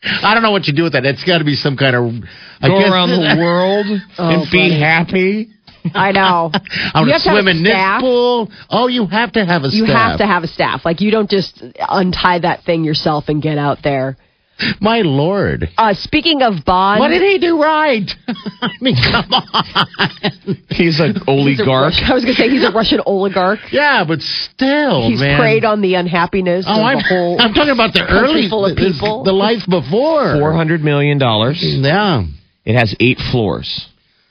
I 0.05 0.35
don't 0.35 0.43
know 0.43 0.51
what 0.51 0.67
you 0.67 0.75
do 0.75 0.83
with 0.83 0.93
that. 0.95 1.05
It's 1.07 1.23
got 1.25 1.39
to 1.39 1.45
be 1.45 1.55
some 1.55 1.77
kind 1.77 1.95
of. 1.95 2.05
I 2.61 2.69
Go 2.69 2.79
guess- 2.81 2.91
around 2.91 3.11
the 3.11 3.37
world 3.43 3.87
oh, 4.19 4.29
and 4.29 4.51
be 4.51 4.69
buddy. 4.71 4.81
happy. 4.81 5.49
I 5.95 6.13
know. 6.13 6.51
I'm 6.95 7.07
You 7.07 7.13
to 7.13 7.13
have 7.15 7.23
to 7.23 7.31
swim 7.31 7.47
a 7.47 7.51
in 7.51 7.63
this 7.63 7.73
staff. 7.73 8.01
pool. 8.01 8.51
Oh, 8.71 8.87
you 8.89 9.07
have 9.07 9.33
to 9.33 9.45
have 9.45 9.63
a 9.63 9.69
You 9.69 9.85
staff. 9.85 9.89
You 9.89 9.95
have 9.95 10.19
to 10.19 10.27
have 10.27 10.43
a 10.45 10.49
staff. 10.49 10.85
Like, 10.85 11.01
you 11.01 11.11
don't 11.11 11.31
just 11.31 11.63
untie 11.89 12.39
that 12.41 12.65
thing 12.65 12.85
yourself 12.85 13.25
and 13.29 13.43
get 13.43 13.59
out 13.59 13.79
there. 13.83 14.17
My 14.81 14.99
lord. 15.01 15.69
Uh, 15.77 15.95
speaking 15.95 16.43
of 16.43 16.65
Bond. 16.65 17.01
What 17.01 17.09
did 17.09 17.23
he 17.23 17.39
do 17.39 17.61
right? 17.61 18.11
I 18.29 18.71
mean, 18.81 18.97
come 18.97 19.33
on. 19.33 20.57
He's 20.71 21.01
an 21.01 21.15
He's 21.15 21.21
a 21.21 21.31
oligarch. 21.31 21.93
Russian- 21.93 22.05
I 22.11 22.15
was 22.15 22.25
going 22.25 22.37
to 22.37 22.43
say 22.43 22.49
he's 22.49 22.65
a 22.65 22.73
Russian 22.73 23.01
oligarch. 23.07 23.61
Yeah, 23.71 24.05
but 24.07 24.21
still, 24.21 25.09
he's 25.09 25.21
man. 25.21 25.39
preyed 25.39 25.65
on 25.65 25.81
the 25.83 25.95
unhappiness 25.95 26.65
Oh, 26.69 26.75
of 26.81 26.85
I'm, 26.87 26.97
the 26.99 27.05
whole. 27.09 27.37
I'm 27.41 27.53
talking 27.55 27.71
about 27.73 27.93
the 27.93 28.05
early, 28.09 28.49
full 28.49 28.67
of 28.67 28.77
people. 28.77 29.25
the 29.25 29.33
life 29.33 29.63
before. 29.69 30.39
Four 30.39 30.53
hundred 30.53 30.83
million 30.83 31.19
dollars. 31.19 31.59
Yeah, 31.63 32.25
It 32.65 32.77
has 32.77 32.95
eight 33.01 33.19
floors. 33.31 33.89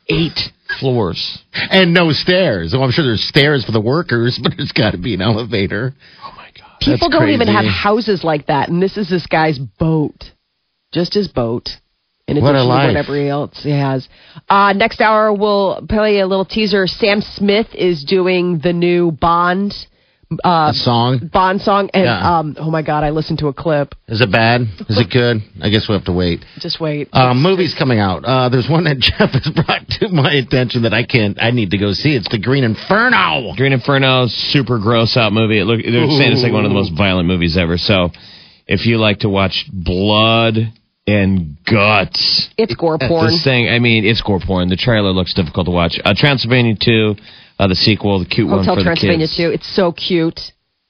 Eight 0.10 0.38
floors. 0.80 1.40
and 1.54 1.94
no 1.94 2.12
stairs. 2.12 2.74
Oh, 2.76 2.82
I'm 2.82 2.92
sure 2.92 3.06
there's 3.06 3.24
stairs 3.28 3.64
for 3.66 3.72
the 3.72 3.80
workers, 3.82 4.40
but 4.42 4.54
there's 4.58 4.72
got 4.72 4.92
to 4.92 4.98
be 4.98 5.14
an 5.14 5.22
elevator. 5.22 5.94
Oh 6.24 6.32
my 6.36 6.38
god. 6.38 6.41
People 6.82 7.10
That's 7.10 7.20
don't 7.20 7.30
even 7.30 7.48
have 7.48 7.66
houses 7.66 8.24
like 8.24 8.48
that, 8.48 8.70
and 8.70 8.82
this 8.82 8.98
is 8.98 9.10
this 9.10 9.28
guy's 9.28 9.60
boat, 9.60 10.32
just 10.92 11.14
his 11.14 11.28
boat. 11.28 11.70
In 12.28 12.42
What 12.42 12.56
a 12.56 12.62
addition 12.62 12.70
to 12.70 12.88
whatever 12.88 13.18
else 13.28 13.62
he 13.62 13.72
has. 13.72 14.08
Uh, 14.50 14.74
next 14.74 15.02
hour, 15.02 15.34
we'll 15.34 15.86
play 15.88 16.20
a 16.20 16.28
little 16.28 16.46
teaser. 16.46 16.88
Sam 16.88 17.22
Smith 17.22 17.68
is 17.74 18.04
doing 18.04 18.60
the 18.64 18.74
new 18.74 19.12
Bond 19.12 19.74
uh, 20.44 20.70
A 20.70 20.74
song. 20.74 21.30
Bond 21.32 21.62
song, 21.62 21.90
and 21.94 22.06
Yeah. 22.06 22.40
um, 22.40 22.56
oh 22.60 22.72
my 22.72 22.82
god, 22.82 23.04
I 23.04 23.10
listened 23.10 23.40
to 23.40 23.48
a 23.48 23.54
clip. 23.54 23.96
Is 24.08 24.22
it 24.22 24.32
bad? 24.32 24.62
Is 24.90 24.98
it 24.98 25.10
good? 25.12 25.38
I 25.62 25.70
guess 25.70 25.88
we'll 25.90 25.98
have 25.98 26.06
to 26.06 26.14
wait. 26.14 26.46
Just 26.60 26.80
wait. 26.80 27.10
Uh, 27.12 27.34
movies 27.34 27.76
coming 27.78 28.00
out. 28.00 28.24
Uh, 28.24 28.50
there's 28.50 28.70
one 28.70 28.86
that 28.86 28.98
Jeff 29.00 29.32
has 29.32 29.50
brought 29.54 29.88
to 30.00 30.10
my 30.10 30.34
attention 30.34 30.84
that 30.84 30.94
I 30.94 31.04
can't. 31.06 31.38
I 31.42 31.52
need 31.52 31.72
to 31.72 31.78
go 31.78 31.92
see. 31.94 32.16
It's 32.16 32.30
the 32.30 32.40
Green 32.40 32.64
Inferno. 32.64 33.54
Green 33.56 33.74
Inferno, 33.74 34.26
super 34.28 34.80
gross 34.80 35.18
out 35.18 35.34
movie. 35.34 35.60
It 35.60 35.66
look, 35.66 35.82
they're 35.84 36.08
saying 36.08 36.32
it's 36.34 36.44
like 36.44 36.54
one 36.54 36.66
of 36.66 36.70
the 36.72 36.76
most 36.76 36.94
violent 36.98 37.28
movies 37.28 37.58
ever. 37.58 37.78
So, 37.78 38.10
if 38.68 38.86
you 38.86 38.98
like 38.98 39.20
to 39.20 39.30
watch 39.30 39.66
blood 39.74 40.56
and 41.08 41.58
guts, 41.66 42.50
it's 42.58 42.76
gore 42.76 42.98
porn. 43.00 43.32
this 43.32 43.44
thing, 43.44 43.68
I 43.68 43.80
mean, 43.80 44.06
it's 44.06 44.22
gore 44.22 44.40
porn. 44.46 44.70
The 44.70 44.78
trailer 44.78 45.12
looks 45.12 45.34
difficult 45.34 45.66
to 45.66 45.72
watch. 45.72 46.00
Uh, 46.06 46.14
Transylvania 46.16 46.76
2, 46.80 47.16
uh, 47.62 47.68
the 47.68 47.76
sequel, 47.76 48.20
the 48.20 48.26
cute 48.26 48.50
Hotel 48.50 48.76
one 48.76 48.80
for 48.80 48.84
Transylvania 48.84 49.28
the 49.28 49.32
kids. 49.32 49.38
too. 49.38 49.50
It's 49.54 49.76
so 49.76 49.92
cute. 49.94 50.40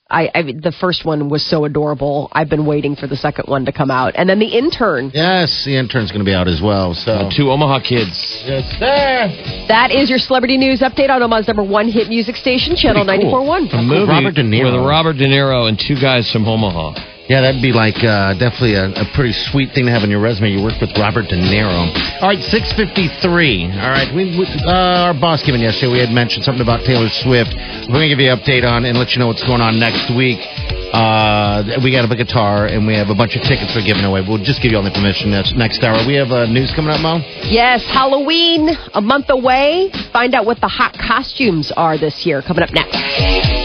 I, 0.09 0.29
I 0.35 0.41
the 0.43 0.75
first 0.81 1.05
one 1.05 1.29
was 1.29 1.41
so 1.49 1.63
adorable. 1.63 2.27
I've 2.33 2.49
been 2.49 2.65
waiting 2.65 2.97
for 2.97 3.07
the 3.07 3.15
second 3.15 3.45
one 3.47 3.63
to 3.65 3.71
come 3.71 3.89
out, 3.89 4.11
and 4.17 4.27
then 4.27 4.39
the 4.39 4.57
intern. 4.57 5.09
Yes, 5.13 5.63
the 5.63 5.77
intern's 5.77 6.11
going 6.11 6.19
to 6.19 6.25
be 6.27 6.33
out 6.35 6.49
as 6.49 6.59
well. 6.61 6.93
So 6.93 7.11
Uh, 7.13 7.29
two 7.33 7.49
Omaha 7.49 7.79
kids. 7.79 8.11
yes, 8.45 8.65
sir. 8.77 9.65
That 9.69 9.95
is 9.95 10.09
your 10.09 10.19
celebrity 10.19 10.57
news 10.57 10.81
update 10.81 11.09
on 11.09 11.23
Omaha's 11.23 11.47
number 11.47 11.63
one 11.63 11.87
hit 11.87 12.09
music 12.09 12.35
station, 12.35 12.75
Channel 12.75 13.05
Pretty 13.05 13.23
cool. 13.23 13.39
94.1. 13.71 13.79
A 13.79 13.81
movie 13.81 14.11
Robert 14.11 14.35
De 14.35 14.43
Niro. 14.43 14.63
with 14.81 14.89
Robert 14.89 15.15
De 15.15 15.27
Niro 15.27 15.69
and 15.69 15.79
two 15.79 15.95
guys 15.95 16.29
from 16.29 16.45
Omaha. 16.45 16.91
Yeah, 17.31 17.47
that'd 17.47 17.63
be 17.63 17.71
like 17.71 17.95
uh, 18.03 18.35
definitely 18.35 18.75
a, 18.75 18.91
a 18.91 19.07
pretty 19.15 19.31
sweet 19.31 19.71
thing 19.71 19.87
to 19.87 19.91
have 19.95 20.03
on 20.03 20.11
your 20.11 20.19
resume. 20.19 20.51
You 20.51 20.59
worked 20.59 20.83
with 20.83 20.91
Robert 20.99 21.31
De 21.31 21.39
Niro. 21.39 21.87
All 22.19 22.27
right, 22.27 22.43
six 22.51 22.67
fifty 22.75 23.07
three. 23.23 23.71
All 23.71 23.87
right, 23.87 24.11
we, 24.11 24.35
we 24.35 24.43
uh, 24.67 25.07
our 25.07 25.15
boss 25.15 25.39
given 25.39 25.63
yesterday. 25.63 25.95
We 25.95 26.03
had 26.03 26.11
mentioned 26.11 26.43
something 26.43 26.59
about 26.59 26.83
Taylor 26.83 27.07
Swift. 27.23 27.55
We're 27.87 28.03
gonna 28.03 28.11
give 28.11 28.19
you 28.19 28.27
an 28.27 28.35
update 28.35 28.67
on 28.67 28.83
and 28.83 28.99
let 28.99 29.15
you 29.15 29.23
know 29.23 29.31
what's 29.31 29.47
going 29.47 29.63
on 29.63 29.79
next 29.79 30.11
week. 30.11 30.43
Uh, 30.91 31.79
we 31.79 31.95
got 31.95 32.03
a 32.03 32.11
guitar 32.11 32.67
and 32.67 32.83
we 32.83 32.99
have 32.99 33.07
a 33.07 33.15
bunch 33.15 33.39
of 33.39 33.47
tickets 33.47 33.71
we're 33.79 33.87
giving 33.87 34.03
away. 34.03 34.19
We'll 34.27 34.43
just 34.43 34.59
give 34.59 34.75
you 34.75 34.77
all 34.77 34.83
the 34.83 34.91
information 34.91 35.31
next, 35.31 35.55
next 35.55 35.79
hour. 35.87 36.03
We 36.03 36.19
have 36.19 36.35
uh, 36.35 36.51
news 36.51 36.75
coming 36.75 36.91
up, 36.91 36.99
Mo. 36.99 37.23
Yes, 37.47 37.79
Halloween 37.87 38.75
a 38.93 38.99
month 38.99 39.31
away. 39.31 39.87
Find 40.11 40.35
out 40.35 40.43
what 40.43 40.59
the 40.59 40.67
hot 40.67 40.99
costumes 40.99 41.71
are 41.79 41.97
this 41.97 42.27
year. 42.27 42.43
Coming 42.43 42.63
up 42.67 42.75
next. 42.75 43.60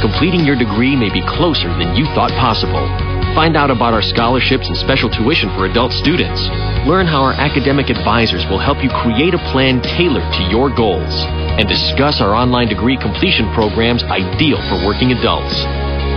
Completing 0.01 0.47
your 0.49 0.57
degree 0.57 0.97
may 0.97 1.13
be 1.13 1.21
closer 1.29 1.69
than 1.77 1.95
you 1.95 2.07
thought 2.17 2.31
possible. 2.41 2.89
Find 3.37 3.55
out 3.55 3.71
about 3.71 3.93
our 3.93 4.01
scholarships 4.01 4.67
and 4.67 4.75
special 4.79 5.11
tuition 5.11 5.51
for 5.51 5.67
adult 5.67 5.93
students. 5.93 6.41
Learn 6.89 7.05
how 7.05 7.21
our 7.21 7.35
academic 7.35 7.91
advisors 7.91 8.47
will 8.49 8.59
help 8.59 8.83
you 8.83 8.89
create 9.05 9.35
a 9.35 9.39
plan 9.53 9.83
tailored 9.83 10.25
to 10.25 10.43
your 10.49 10.71
goals. 10.75 11.13
And 11.61 11.69
discuss 11.69 12.23
our 12.23 12.33
online 12.33 12.69
degree 12.69 12.97
completion 12.97 13.53
programs 13.53 14.05
ideal 14.05 14.57
for 14.73 14.87
working 14.89 15.13
adults. 15.13 15.53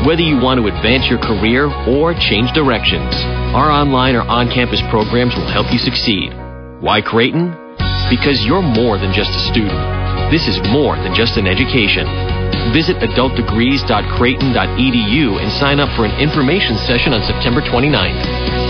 Whether 0.08 0.24
you 0.24 0.40
want 0.40 0.62
to 0.62 0.68
advance 0.68 1.10
your 1.12 1.20
career 1.20 1.68
or 1.92 2.14
change 2.14 2.54
directions, 2.54 3.14
our 3.52 3.70
online 3.70 4.16
or 4.16 4.22
on 4.22 4.48
campus 4.48 4.80
programs 4.90 5.36
will 5.36 5.52
help 5.52 5.74
you 5.74 5.80
succeed. 5.80 6.32
Why 6.80 7.02
Creighton? 7.02 7.67
Because 8.10 8.42
you're 8.46 8.62
more 8.62 8.98
than 8.98 9.12
just 9.12 9.32
a 9.32 9.40
student. 9.52 10.32
This 10.32 10.48
is 10.48 10.58
more 10.72 10.96
than 10.96 11.14
just 11.14 11.36
an 11.38 11.48
education. 11.48 12.08
Visit 12.74 12.98
adultdegrees.creighton.edu 12.98 15.42
and 15.42 15.52
sign 15.60 15.80
up 15.80 15.96
for 15.96 16.06
an 16.06 16.20
information 16.20 16.78
session 16.88 17.14
on 17.14 17.22
September 17.24 17.62
29th. 17.62 18.67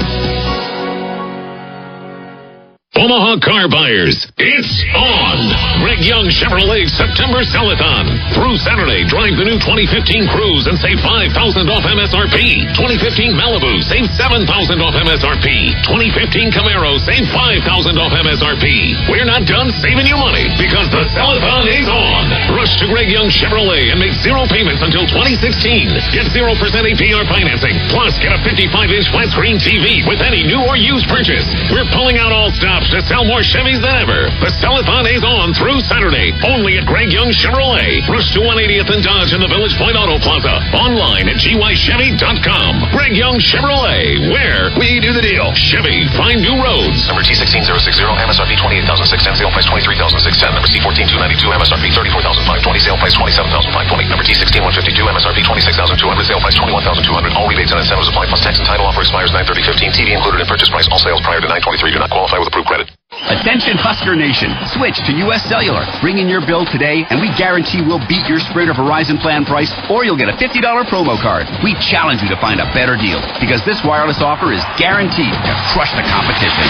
Omaha 2.97 3.37
car 3.45 3.69
buyers, 3.69 4.25
it's 4.41 4.73
on! 4.97 5.37
Greg 5.85 6.01
Young 6.01 6.25
Chevrolet 6.33 6.89
September 6.89 7.45
Sellathon. 7.45 8.09
Through 8.33 8.57
Saturday, 8.65 9.05
drive 9.05 9.37
the 9.37 9.45
new 9.45 9.61
2015 9.61 10.25
Cruze 10.33 10.65
and 10.65 10.81
save 10.81 10.97
5000 11.05 11.29
off 11.69 11.85
MSRP. 11.85 12.73
2015 12.73 13.37
Malibu, 13.37 13.85
save 13.85 14.09
7000 14.17 14.81
off 14.81 14.97
MSRP. 14.97 15.77
2015 15.85 16.49
Camaro, 16.49 16.97
save 17.05 17.21
5000 17.29 18.01
off 18.01 18.17
MSRP. 18.17 18.65
We're 19.13 19.29
not 19.29 19.45
done 19.45 19.69
saving 19.77 20.09
you 20.09 20.17
money 20.17 20.49
because 20.57 20.89
the 20.89 21.05
Sellathon 21.13 21.69
is 21.69 21.85
on. 21.85 22.57
Rush 22.57 22.81
to 22.81 22.89
Greg 22.89 23.13
Young 23.13 23.29
Chevrolet 23.29 23.93
and 23.93 24.01
make 24.01 24.17
zero 24.25 24.49
payments 24.49 24.81
until 24.81 25.05
2016. 25.05 26.17
Get 26.17 26.33
0% 26.33 26.49
APR 26.49 27.29
financing. 27.29 27.77
Plus, 27.93 28.17
get 28.17 28.33
a 28.33 28.41
55 28.41 28.89
inch 28.89 29.05
flat 29.13 29.29
screen 29.37 29.61
TV 29.61 30.01
with 30.09 30.25
any 30.25 30.41
new 30.41 30.65
or 30.65 30.73
used 30.73 31.05
purchase. 31.05 31.45
We're 31.69 31.85
pulling 31.93 32.17
out 32.17 32.33
all 32.33 32.49
stops 32.57 32.86
to 32.93 33.01
sell 33.09 33.25
more 33.27 33.43
Chevys 33.43 33.83
than 33.83 33.95
ever. 33.99 34.31
The 34.39 34.51
Sellathon 34.63 35.09
is 35.11 35.23
on 35.25 35.51
through 35.57 35.83
Saturday, 35.87 36.31
only 36.45 36.79
at 36.79 36.85
Greg 36.87 37.11
Young 37.11 37.33
Chevrolet. 37.33 38.05
Rush 38.07 38.31
to 38.35 38.39
180th 38.39 38.91
and 38.93 39.03
Dodge 39.03 39.33
in 39.33 39.41
the 39.43 39.51
Village 39.51 39.75
Point 39.75 39.97
Auto 39.97 40.21
Plaza. 40.21 40.61
Online 40.77 41.27
at 41.27 41.41
gychevy.com. 41.41 42.71
Greg 42.93 43.17
Young 43.17 43.41
Chevrolet, 43.41 44.31
where 44.31 44.71
we 44.79 45.01
do 45.01 45.11
the 45.11 45.23
deal. 45.25 45.51
Chevy, 45.57 46.05
find 46.15 46.39
new 46.39 46.55
roads. 46.61 47.07
Number 47.09 47.25
T16060, 47.25 48.03
MSRP 48.29 48.53
28610 48.61 49.41
sale 49.41 49.51
price 49.51 49.67
23610 49.67 50.53
Number 50.53 50.69
C14292, 50.69 51.43
MSRP 51.49 51.85
34520 51.91 52.83
sale 52.83 52.99
price 53.01 53.15
27520 53.17 54.11
Number 54.11 54.25
T16152, 54.27 54.99
MSRP 55.01 55.39
26200 55.43 56.29
sale 56.29 56.41
price 56.43 56.55
21200 56.55 57.33
All 57.35 57.49
rebates 57.49 57.73
and 57.73 57.81
incentives 57.81 58.07
apply 58.07 58.29
plus 58.29 58.43
tax 58.45 58.61
and 58.61 58.67
title 58.69 58.85
offer 58.85 59.01
expires 59.01 59.33
93015 59.33 59.97
TV 59.97 60.13
included 60.13 60.43
in 60.43 60.47
purchase 60.47 60.69
price. 60.69 60.85
All 60.93 61.01
sales 61.01 61.21
prior 61.25 61.41
to 61.41 61.47
923 61.49 61.91
do 61.91 61.99
not 61.99 62.11
qualify 62.13 62.37
with 62.37 62.47
approved 62.53 62.67
credit 62.67 62.76
about 62.77 62.89
it. 62.89 63.06
Attention 63.25 63.73
Husker 63.81 64.13
Nation. 64.13 64.53
Switch 64.77 64.93
to 65.09 65.11
US 65.25 65.41
Cellular. 65.49 65.81
Bring 66.05 66.21
in 66.21 66.29
your 66.29 66.45
bill 66.45 66.69
today 66.69 67.01
and 67.09 67.17
we 67.17 67.33
guarantee 67.33 67.81
we'll 67.81 68.03
beat 68.05 68.21
your 68.29 68.37
Sprint 68.37 68.69
or 68.69 68.77
Verizon 68.77 69.17
plan 69.17 69.41
price 69.41 69.73
or 69.89 70.05
you'll 70.05 70.19
get 70.19 70.29
a 70.29 70.37
$50 70.37 70.61
promo 70.85 71.17
card. 71.17 71.49
We 71.65 71.73
challenge 71.81 72.21
you 72.21 72.29
to 72.29 72.37
find 72.37 72.61
a 72.61 72.69
better 72.77 72.93
deal 72.93 73.17
because 73.41 73.65
this 73.65 73.81
wireless 73.81 74.21
offer 74.21 74.53
is 74.53 74.61
guaranteed 74.77 75.33
to 75.33 75.53
crush 75.73 75.89
the 75.97 76.05
competition. 76.05 76.65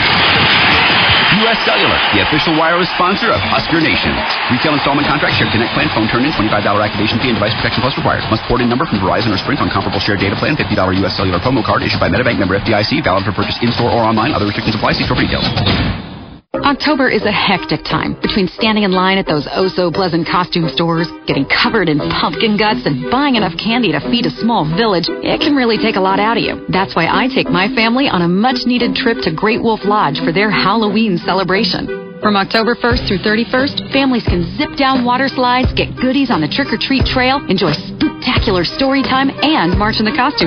US 1.44 1.60
Cellular, 1.68 2.00
the 2.16 2.24
official 2.24 2.56
wireless 2.56 2.88
sponsor 2.96 3.28
of 3.30 3.44
Husker 3.52 3.84
Nation. 3.84 4.16
Retail 4.48 4.74
installment 4.80 5.06
contract, 5.06 5.36
shared 5.36 5.52
connect 5.52 5.76
plan, 5.76 5.92
phone 5.92 6.08
turn 6.08 6.24
in, 6.24 6.32
$25 6.32 6.64
activation 6.64 7.20
fee, 7.20 7.30
and 7.30 7.38
device 7.38 7.54
protection 7.60 7.84
plus 7.84 7.94
required. 8.00 8.24
Must 8.32 8.42
port 8.48 8.64
in 8.64 8.72
number 8.72 8.88
from 8.88 9.04
Verizon 9.04 9.36
or 9.36 9.38
Sprint 9.38 9.60
on 9.60 9.68
comparable 9.70 10.00
shared 10.00 10.24
data 10.24 10.40
plan, 10.40 10.56
$50 10.56 10.74
US 11.04 11.20
Cellular 11.20 11.44
promo 11.44 11.60
card 11.60 11.84
issued 11.84 12.00
by 12.00 12.08
MetaBank 12.08 12.40
member 12.40 12.56
FDIC, 12.58 13.04
valid 13.04 13.28
for 13.28 13.36
purchase 13.36 13.60
in-store 13.62 13.92
or 13.92 14.08
online. 14.08 14.32
Other 14.32 14.48
restrictions 14.48 14.74
apply. 14.80 14.96
See 14.96 15.04
store 15.04 15.20
for 15.20 15.28
details. 15.28 16.07
October 16.56 17.10
is 17.10 17.24
a 17.24 17.32
hectic 17.32 17.84
time 17.84 18.16
between 18.22 18.48
standing 18.48 18.84
in 18.84 18.92
line 18.92 19.18
at 19.18 19.28
those 19.28 19.48
oh 19.52 19.68
so 19.68 19.92
pleasant 19.92 20.28
costume 20.28 20.70
stores, 20.70 21.08
getting 21.28 21.46
covered 21.46 21.90
in 21.90 22.00
pumpkin 22.00 22.58
guts, 22.58 22.86
and 22.86 23.12
buying 23.12 23.36
enough 23.36 23.56
candy 23.58 23.92
to 23.92 24.00
feed 24.12 24.26
a 24.26 24.32
small 24.32 24.64
village. 24.64 25.08
It 25.10 25.42
can 25.42 25.56
really 25.56 25.78
take 25.78 25.96
a 25.96 26.00
lot 26.00 26.20
out 26.20 26.38
of 26.38 26.44
you. 26.44 26.66
That's 26.70 26.96
why 26.96 27.08
I 27.08 27.28
take 27.28 27.50
my 27.50 27.68
family 27.76 28.08
on 28.08 28.22
a 28.22 28.28
much 28.28 28.66
needed 28.66 28.96
trip 28.96 29.20
to 29.24 29.32
Great 29.32 29.62
Wolf 29.62 29.84
Lodge 29.84 30.20
for 30.20 30.32
their 30.32 30.50
Halloween 30.50 31.18
celebration. 31.18 32.08
From 32.22 32.36
October 32.36 32.76
1st 32.76 33.08
through 33.08 33.20
31st, 33.20 33.92
families 33.94 34.24
can 34.24 34.44
zip 34.58 34.76
down 34.76 35.06
water 35.06 35.28
slides, 35.28 35.72
get 35.74 35.96
goodies 35.96 36.32
on 36.32 36.42
the 36.42 36.48
trick 36.48 36.74
or 36.74 36.78
treat 36.78 37.06
trail, 37.06 37.40
enjoy 37.48 37.72
spectacular 37.74 38.66
story 38.66 39.04
time, 39.04 39.30
and 39.44 39.78
march 39.78 40.00
in 40.00 40.06
the 40.06 40.16
costume 40.16 40.46